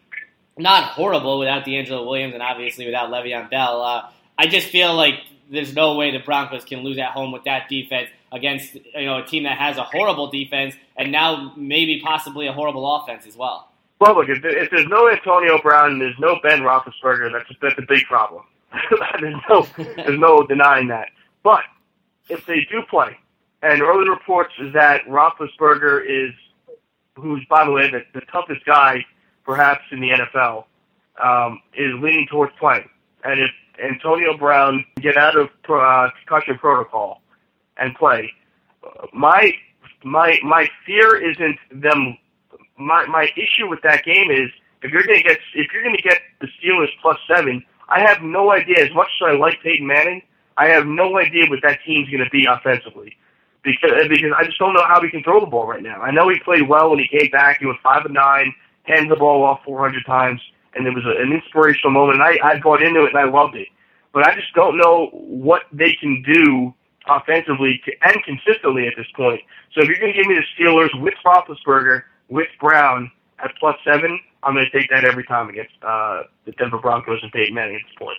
not 0.59 0.91
horrible 0.91 1.39
without 1.39 1.65
DeAngelo 1.65 2.05
Williams 2.05 2.33
and 2.33 2.43
obviously 2.43 2.85
without 2.85 3.09
Le'Veon 3.09 3.49
Bell, 3.49 3.81
uh, 3.81 4.09
I 4.37 4.47
just 4.47 4.67
feel 4.67 4.95
like 4.95 5.15
there's 5.49 5.73
no 5.73 5.95
way 5.95 6.11
the 6.11 6.19
Broncos 6.19 6.63
can 6.63 6.79
lose 6.79 6.97
at 6.97 7.11
home 7.11 7.31
with 7.31 7.43
that 7.45 7.69
defense 7.69 8.09
against 8.31 8.75
you 8.75 9.05
know 9.05 9.17
a 9.19 9.25
team 9.25 9.43
that 9.43 9.57
has 9.57 9.77
a 9.77 9.83
horrible 9.83 10.29
defense 10.29 10.75
and 10.95 11.11
now 11.11 11.53
maybe 11.57 11.99
possibly 12.03 12.47
a 12.47 12.53
horrible 12.53 12.95
offense 12.95 13.25
as 13.25 13.35
well. 13.35 13.71
Well, 13.99 14.15
look, 14.15 14.29
if, 14.29 14.43
if 14.43 14.69
there's 14.69 14.87
no 14.87 15.09
Antonio 15.09 15.59
Brown 15.61 15.93
and 15.93 16.01
there's 16.01 16.19
no 16.19 16.39
Ben 16.41 16.61
Roethlisberger, 16.61 17.31
that's 17.31 17.59
that's 17.61 17.77
a 17.77 17.85
big 17.87 18.03
problem. 18.03 18.43
there's 19.19 19.35
no 19.49 19.67
there's 19.77 20.19
no 20.19 20.45
denying 20.45 20.87
that. 20.87 21.09
But 21.43 21.63
if 22.29 22.45
they 22.45 22.61
do 22.71 22.81
play, 22.89 23.17
and 23.61 23.81
early 23.81 24.09
reports 24.09 24.53
is 24.59 24.71
that 24.73 25.05
Roethlisberger 25.05 26.05
is, 26.07 26.33
who's 27.15 27.43
by 27.49 27.65
the 27.65 27.71
way 27.71 27.89
the, 27.89 28.03
the 28.13 28.21
toughest 28.31 28.65
guy 28.65 29.05
perhaps 29.43 29.81
in 29.91 29.99
the 29.99 30.09
NFL, 30.09 30.65
um, 31.23 31.61
is 31.75 31.93
leaning 32.01 32.27
towards 32.29 32.53
playing. 32.59 32.89
And 33.23 33.39
if 33.39 33.51
Antonio 33.83 34.37
Brown 34.37 34.85
get 35.01 35.17
out 35.17 35.35
of 35.37 35.49
uh, 35.69 36.09
concussion 36.19 36.57
protocol 36.57 37.21
and 37.77 37.95
play, 37.95 38.31
my 39.13 39.51
my 40.03 40.39
my 40.43 40.67
fear 40.85 41.15
isn't 41.17 41.57
them 41.71 42.17
my 42.77 43.05
my 43.07 43.29
issue 43.35 43.67
with 43.67 43.81
that 43.83 44.03
game 44.05 44.31
is 44.31 44.49
if 44.81 44.91
you're 44.91 45.03
gonna 45.03 45.21
get 45.21 45.39
if 45.53 45.71
you're 45.73 45.83
gonna 45.83 45.97
get 45.97 46.19
the 46.39 46.47
Steelers 46.47 46.89
plus 47.01 47.17
seven, 47.27 47.63
I 47.89 48.01
have 48.01 48.21
no 48.21 48.51
idea. 48.51 48.85
As 48.85 48.93
much 48.93 49.09
as 49.21 49.33
I 49.33 49.37
like 49.37 49.61
Peyton 49.61 49.85
Manning, 49.85 50.21
I 50.57 50.67
have 50.67 50.85
no 50.85 51.17
idea 51.17 51.49
what 51.49 51.59
that 51.63 51.79
team's 51.85 52.09
gonna 52.09 52.29
be 52.29 52.45
offensively 52.45 53.17
because 53.63 53.91
because 54.07 54.31
I 54.37 54.43
just 54.45 54.57
don't 54.57 54.73
know 54.73 54.85
how 54.87 55.01
he 55.01 55.09
can 55.09 55.23
throw 55.23 55.39
the 55.39 55.45
ball 55.45 55.67
right 55.67 55.83
now. 55.83 56.01
I 56.01 56.11
know 56.11 56.29
he 56.29 56.39
played 56.39 56.67
well 56.67 56.89
when 56.91 56.99
he 56.99 57.07
came 57.07 57.29
back. 57.31 57.59
He 57.59 57.65
was 57.65 57.77
five 57.83 58.05
and 58.05 58.13
nine, 58.13 58.53
handed 58.89 59.11
the 59.11 59.15
ball 59.15 59.43
off 59.43 59.61
400 59.63 60.05
times, 60.05 60.41
and 60.73 60.85
it 60.85 60.93
was 60.93 61.05
a, 61.05 61.21
an 61.21 61.31
inspirational 61.31 61.91
moment. 61.91 62.21
And 62.21 62.23
I 62.23 62.37
I 62.43 62.59
bought 62.59 62.81
into 62.81 63.05
it 63.05 63.13
and 63.13 63.17
I 63.17 63.29
loved 63.29 63.55
it, 63.55 63.67
but 64.13 64.27
I 64.27 64.35
just 64.35 64.53
don't 64.53 64.77
know 64.77 65.09
what 65.13 65.63
they 65.71 65.93
can 65.93 66.21
do 66.23 66.73
offensively 67.07 67.81
to, 67.85 67.91
and 68.03 68.23
consistently 68.23 68.87
at 68.87 68.93
this 68.97 69.07
point. 69.15 69.41
So 69.73 69.81
if 69.81 69.87
you're 69.87 69.99
going 69.99 70.13
to 70.13 70.17
give 70.17 70.27
me 70.27 70.35
the 70.35 70.63
Steelers 70.63 70.89
with 71.01 71.13
Roethlisberger 71.25 72.03
with 72.29 72.47
Brown 72.59 73.11
at 73.43 73.51
plus 73.59 73.75
seven, 73.83 74.19
I'm 74.43 74.53
going 74.53 74.65
to 74.69 74.77
take 74.77 74.89
that 74.89 75.05
every 75.05 75.23
time 75.23 75.49
against 75.49 75.73
uh, 75.81 76.23
the 76.45 76.51
Denver 76.53 76.79
Broncos 76.79 77.19
and 77.21 77.31
Peyton 77.31 77.53
Manning 77.53 77.75
at 77.75 77.81
this 77.85 77.95
point. 77.97 78.17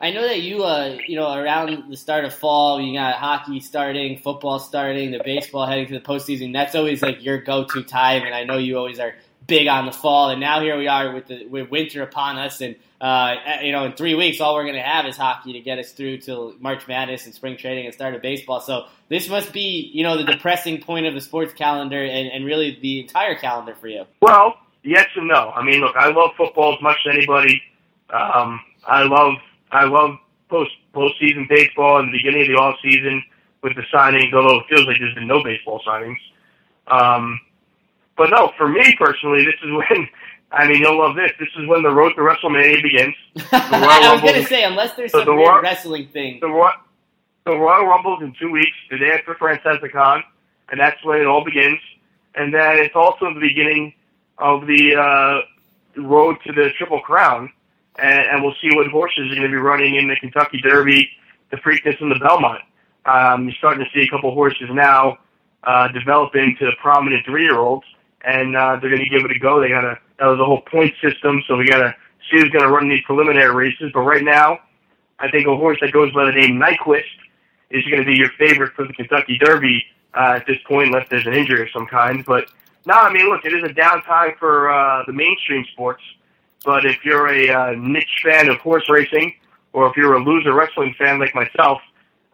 I 0.00 0.10
know 0.10 0.22
that 0.22 0.40
you, 0.40 0.64
uh, 0.64 0.98
you 1.06 1.14
know, 1.14 1.32
around 1.32 1.88
the 1.88 1.96
start 1.96 2.24
of 2.24 2.34
fall, 2.34 2.80
you 2.80 2.98
got 2.98 3.14
hockey 3.14 3.60
starting, 3.60 4.18
football 4.18 4.58
starting, 4.58 5.12
the 5.12 5.20
baseball 5.24 5.64
heading 5.64 5.86
to 5.86 5.92
the 5.92 6.00
postseason. 6.00 6.52
That's 6.52 6.74
always 6.74 7.02
like 7.02 7.24
your 7.24 7.40
go-to 7.40 7.84
time, 7.84 8.22
and 8.24 8.34
I 8.34 8.42
know 8.42 8.58
you 8.58 8.76
always 8.78 8.98
are 8.98 9.14
big 9.46 9.68
on 9.68 9.86
the 9.86 9.92
fall. 9.92 10.30
And 10.30 10.40
now 10.40 10.60
here 10.60 10.76
we 10.76 10.88
are 10.88 11.12
with 11.12 11.26
the 11.26 11.46
with 11.46 11.70
winter 11.70 12.02
upon 12.02 12.38
us, 12.38 12.60
and 12.60 12.76
uh, 13.02 13.34
you 13.62 13.72
know, 13.72 13.84
in 13.84 13.92
three 13.94 14.14
weeks, 14.14 14.40
all 14.40 14.54
we're 14.54 14.62
going 14.62 14.76
to 14.76 14.80
have 14.80 15.06
is 15.06 15.16
hockey 15.16 15.52
to 15.54 15.60
get 15.60 15.78
us 15.78 15.90
through 15.90 16.18
till 16.18 16.54
March 16.60 16.86
Madness 16.86 17.26
and 17.26 17.34
spring 17.34 17.56
training 17.56 17.86
and 17.86 17.92
start 17.94 18.14
of 18.14 18.22
baseball. 18.22 18.60
So 18.60 18.86
this 19.08 19.28
must 19.28 19.52
be, 19.52 19.90
you 19.92 20.04
know, 20.04 20.16
the 20.16 20.24
depressing 20.24 20.80
point 20.80 21.06
of 21.06 21.14
the 21.14 21.20
sports 21.20 21.52
calendar 21.52 22.00
and, 22.00 22.28
and 22.28 22.44
really 22.44 22.78
the 22.80 23.00
entire 23.00 23.34
calendar 23.34 23.74
for 23.74 23.88
you. 23.88 24.04
Well, 24.20 24.54
yes 24.84 25.06
and 25.16 25.26
no. 25.26 25.50
I 25.50 25.64
mean, 25.64 25.80
look, 25.80 25.96
I 25.96 26.10
love 26.12 26.30
football 26.36 26.74
as 26.74 26.80
much 26.80 26.96
as 27.06 27.16
anybody. 27.16 27.60
Um, 28.10 28.60
I 28.86 29.02
love 29.02 29.34
I 29.72 29.84
love 29.84 30.16
post 30.48 30.70
postseason 30.94 31.48
baseball 31.48 31.98
and 31.98 32.08
the 32.08 32.18
beginning 32.18 32.42
of 32.42 32.48
the 32.48 32.54
off 32.54 32.76
season 32.82 33.22
with 33.62 33.74
the 33.74 33.82
signings. 33.92 34.32
Although 34.32 34.60
it 34.60 34.66
feels 34.68 34.86
like 34.86 34.98
there's 35.00 35.14
been 35.14 35.26
no 35.26 35.42
baseball 35.42 35.82
signings. 35.84 36.18
Um, 36.86 37.40
but 38.16 38.30
no, 38.30 38.52
for 38.56 38.68
me 38.68 38.94
personally, 38.98 39.44
this 39.44 39.54
is 39.62 39.70
when 39.70 40.08
I 40.52 40.68
mean 40.68 40.80
you'll 40.80 40.98
love 40.98 41.16
this. 41.16 41.32
This 41.38 41.48
is 41.58 41.66
when 41.68 41.82
the 41.82 41.90
road 41.90 42.12
to 42.14 42.20
WrestleMania 42.20 42.82
begins. 42.82 43.14
I 43.52 44.12
was 44.12 44.20
going 44.20 44.42
to 44.42 44.48
say, 44.48 44.64
unless 44.64 44.94
there's 44.94 45.12
some 45.12 45.24
the 45.24 45.34
weird 45.34 45.48
Royal, 45.48 45.62
wrestling 45.62 46.08
thing. 46.08 46.38
The, 46.40 46.48
Royal, 46.48 46.72
the 47.44 47.56
Royal 47.56 47.86
Rumble's 47.86 48.22
in 48.22 48.34
two 48.38 48.50
weeks, 48.50 48.76
the 48.90 48.98
day 48.98 49.12
after 49.12 49.34
Francesicon, 49.34 50.22
and 50.70 50.78
that's 50.78 51.02
when 51.04 51.20
it 51.20 51.26
all 51.26 51.44
begins. 51.44 51.80
And 52.34 52.52
then 52.52 52.78
it's 52.78 52.94
also 52.94 53.32
the 53.32 53.40
beginning 53.40 53.94
of 54.38 54.66
the 54.66 54.96
uh, 54.96 56.00
road 56.00 56.36
to 56.46 56.52
the 56.52 56.70
Triple 56.78 57.00
Crown, 57.00 57.50
and, 57.98 58.26
and 58.26 58.42
we'll 58.42 58.54
see 58.60 58.74
what 58.74 58.86
horses 58.88 59.30
are 59.30 59.34
going 59.34 59.42
to 59.42 59.48
be 59.48 59.56
running 59.56 59.96
in 59.96 60.08
the 60.08 60.16
Kentucky 60.16 60.60
Derby, 60.60 61.08
the 61.50 61.56
Preakness, 61.58 62.00
and 62.00 62.10
the 62.10 62.18
Belmont. 62.18 62.62
Um, 63.04 63.44
you're 63.44 63.54
starting 63.54 63.84
to 63.84 63.90
see 63.92 64.06
a 64.06 64.10
couple 64.10 64.32
horses 64.32 64.68
now 64.70 65.18
uh, 65.64 65.88
develop 65.88 66.34
into 66.34 66.70
prominent 66.80 67.24
three-year-olds, 67.26 67.84
and 68.24 68.56
uh, 68.56 68.76
they're 68.80 68.90
going 68.90 69.02
to 69.02 69.08
give 69.08 69.24
it 69.24 69.34
a 69.34 69.38
go. 69.38 69.60
They 69.60 69.68
got 69.68 69.84
a 69.84 69.98
that 70.18 70.26
was 70.26 70.38
a 70.38 70.44
whole 70.44 70.60
point 70.60 70.94
system, 71.02 71.42
so 71.46 71.56
we 71.56 71.66
got 71.66 71.78
to 71.78 71.94
see 72.30 72.38
who's 72.38 72.50
going 72.50 72.64
to 72.64 72.70
run 72.70 72.88
these 72.88 73.02
preliminary 73.04 73.54
races. 73.54 73.90
But 73.92 74.00
right 74.00 74.22
now, 74.22 74.60
I 75.18 75.30
think 75.30 75.46
a 75.46 75.56
horse 75.56 75.78
that 75.80 75.92
goes 75.92 76.12
by 76.12 76.26
the 76.26 76.32
name 76.32 76.60
Nyquist 76.60 77.04
is 77.70 77.84
going 77.86 78.00
to 78.00 78.06
be 78.06 78.14
your 78.14 78.30
favorite 78.38 78.72
for 78.74 78.86
the 78.86 78.92
Kentucky 78.92 79.38
Derby 79.38 79.84
uh, 80.14 80.34
at 80.36 80.46
this 80.46 80.58
point, 80.68 80.88
unless 80.88 81.08
there's 81.10 81.26
an 81.26 81.34
injury 81.34 81.62
of 81.62 81.68
some 81.72 81.86
kind. 81.86 82.24
But 82.24 82.48
no, 82.86 82.94
I 82.94 83.12
mean, 83.12 83.28
look, 83.28 83.44
it 83.44 83.52
is 83.52 83.64
a 83.64 83.72
downtime 83.72 84.36
for 84.38 84.70
uh, 84.70 85.04
the 85.06 85.12
mainstream 85.12 85.64
sports. 85.72 86.02
But 86.64 86.84
if 86.84 87.04
you're 87.04 87.26
a 87.26 87.48
uh, 87.48 87.72
niche 87.72 88.22
fan 88.22 88.48
of 88.48 88.58
horse 88.58 88.88
racing, 88.88 89.34
or 89.72 89.88
if 89.88 89.96
you're 89.96 90.14
a 90.14 90.22
loser 90.22 90.52
wrestling 90.52 90.94
fan 90.96 91.18
like 91.18 91.34
myself, 91.34 91.80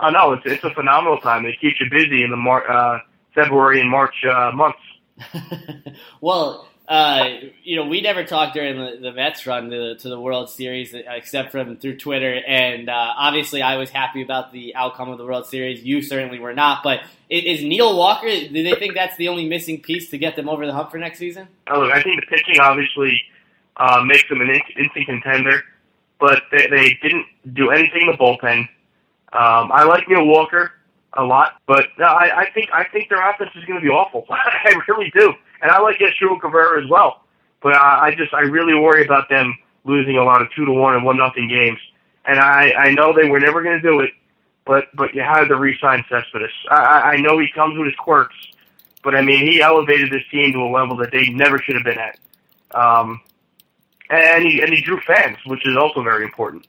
oh 0.01 0.11
no, 0.11 0.33
it's 0.33 0.45
it's 0.45 0.65
a 0.65 0.71
phenomenal 0.75 1.19
time. 1.19 1.47
It 1.47 1.61
keeps 1.61 1.81
you 1.81 1.87
busy 1.91 2.23
in 2.23 2.31
the 2.31 2.37
Mar- 2.37 2.71
uh, 2.71 3.01
February 3.35 3.81
and 3.81 3.91
March 3.91 4.15
uh, 4.25 4.51
months. 4.55 4.81
well, 6.21 6.69
uh, 6.89 7.29
you 7.65 7.77
know, 7.77 7.87
we 7.87 8.01
never 8.01 8.25
talked 8.25 8.55
during 8.55 8.79
the, 8.79 8.99
the 8.99 9.13
Mets 9.13 9.47
run 9.47 9.69
to, 9.69 9.97
to, 9.97 10.09
the 10.09 10.19
World 10.19 10.49
Series 10.49 10.95
except 10.95 11.53
from 11.53 11.77
through 11.77 11.99
Twitter, 11.99 12.41
and 12.47 12.89
uh, 12.89 13.13
obviously 13.17 13.61
I 13.61 13.77
was 13.77 13.91
happy 13.91 14.23
about 14.23 14.53
the 14.53 14.75
outcome 14.75 15.11
of 15.11 15.19
the 15.19 15.27
World 15.27 15.47
Series. 15.47 15.85
You 15.85 16.01
certainly 16.01 16.39
were 16.39 16.55
not, 16.55 16.83
but 16.83 17.01
is 17.29 17.63
Neil 17.63 17.95
Walker? 17.95 18.27
Do 18.27 18.63
they 18.63 18.73
think 18.73 18.95
that's 18.95 19.19
the 19.19 19.29
only 19.29 19.47
missing 19.47 19.83
piece 19.83 20.09
to 20.11 20.19
get 20.19 20.35
them 20.35 20.49
over 20.49 20.65
the 20.65 20.73
hump 20.73 20.91
for 20.91 20.97
next 20.97 21.19
season? 21.19 21.49
Oh, 21.67 21.81
look, 21.81 21.93
I 21.93 22.03
think 22.03 22.21
the 22.23 22.27
pitching 22.27 22.59
obviously 22.59 23.21
uh, 23.77 24.03
makes 24.07 24.27
them 24.31 24.41
an 24.41 24.49
instant 24.49 25.07
contender, 25.07 25.65
but 26.19 26.45
they, 26.51 26.69
they 26.69 26.99
didn't 27.03 27.27
do 27.53 27.71
anything 27.71 28.03
in 28.03 28.07
the 28.07 28.17
bullpen. 28.17 28.61
Um, 29.31 29.71
I 29.73 29.85
like 29.85 30.09
Neil 30.09 30.25
Walker. 30.25 30.73
A 31.15 31.25
lot. 31.25 31.61
But 31.67 31.87
no, 31.99 32.05
I, 32.05 32.43
I 32.43 32.51
think 32.51 32.69
I 32.73 32.85
think 32.85 33.09
their 33.09 33.29
offense 33.29 33.51
is 33.55 33.65
going 33.65 33.81
to 33.81 33.85
be 33.85 33.91
awful. 33.91 34.27
I 34.31 34.79
really 34.89 35.11
do, 35.15 35.33
and 35.63 35.71
I 35.71 35.81
like 35.81 35.99
Asdrubal 35.99 36.41
Cabrera 36.41 36.83
as 36.83 36.89
well. 36.89 37.25
But 37.63 37.75
I, 37.75 38.09
I 38.09 38.15
just 38.15 38.35
I 38.35 38.41
really 38.41 38.75
worry 38.75 39.05
about 39.05 39.29
them 39.29 39.57
losing 39.85 40.17
a 40.17 40.25
lot 40.25 40.43
of 40.43 40.49
two 40.55 40.65
to 40.67 40.73
one 40.73 40.95
and 40.95 41.05
one 41.05 41.17
nothing 41.17 41.49
games. 41.49 41.79
And 42.27 42.39
I 42.39 42.73
I 42.73 42.91
know 42.93 43.13
they 43.13 43.29
were 43.29 43.41
never 43.41 43.63
going 43.63 43.81
to 43.81 43.83
do 43.83 44.01
it, 44.01 44.11
but 44.67 44.85
but 44.95 45.15
you 45.15 45.23
had 45.23 45.47
to 45.47 45.57
re-sign 45.57 46.05
Cespedes. 46.11 46.51
I 46.71 47.15
I 47.15 47.17
know 47.17 47.39
he 47.39 47.49
comes 47.55 47.79
with 47.79 47.87
his 47.87 47.97
quirks, 47.97 48.37
but 49.03 49.15
I 49.15 49.23
mean 49.23 49.47
he 49.47 49.63
elevated 49.63 50.13
this 50.13 50.23
team 50.31 50.53
to 50.53 50.59
a 50.59 50.71
level 50.71 50.97
that 50.99 51.11
they 51.11 51.29
never 51.31 51.59
should 51.59 51.75
have 51.75 51.85
been 51.85 51.99
at. 51.99 52.19
Um, 52.75 53.21
and 54.11 54.45
he 54.45 54.61
and 54.61 54.73
he 54.73 54.83
drew 54.83 55.01
fans, 55.01 55.39
which 55.47 55.67
is 55.67 55.77
also 55.77 56.03
very 56.03 56.25
important. 56.25 56.67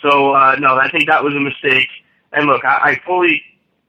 So 0.00 0.32
uh, 0.32 0.56
no, 0.58 0.76
I 0.76 0.90
think 0.90 1.06
that 1.08 1.22
was 1.22 1.34
a 1.34 1.40
mistake. 1.40 1.88
And 2.32 2.46
look, 2.46 2.64
I, 2.64 2.90
I 2.90 3.00
fully 3.06 3.42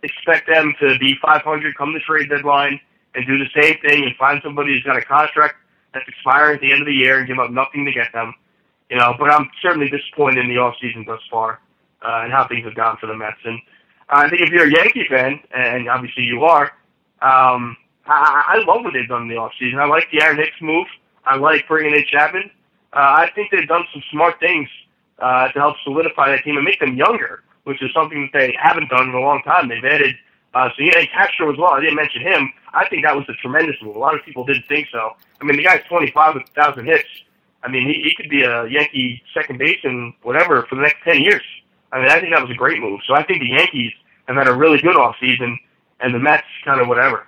expect 0.06 0.48
them 0.48 0.74
to 0.80 0.98
be 1.00 1.16
500 1.22 1.78
come 1.78 1.94
the 1.94 2.00
trade 2.00 2.30
deadline 2.30 2.80
and 3.16 3.26
do 3.26 3.38
the 3.38 3.50
same 3.60 3.78
thing 3.80 4.04
and 4.04 4.16
find 4.18 4.42
somebody 4.44 4.74
who's 4.74 4.84
got 4.84 4.98
a 4.98 5.02
contract 5.02 5.56
that's 5.94 6.08
expiring 6.08 6.56
at 6.56 6.62
the 6.62 6.72
end 6.72 6.82
of 6.82 6.88
the 6.88 6.94
year 6.94 7.20
and 7.20 7.28
give 7.28 7.40
up 7.40 7.52
nothing 7.52 7.86
to 7.86 7.92
get 7.92 8.12
them. 8.14 8.34
You 8.90 8.98
know, 8.98 9.16
but 9.18 9.32
I'm 9.32 9.50
certainly 9.62 9.90
disappointed 9.90 10.46
in 10.46 10.50
the 10.50 10.58
off 10.58 10.76
season 10.80 11.06
thus 11.08 11.22
far 11.30 11.60
uh, 12.02 12.22
and 12.24 12.32
how 12.32 12.48
things 12.48 12.66
have 12.66 12.76
gone 12.76 12.98
for 12.98 13.08
the 13.08 13.16
Mets. 13.16 13.38
And 13.44 13.60
I 14.10 14.30
think 14.30 14.42
if 14.42 14.50
you're 14.50 14.68
a 14.68 14.72
Yankee 14.72 15.08
fan, 15.10 15.40
and 15.56 15.90
obviously 15.90 16.24
you 16.24 16.44
are, 16.44 16.66
um, 17.22 17.76
I, 18.06 18.44
I 18.48 18.64
love 18.68 18.84
what 18.84 18.94
they've 18.94 19.08
done 19.08 19.24
in 19.24 19.30
the 19.30 19.38
off 19.38 19.54
season. 19.60 19.80
I 19.80 19.86
like 19.86 20.10
the 20.12 20.22
Aaron 20.22 20.38
Hicks 20.38 20.62
move. 20.62 20.88
I 21.26 21.38
like 21.38 21.68
bringing 21.68 21.96
in 21.96 22.06
Chapman. 22.06 22.52
Uh, 22.94 23.26
I 23.26 23.32
think 23.34 23.52
they've 23.52 23.68
done 23.68 23.86
some 23.92 24.04
smart 24.12 24.40
things 24.40 24.70
uh, 25.20 25.48
to 25.50 25.60
help 25.60 25.76
solidify 25.84 26.30
that 26.30 26.44
team 26.44 26.58
and 26.58 26.66
make 26.66 26.80
them 26.80 26.96
younger, 26.96 27.44
which 27.66 27.82
is 27.84 27.92
something 27.94 28.30
that 28.32 28.40
they 28.40 28.56
haven't 28.60 28.90
done 28.90 29.10
in 29.10 29.16
a 29.16 29.20
long 29.20 29.44
time. 29.44 29.68
They've 29.68 29.84
added 29.84 30.16
uh, 30.56 30.70
so 30.78 30.84
yeah, 30.84 31.06
Castro 31.08 31.52
as 31.52 31.58
well. 31.58 31.72
I 31.72 31.82
didn't 31.82 31.98
mention 31.98 32.22
him. 32.22 32.52
I 32.74 32.88
think 32.88 33.04
that 33.04 33.14
was 33.14 33.26
a 33.28 33.34
tremendous 33.34 33.76
move. 33.82 33.98
A 33.98 34.00
lot 34.00 34.16
of 34.16 34.24
people 34.24 34.46
didn't 34.46 34.66
think 34.68 34.88
so. 34.90 35.12
I 35.42 35.44
mean, 35.44 35.58
the 35.58 35.64
guy's 35.64 35.84
25,000 35.90 36.86
hits. 36.86 37.10
I 37.62 37.68
mean, 37.68 37.86
he, 37.86 38.02
he 38.02 38.16
could 38.16 38.30
be 38.30 38.44
a 38.44 38.66
Yankee 38.68 39.22
second 39.34 39.60
baseman, 39.60 40.14
whatever, 40.24 40.66
for 40.70 40.76
the 40.76 40.82
next 40.82 41.04
10 41.04 41.22
years. 41.22 41.44
I 41.92 42.00
mean, 42.00 42.10
I 42.10 42.22
think 42.22 42.34
that 42.34 42.42
was 42.42 42.52
a 42.52 42.56
great 42.56 42.80
move. 42.80 43.02
So 43.06 43.14
I 43.14 43.24
think 43.24 43.42
the 43.42 43.50
Yankees 43.50 43.92
have 44.28 44.38
had 44.38 44.48
a 44.48 44.54
really 44.54 44.80
good 44.80 44.96
off 44.96 45.18
season, 45.20 45.60
and 46.00 46.16
the 46.16 46.20
Mets 46.20 46.48
kind 46.64 46.80
of 46.80 46.88
whatever. 46.88 47.28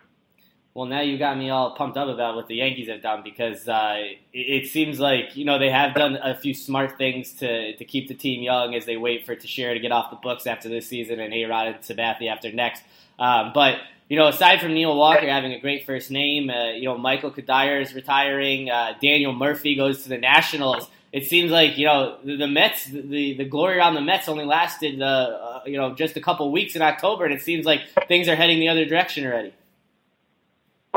Well, 0.77 0.85
now 0.85 1.01
you 1.01 1.17
got 1.17 1.35
me 1.39 1.49
all 1.49 1.71
pumped 1.71 1.97
up 1.97 2.07
about 2.07 2.35
what 2.35 2.45
the 2.45 2.57
Yankees 2.57 2.87
have 2.87 3.01
done 3.01 3.23
because 3.23 3.67
uh, 3.67 3.95
it, 4.31 4.63
it 4.63 4.67
seems 4.67 4.99
like 4.99 5.35
you 5.35 5.43
know 5.43 5.57
they 5.57 5.71
have 5.71 5.95
done 5.95 6.19
a 6.21 6.35
few 6.35 6.53
smart 6.53 6.99
things 6.99 7.33
to 7.39 7.75
to 7.75 7.83
keep 7.83 8.07
the 8.07 8.13
team 8.13 8.43
young 8.43 8.75
as 8.75 8.85
they 8.85 8.95
wait 8.95 9.25
for 9.25 9.35
Teixeira 9.35 9.73
to 9.73 9.79
get 9.79 9.91
off 9.91 10.11
the 10.11 10.17
books 10.17 10.45
after 10.45 10.69
this 10.69 10.87
season 10.87 11.19
and 11.19 11.33
A-Rod 11.33 11.67
and 11.67 11.75
Sabathia 11.77 12.31
after 12.31 12.51
next. 12.51 12.83
Um, 13.17 13.53
but 13.55 13.79
you 14.07 14.19
know, 14.19 14.27
aside 14.27 14.61
from 14.61 14.75
Neil 14.75 14.95
Walker 14.95 15.27
having 15.27 15.51
a 15.51 15.59
great 15.59 15.83
first 15.83 16.11
name, 16.11 16.51
uh, 16.51 16.69
you 16.69 16.83
know, 16.83 16.95
Michael 16.95 17.31
Cuddyer 17.31 17.81
is 17.81 17.95
retiring. 17.95 18.69
Uh, 18.69 18.93
Daniel 19.01 19.33
Murphy 19.33 19.73
goes 19.73 20.03
to 20.03 20.09
the 20.09 20.19
Nationals. 20.19 20.87
It 21.11 21.25
seems 21.25 21.49
like 21.49 21.79
you 21.79 21.87
know 21.87 22.19
the, 22.23 22.35
the 22.35 22.47
Mets, 22.47 22.85
the 22.85 23.33
the 23.33 23.45
glory 23.45 23.79
around 23.79 23.95
the 23.95 24.01
Mets 24.01 24.29
only 24.29 24.45
lasted 24.45 25.01
uh, 25.01 25.05
uh, 25.05 25.61
you 25.65 25.77
know 25.77 25.95
just 25.95 26.17
a 26.17 26.21
couple 26.21 26.51
weeks 26.51 26.75
in 26.75 26.83
October, 26.83 27.25
and 27.25 27.33
it 27.33 27.41
seems 27.41 27.65
like 27.65 27.81
things 28.07 28.27
are 28.27 28.35
heading 28.35 28.59
the 28.59 28.69
other 28.69 28.85
direction 28.85 29.25
already. 29.25 29.53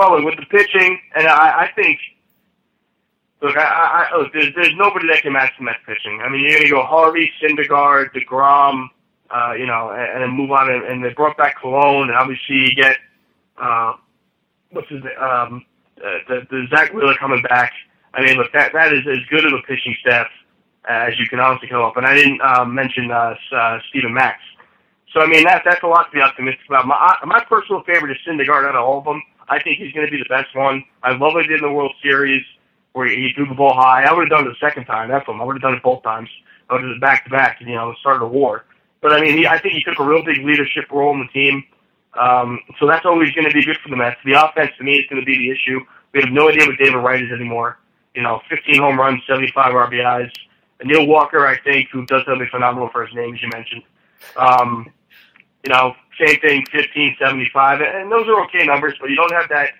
Well, 0.00 0.24
with 0.24 0.36
the 0.36 0.46
pitching, 0.46 0.98
and 1.14 1.26
I, 1.26 1.64
I 1.64 1.72
think, 1.76 1.98
look, 3.42 3.54
I, 3.54 4.08
I 4.10 4.16
look, 4.16 4.32
there's, 4.32 4.54
there's 4.54 4.74
nobody 4.76 5.06
that 5.08 5.20
can 5.20 5.34
match 5.34 5.52
the 5.58 5.64
Mets 5.64 5.80
pitching. 5.86 6.22
I 6.24 6.30
mean, 6.30 6.40
you're 6.40 6.56
gonna 6.56 6.70
go 6.70 6.82
Harvey, 6.82 7.30
Syndergaard, 7.38 8.14
deGrom, 8.14 8.88
uh, 9.30 9.52
you 9.58 9.66
know, 9.66 9.90
and, 9.90 10.24
and 10.24 10.32
move 10.32 10.52
on. 10.52 10.70
And, 10.70 10.84
and 10.86 11.04
they 11.04 11.12
brought 11.12 11.36
back 11.36 11.60
Colon, 11.60 12.08
and 12.08 12.12
obviously 12.16 12.56
you 12.56 12.74
get 12.74 12.96
uh, 13.58 13.92
what's 14.70 14.88
his 14.88 15.04
name, 15.04 15.18
um, 15.20 15.66
uh, 15.98 16.16
the, 16.28 16.46
the 16.48 16.66
Zack 16.70 16.94
Wheeler 16.94 17.14
coming 17.16 17.42
back. 17.42 17.74
I 18.14 18.24
mean, 18.24 18.38
look, 18.38 18.50
that 18.54 18.72
that 18.72 18.94
is 18.94 19.06
as 19.06 19.18
good 19.28 19.44
of 19.44 19.52
a 19.52 19.60
pitching 19.66 19.94
staff 20.00 20.28
as 20.88 21.18
you 21.18 21.26
can 21.26 21.40
honestly 21.40 21.68
come 21.68 21.82
up. 21.82 21.98
And 21.98 22.06
I 22.06 22.14
didn't 22.14 22.40
um, 22.40 22.74
mention 22.74 23.10
uh, 23.10 23.34
uh, 23.52 23.78
Steven 23.90 24.14
Matz. 24.14 24.40
So 25.12 25.20
I 25.20 25.26
mean, 25.26 25.44
that 25.44 25.60
that's 25.66 25.82
a 25.82 25.86
lot 25.86 26.04
to 26.04 26.10
be 26.10 26.22
optimistic 26.22 26.64
about. 26.70 26.86
My 26.86 27.16
my 27.26 27.44
personal 27.44 27.82
favorite 27.82 28.12
is 28.12 28.16
Syndergaard 28.26 28.66
out 28.66 28.76
of 28.76 28.82
all 28.82 29.00
of 29.00 29.04
them. 29.04 29.22
I 29.50 29.60
think 29.60 29.78
he's 29.78 29.92
going 29.92 30.06
to 30.06 30.10
be 30.10 30.18
the 30.18 30.28
best 30.28 30.54
one. 30.54 30.84
I 31.02 31.10
love 31.10 31.34
what 31.34 31.42
he 31.42 31.48
did 31.48 31.60
in 31.60 31.68
the 31.68 31.74
World 31.74 31.92
Series 32.02 32.44
where 32.92 33.08
he 33.08 33.32
threw 33.34 33.46
the 33.46 33.54
ball 33.54 33.74
high. 33.74 34.04
I 34.04 34.12
would 34.12 34.22
have 34.22 34.30
done 34.30 34.46
it 34.46 34.50
the 34.50 34.66
second 34.66 34.84
time. 34.86 35.08
That's 35.08 35.26
one. 35.26 35.40
I 35.40 35.44
would 35.44 35.56
have 35.56 35.62
done 35.62 35.74
it 35.74 35.82
both 35.82 36.02
times. 36.02 36.28
I 36.68 36.74
would 36.74 36.82
have 36.82 36.88
done 36.90 36.96
it 36.96 37.00
back 37.00 37.24
to 37.24 37.30
back. 37.30 37.60
You 37.60 37.74
know, 37.74 37.94
started 38.00 38.24
a 38.24 38.28
war. 38.28 38.64
But 39.00 39.12
I 39.12 39.20
mean, 39.20 39.36
he, 39.36 39.46
I 39.46 39.58
think 39.58 39.74
he 39.74 39.82
took 39.82 39.98
a 39.98 40.04
real 40.04 40.24
big 40.24 40.38
leadership 40.44 40.90
role 40.90 41.12
in 41.12 41.20
the 41.20 41.28
team. 41.28 41.64
Um, 42.18 42.60
so 42.78 42.86
that's 42.86 43.04
always 43.04 43.32
going 43.32 43.48
to 43.48 43.54
be 43.54 43.64
good 43.64 43.78
for 43.82 43.88
the 43.88 43.96
Mets. 43.96 44.18
The 44.24 44.32
offense, 44.32 44.72
to 44.78 44.84
me, 44.84 44.98
is 44.98 45.06
going 45.08 45.20
to 45.20 45.26
be 45.26 45.36
the 45.36 45.50
issue. 45.50 45.80
We 46.12 46.20
have 46.20 46.30
no 46.30 46.48
idea 46.48 46.66
what 46.66 46.78
David 46.78 46.96
Wright 46.96 47.22
is 47.22 47.30
anymore. 47.30 47.78
You 48.14 48.22
know, 48.22 48.40
15 48.48 48.78
home 48.78 48.98
runs, 48.98 49.22
75 49.26 49.72
RBIs. 49.72 50.30
Neil 50.82 51.06
Walker, 51.06 51.46
I 51.46 51.58
think, 51.60 51.88
who 51.90 52.04
does 52.06 52.24
something 52.24 52.48
phenomenal 52.50 52.88
for 52.88 53.06
his 53.06 53.14
name, 53.14 53.34
as 53.34 53.42
you 53.42 53.48
mentioned. 53.52 53.82
Um, 54.36 54.90
you 55.64 55.70
know, 55.72 55.94
same 56.20 56.40
thing, 56.40 56.66
15, 56.70 57.16
75, 57.18 57.80
and 57.80 58.12
those 58.12 58.28
are 58.28 58.44
okay 58.44 58.64
numbers, 58.64 58.94
but 59.00 59.10
you 59.10 59.16
don't 59.16 59.32
have 59.32 59.48
that 59.48 59.70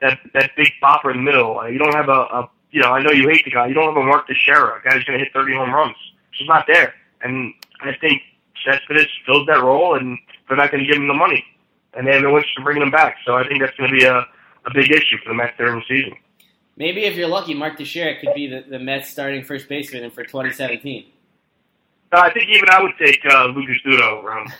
that 0.00 0.18
that 0.34 0.50
big 0.56 0.70
bopper 0.82 1.10
in 1.10 1.18
the 1.18 1.22
middle. 1.22 1.58
Uh, 1.58 1.66
you 1.66 1.78
don't 1.78 1.94
have 1.94 2.08
a, 2.08 2.12
a 2.12 2.50
you 2.70 2.82
know, 2.82 2.92
I 2.92 3.02
know 3.02 3.10
you 3.10 3.28
hate 3.28 3.44
the 3.44 3.50
guy. 3.50 3.66
You 3.66 3.74
don't 3.74 3.94
have 3.94 3.96
a 3.96 4.06
Mark 4.06 4.26
Teixeira, 4.26 4.80
a 4.80 4.82
guy 4.82 4.94
who's 4.94 5.04
going 5.04 5.18
to 5.18 5.24
hit 5.24 5.32
30 5.32 5.54
home 5.54 5.72
runs. 5.72 5.96
It's 6.30 6.38
just 6.38 6.48
not 6.48 6.66
there. 6.66 6.94
And 7.22 7.54
I 7.80 7.92
think 7.96 8.20
Cespedes 8.64 9.08
fills 9.24 9.46
that 9.46 9.62
role, 9.62 9.94
and 9.94 10.18
they're 10.48 10.56
not 10.56 10.70
going 10.70 10.84
to 10.84 10.86
give 10.86 11.00
him 11.00 11.08
the 11.08 11.14
money, 11.14 11.44
and 11.94 12.06
they 12.06 12.12
have 12.12 12.22
no 12.22 12.36
interest 12.36 12.52
in 12.58 12.64
bringing 12.64 12.82
him 12.82 12.90
back. 12.90 13.16
So 13.24 13.34
I 13.36 13.46
think 13.46 13.60
that's 13.60 13.76
going 13.76 13.90
to 13.90 13.96
be 13.96 14.04
a, 14.04 14.18
a 14.18 14.74
big 14.74 14.90
issue 14.90 15.16
for 15.22 15.30
the 15.30 15.34
Mets 15.34 15.54
during 15.56 15.76
the 15.76 15.84
season. 15.88 16.18
Maybe 16.76 17.04
if 17.04 17.16
you're 17.16 17.28
lucky, 17.28 17.54
Mark 17.54 17.78
Teixeira 17.78 18.20
could 18.20 18.34
be 18.34 18.46
the, 18.48 18.64
the 18.68 18.78
Mets 18.78 19.08
starting 19.08 19.42
first 19.42 19.68
baseman 19.68 20.10
for 20.10 20.24
2017. 20.24 21.06
I 22.12 22.30
think 22.32 22.48
even 22.50 22.68
I 22.70 22.82
would 22.82 22.92
take 22.98 23.20
uh, 23.26 23.46
Lucas 23.46 23.78
around. 23.86 24.52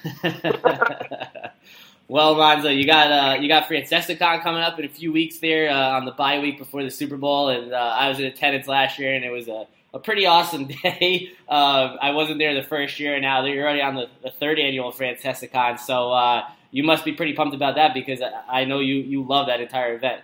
well, 2.08 2.34
Monzo, 2.34 2.76
you 2.76 2.86
got 2.86 3.10
uh, 3.10 3.40
you 3.40 3.48
got 3.48 3.68
FrancesaCon 3.68 4.42
coming 4.42 4.62
up 4.62 4.78
in 4.78 4.84
a 4.84 4.88
few 4.88 5.12
weeks 5.12 5.38
there 5.38 5.70
uh, 5.70 5.96
on 5.96 6.04
the 6.04 6.12
bye 6.12 6.38
week 6.40 6.58
before 6.58 6.82
the 6.82 6.90
Super 6.90 7.16
Bowl, 7.16 7.48
and 7.48 7.72
uh, 7.72 7.76
I 7.76 8.08
was 8.08 8.18
in 8.18 8.26
attendance 8.26 8.66
last 8.66 8.98
year, 8.98 9.14
and 9.14 9.24
it 9.24 9.30
was 9.30 9.48
a 9.48 9.66
a 9.96 9.98
pretty 9.98 10.26
awesome 10.26 10.66
day. 10.82 11.32
Uh, 11.48 11.96
I 12.00 12.10
wasn't 12.10 12.38
there 12.38 12.54
the 12.54 12.62
first 12.62 13.00
year. 13.00 13.14
And 13.14 13.22
now 13.22 13.44
you're 13.44 13.64
already 13.64 13.82
on 13.82 13.96
the, 13.96 14.06
the 14.22 14.30
third 14.30 14.58
annual 14.58 14.92
FrancesaCon, 14.92 15.80
so 15.80 16.12
uh, 16.12 16.42
you 16.70 16.84
must 16.84 17.04
be 17.04 17.12
pretty 17.12 17.32
pumped 17.32 17.54
about 17.54 17.74
that 17.74 17.94
because 17.94 18.20
I 18.48 18.64
know 18.64 18.80
you 18.80 18.96
you 18.96 19.22
love 19.24 19.46
that 19.48 19.60
entire 19.60 19.94
event. 19.94 20.22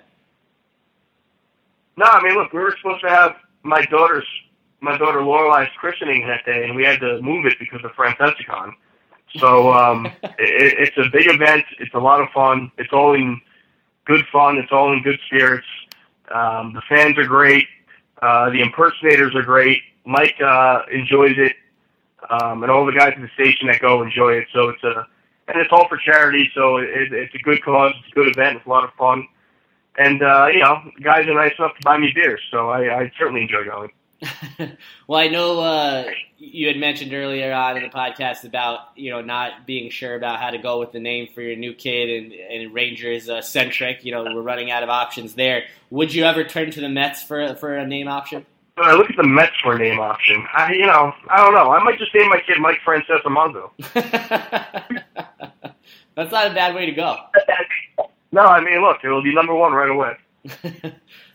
No, 1.97 2.07
I 2.07 2.23
mean, 2.23 2.35
look, 2.35 2.53
we 2.53 2.61
were 2.61 2.75
supposed 2.77 3.03
to 3.03 3.09
have 3.09 3.37
my 3.63 3.85
daughter's 3.87 4.27
my 4.83 4.99
daughter 4.99 5.21
Lorelai's 5.21 5.71
christening 5.79 6.27
that 6.27 6.45
day, 6.45 6.65
and 6.65 6.75
we 6.75 6.85
had 6.85 7.01
to 7.01 7.23
move 7.23 7.47
it 7.47 7.55
because 7.59 7.81
of 7.85 7.93
FrancesaCon. 7.93 8.73
So 9.37 9.73
um, 9.73 10.07
it, 10.23 10.35
it's 10.39 10.99
a 10.99 11.09
big 11.11 11.31
event. 11.31 11.65
It's 11.79 11.95
a 11.95 11.99
lot 11.99 12.21
of 12.21 12.29
fun. 12.31 12.71
It's 12.77 12.93
all 12.93 13.15
in 13.15 13.41
good 14.05 14.27
fun. 14.33 14.59
It's 14.59 14.73
all 14.73 14.93
in 14.93 15.03
good 15.03 15.21
spirits. 15.27 15.67
Um, 16.35 16.73
the 16.75 16.83
fans 16.89 17.17
are 17.17 17.27
great. 17.27 17.67
Uh, 18.21 18.51
the 18.51 18.61
impersonators 18.61 19.35
are 19.35 19.43
great. 19.43 19.83
Mike 20.05 20.35
uh, 20.45 20.83
enjoys 20.93 21.37
it, 21.39 21.55
um, 22.29 22.63
and 22.63 22.71
all 22.71 22.85
the 22.85 22.93
guys 22.93 23.13
at 23.17 23.21
the 23.21 23.31
station 23.35 23.69
that 23.69 23.81
go 23.81 24.03
enjoy 24.03 24.33
it. 24.33 24.49
So 24.53 24.69
it's 24.69 24.83
a 24.83 25.07
and 25.49 25.61
it's 25.61 25.71
all 25.73 25.89
for 25.89 25.97
charity. 25.97 26.51
So 26.55 26.79
it, 26.79 27.13
it's 27.13 27.35
a 27.35 27.39
good 27.39 27.63
cause. 27.63 27.93
It's 28.01 28.13
a 28.13 28.15
good 28.15 28.29
event. 28.29 28.57
It's 28.57 28.67
a 28.67 28.69
lot 28.69 28.83
of 28.83 28.93
fun, 28.95 29.29
and 29.97 30.23
uh, 30.23 30.49
you 30.53 30.61
know, 30.61 30.91
guys 31.03 31.27
are 31.29 31.35
nice 31.35 31.53
enough 31.57 31.77
to 31.77 31.85
buy 31.85 31.99
me 31.99 32.11
beers. 32.13 32.41
So 32.51 32.71
I, 32.71 33.03
I 33.03 33.13
certainly 33.17 33.43
enjoy 33.43 33.65
going. 33.65 33.91
well, 35.07 35.21
I 35.21 35.29
know 35.29 35.61
uh, 35.61 36.05
you 36.39 36.69
had 36.69 36.77
mentioned 36.77 37.13
earlier 37.13 37.53
on 37.53 37.77
in 37.77 37.83
the 37.83 37.89
podcast 37.89 38.45
about 38.45 38.91
you 38.97 39.11
know 39.11 39.21
not 39.21 39.67
being 39.67 39.91
sure 39.91 40.15
about 40.15 40.41
how 40.41 40.51
to 40.51 40.59
go 40.59 40.79
with 40.79 40.93
the 40.93 41.01
name 41.01 41.29
for 41.35 41.43
your 41.43 41.57
new 41.57 41.75
kid, 41.75 42.09
and, 42.11 42.33
and 42.33 42.75
Rangers 42.75 43.29
uh, 43.29 43.43
centric. 43.43 44.05
You 44.05 44.13
know, 44.13 44.25
we're 44.25 44.43
running 44.43 44.71
out 44.71 44.83
of 44.83 44.89
options 44.89 45.35
there. 45.35 45.65
Would 45.91 46.15
you 46.15 46.25
ever 46.25 46.45
turn 46.45 46.71
to 46.71 46.81
the 46.81 46.89
Mets 46.89 47.23
for 47.23 47.55
for 47.57 47.77
a 47.77 47.87
name 47.87 48.09
option? 48.09 48.47
When 48.75 48.89
I 48.89 48.95
look 48.95 49.11
at 49.11 49.17
the 49.17 49.27
Mets 49.27 49.53
for 49.63 49.75
a 49.75 49.79
name 49.79 50.01
option, 50.01 50.47
I 50.55 50.73
you 50.73 50.87
know 50.87 51.13
I 51.29 51.39
don't 51.39 51.55
know. 51.55 51.71
I 51.71 51.83
might 51.83 51.99
just 51.99 52.15
name 52.15 52.29
my 52.29 52.41
kid 52.47 52.59
Mike 52.61 52.81
Francesa 52.87 53.25
Monzo. 53.25 53.71
That's 56.15 56.31
not 56.31 56.51
a 56.51 56.55
bad 56.55 56.75
way 56.75 56.87
to 56.87 56.93
go. 56.93 57.17
no, 58.31 58.43
I 58.43 58.61
mean 58.63 58.81
look, 58.83 58.99
it 59.03 59.09
will 59.09 59.23
be 59.23 59.35
number 59.35 59.55
one 59.55 59.73
right 59.73 59.91
away. 59.91 60.17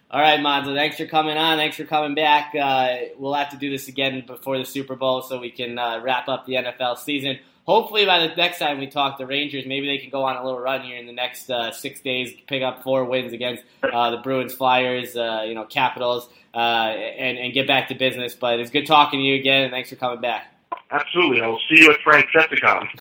All 0.10 0.22
right, 0.22 0.40
Monzo, 0.40 0.74
thanks 0.74 0.96
for 0.96 1.06
coming 1.06 1.36
on. 1.36 1.58
Thanks 1.58 1.76
for 1.76 1.84
coming 1.84 2.16
back. 2.16 2.56
Uh, 2.56 2.96
we'll 3.18 3.34
have 3.34 3.50
to 3.50 3.58
do 3.58 3.70
this 3.70 3.90
again 3.90 4.24
before 4.26 4.58
the 4.58 4.64
Super 4.64 4.96
Bowl 4.96 5.22
so 5.22 5.38
we 5.38 5.52
can 5.52 5.78
uh, 5.78 6.00
wrap 6.02 6.30
up 6.30 6.46
the 6.46 6.54
NFL 6.54 6.98
season. 6.98 7.40
Hopefully, 7.66 8.06
by 8.06 8.26
the 8.26 8.34
next 8.36 8.60
time 8.60 8.80
we 8.80 8.88
talk, 8.88 9.18
the 9.18 9.26
Rangers 9.26 9.66
maybe 9.66 9.86
they 9.86 9.98
can 9.98 10.10
go 10.10 10.24
on 10.24 10.38
a 10.38 10.44
little 10.46 10.62
run 10.62 10.84
here 10.84 10.98
in 10.98 11.06
the 11.06 11.12
next 11.12 11.50
uh, 11.50 11.72
six 11.74 12.00
days, 12.00 12.34
pick 12.48 12.64
up 12.64 12.84
four 12.84 13.04
wins 13.04 13.34
against 13.34 13.64
uh, 13.84 14.12
the 14.12 14.18
Bruins, 14.18 14.54
Flyers, 14.54 15.18
uh, 15.18 15.44
you 15.46 15.54
know, 15.54 15.66
Capitals, 15.66 16.30
uh, 16.54 16.58
and, 16.58 17.38
and 17.38 17.54
get 17.54 17.68
back 17.68 17.90
to 17.90 17.96
business. 17.96 18.34
But 18.34 18.62
it's 18.62 18.72
good 18.72 18.88
talking 18.88 19.20
to 19.20 19.24
you 19.26 19.36
again, 19.36 19.64
and 19.64 19.72
thanks 19.72 19.90
for 19.90 19.98
coming 19.98 20.22
back. 20.22 20.54
Absolutely. 20.90 21.42
I 21.42 21.48
will 21.48 21.60
see 21.68 21.82
you 21.82 21.92
at 21.92 22.00
FrancesaCon. 22.00 22.88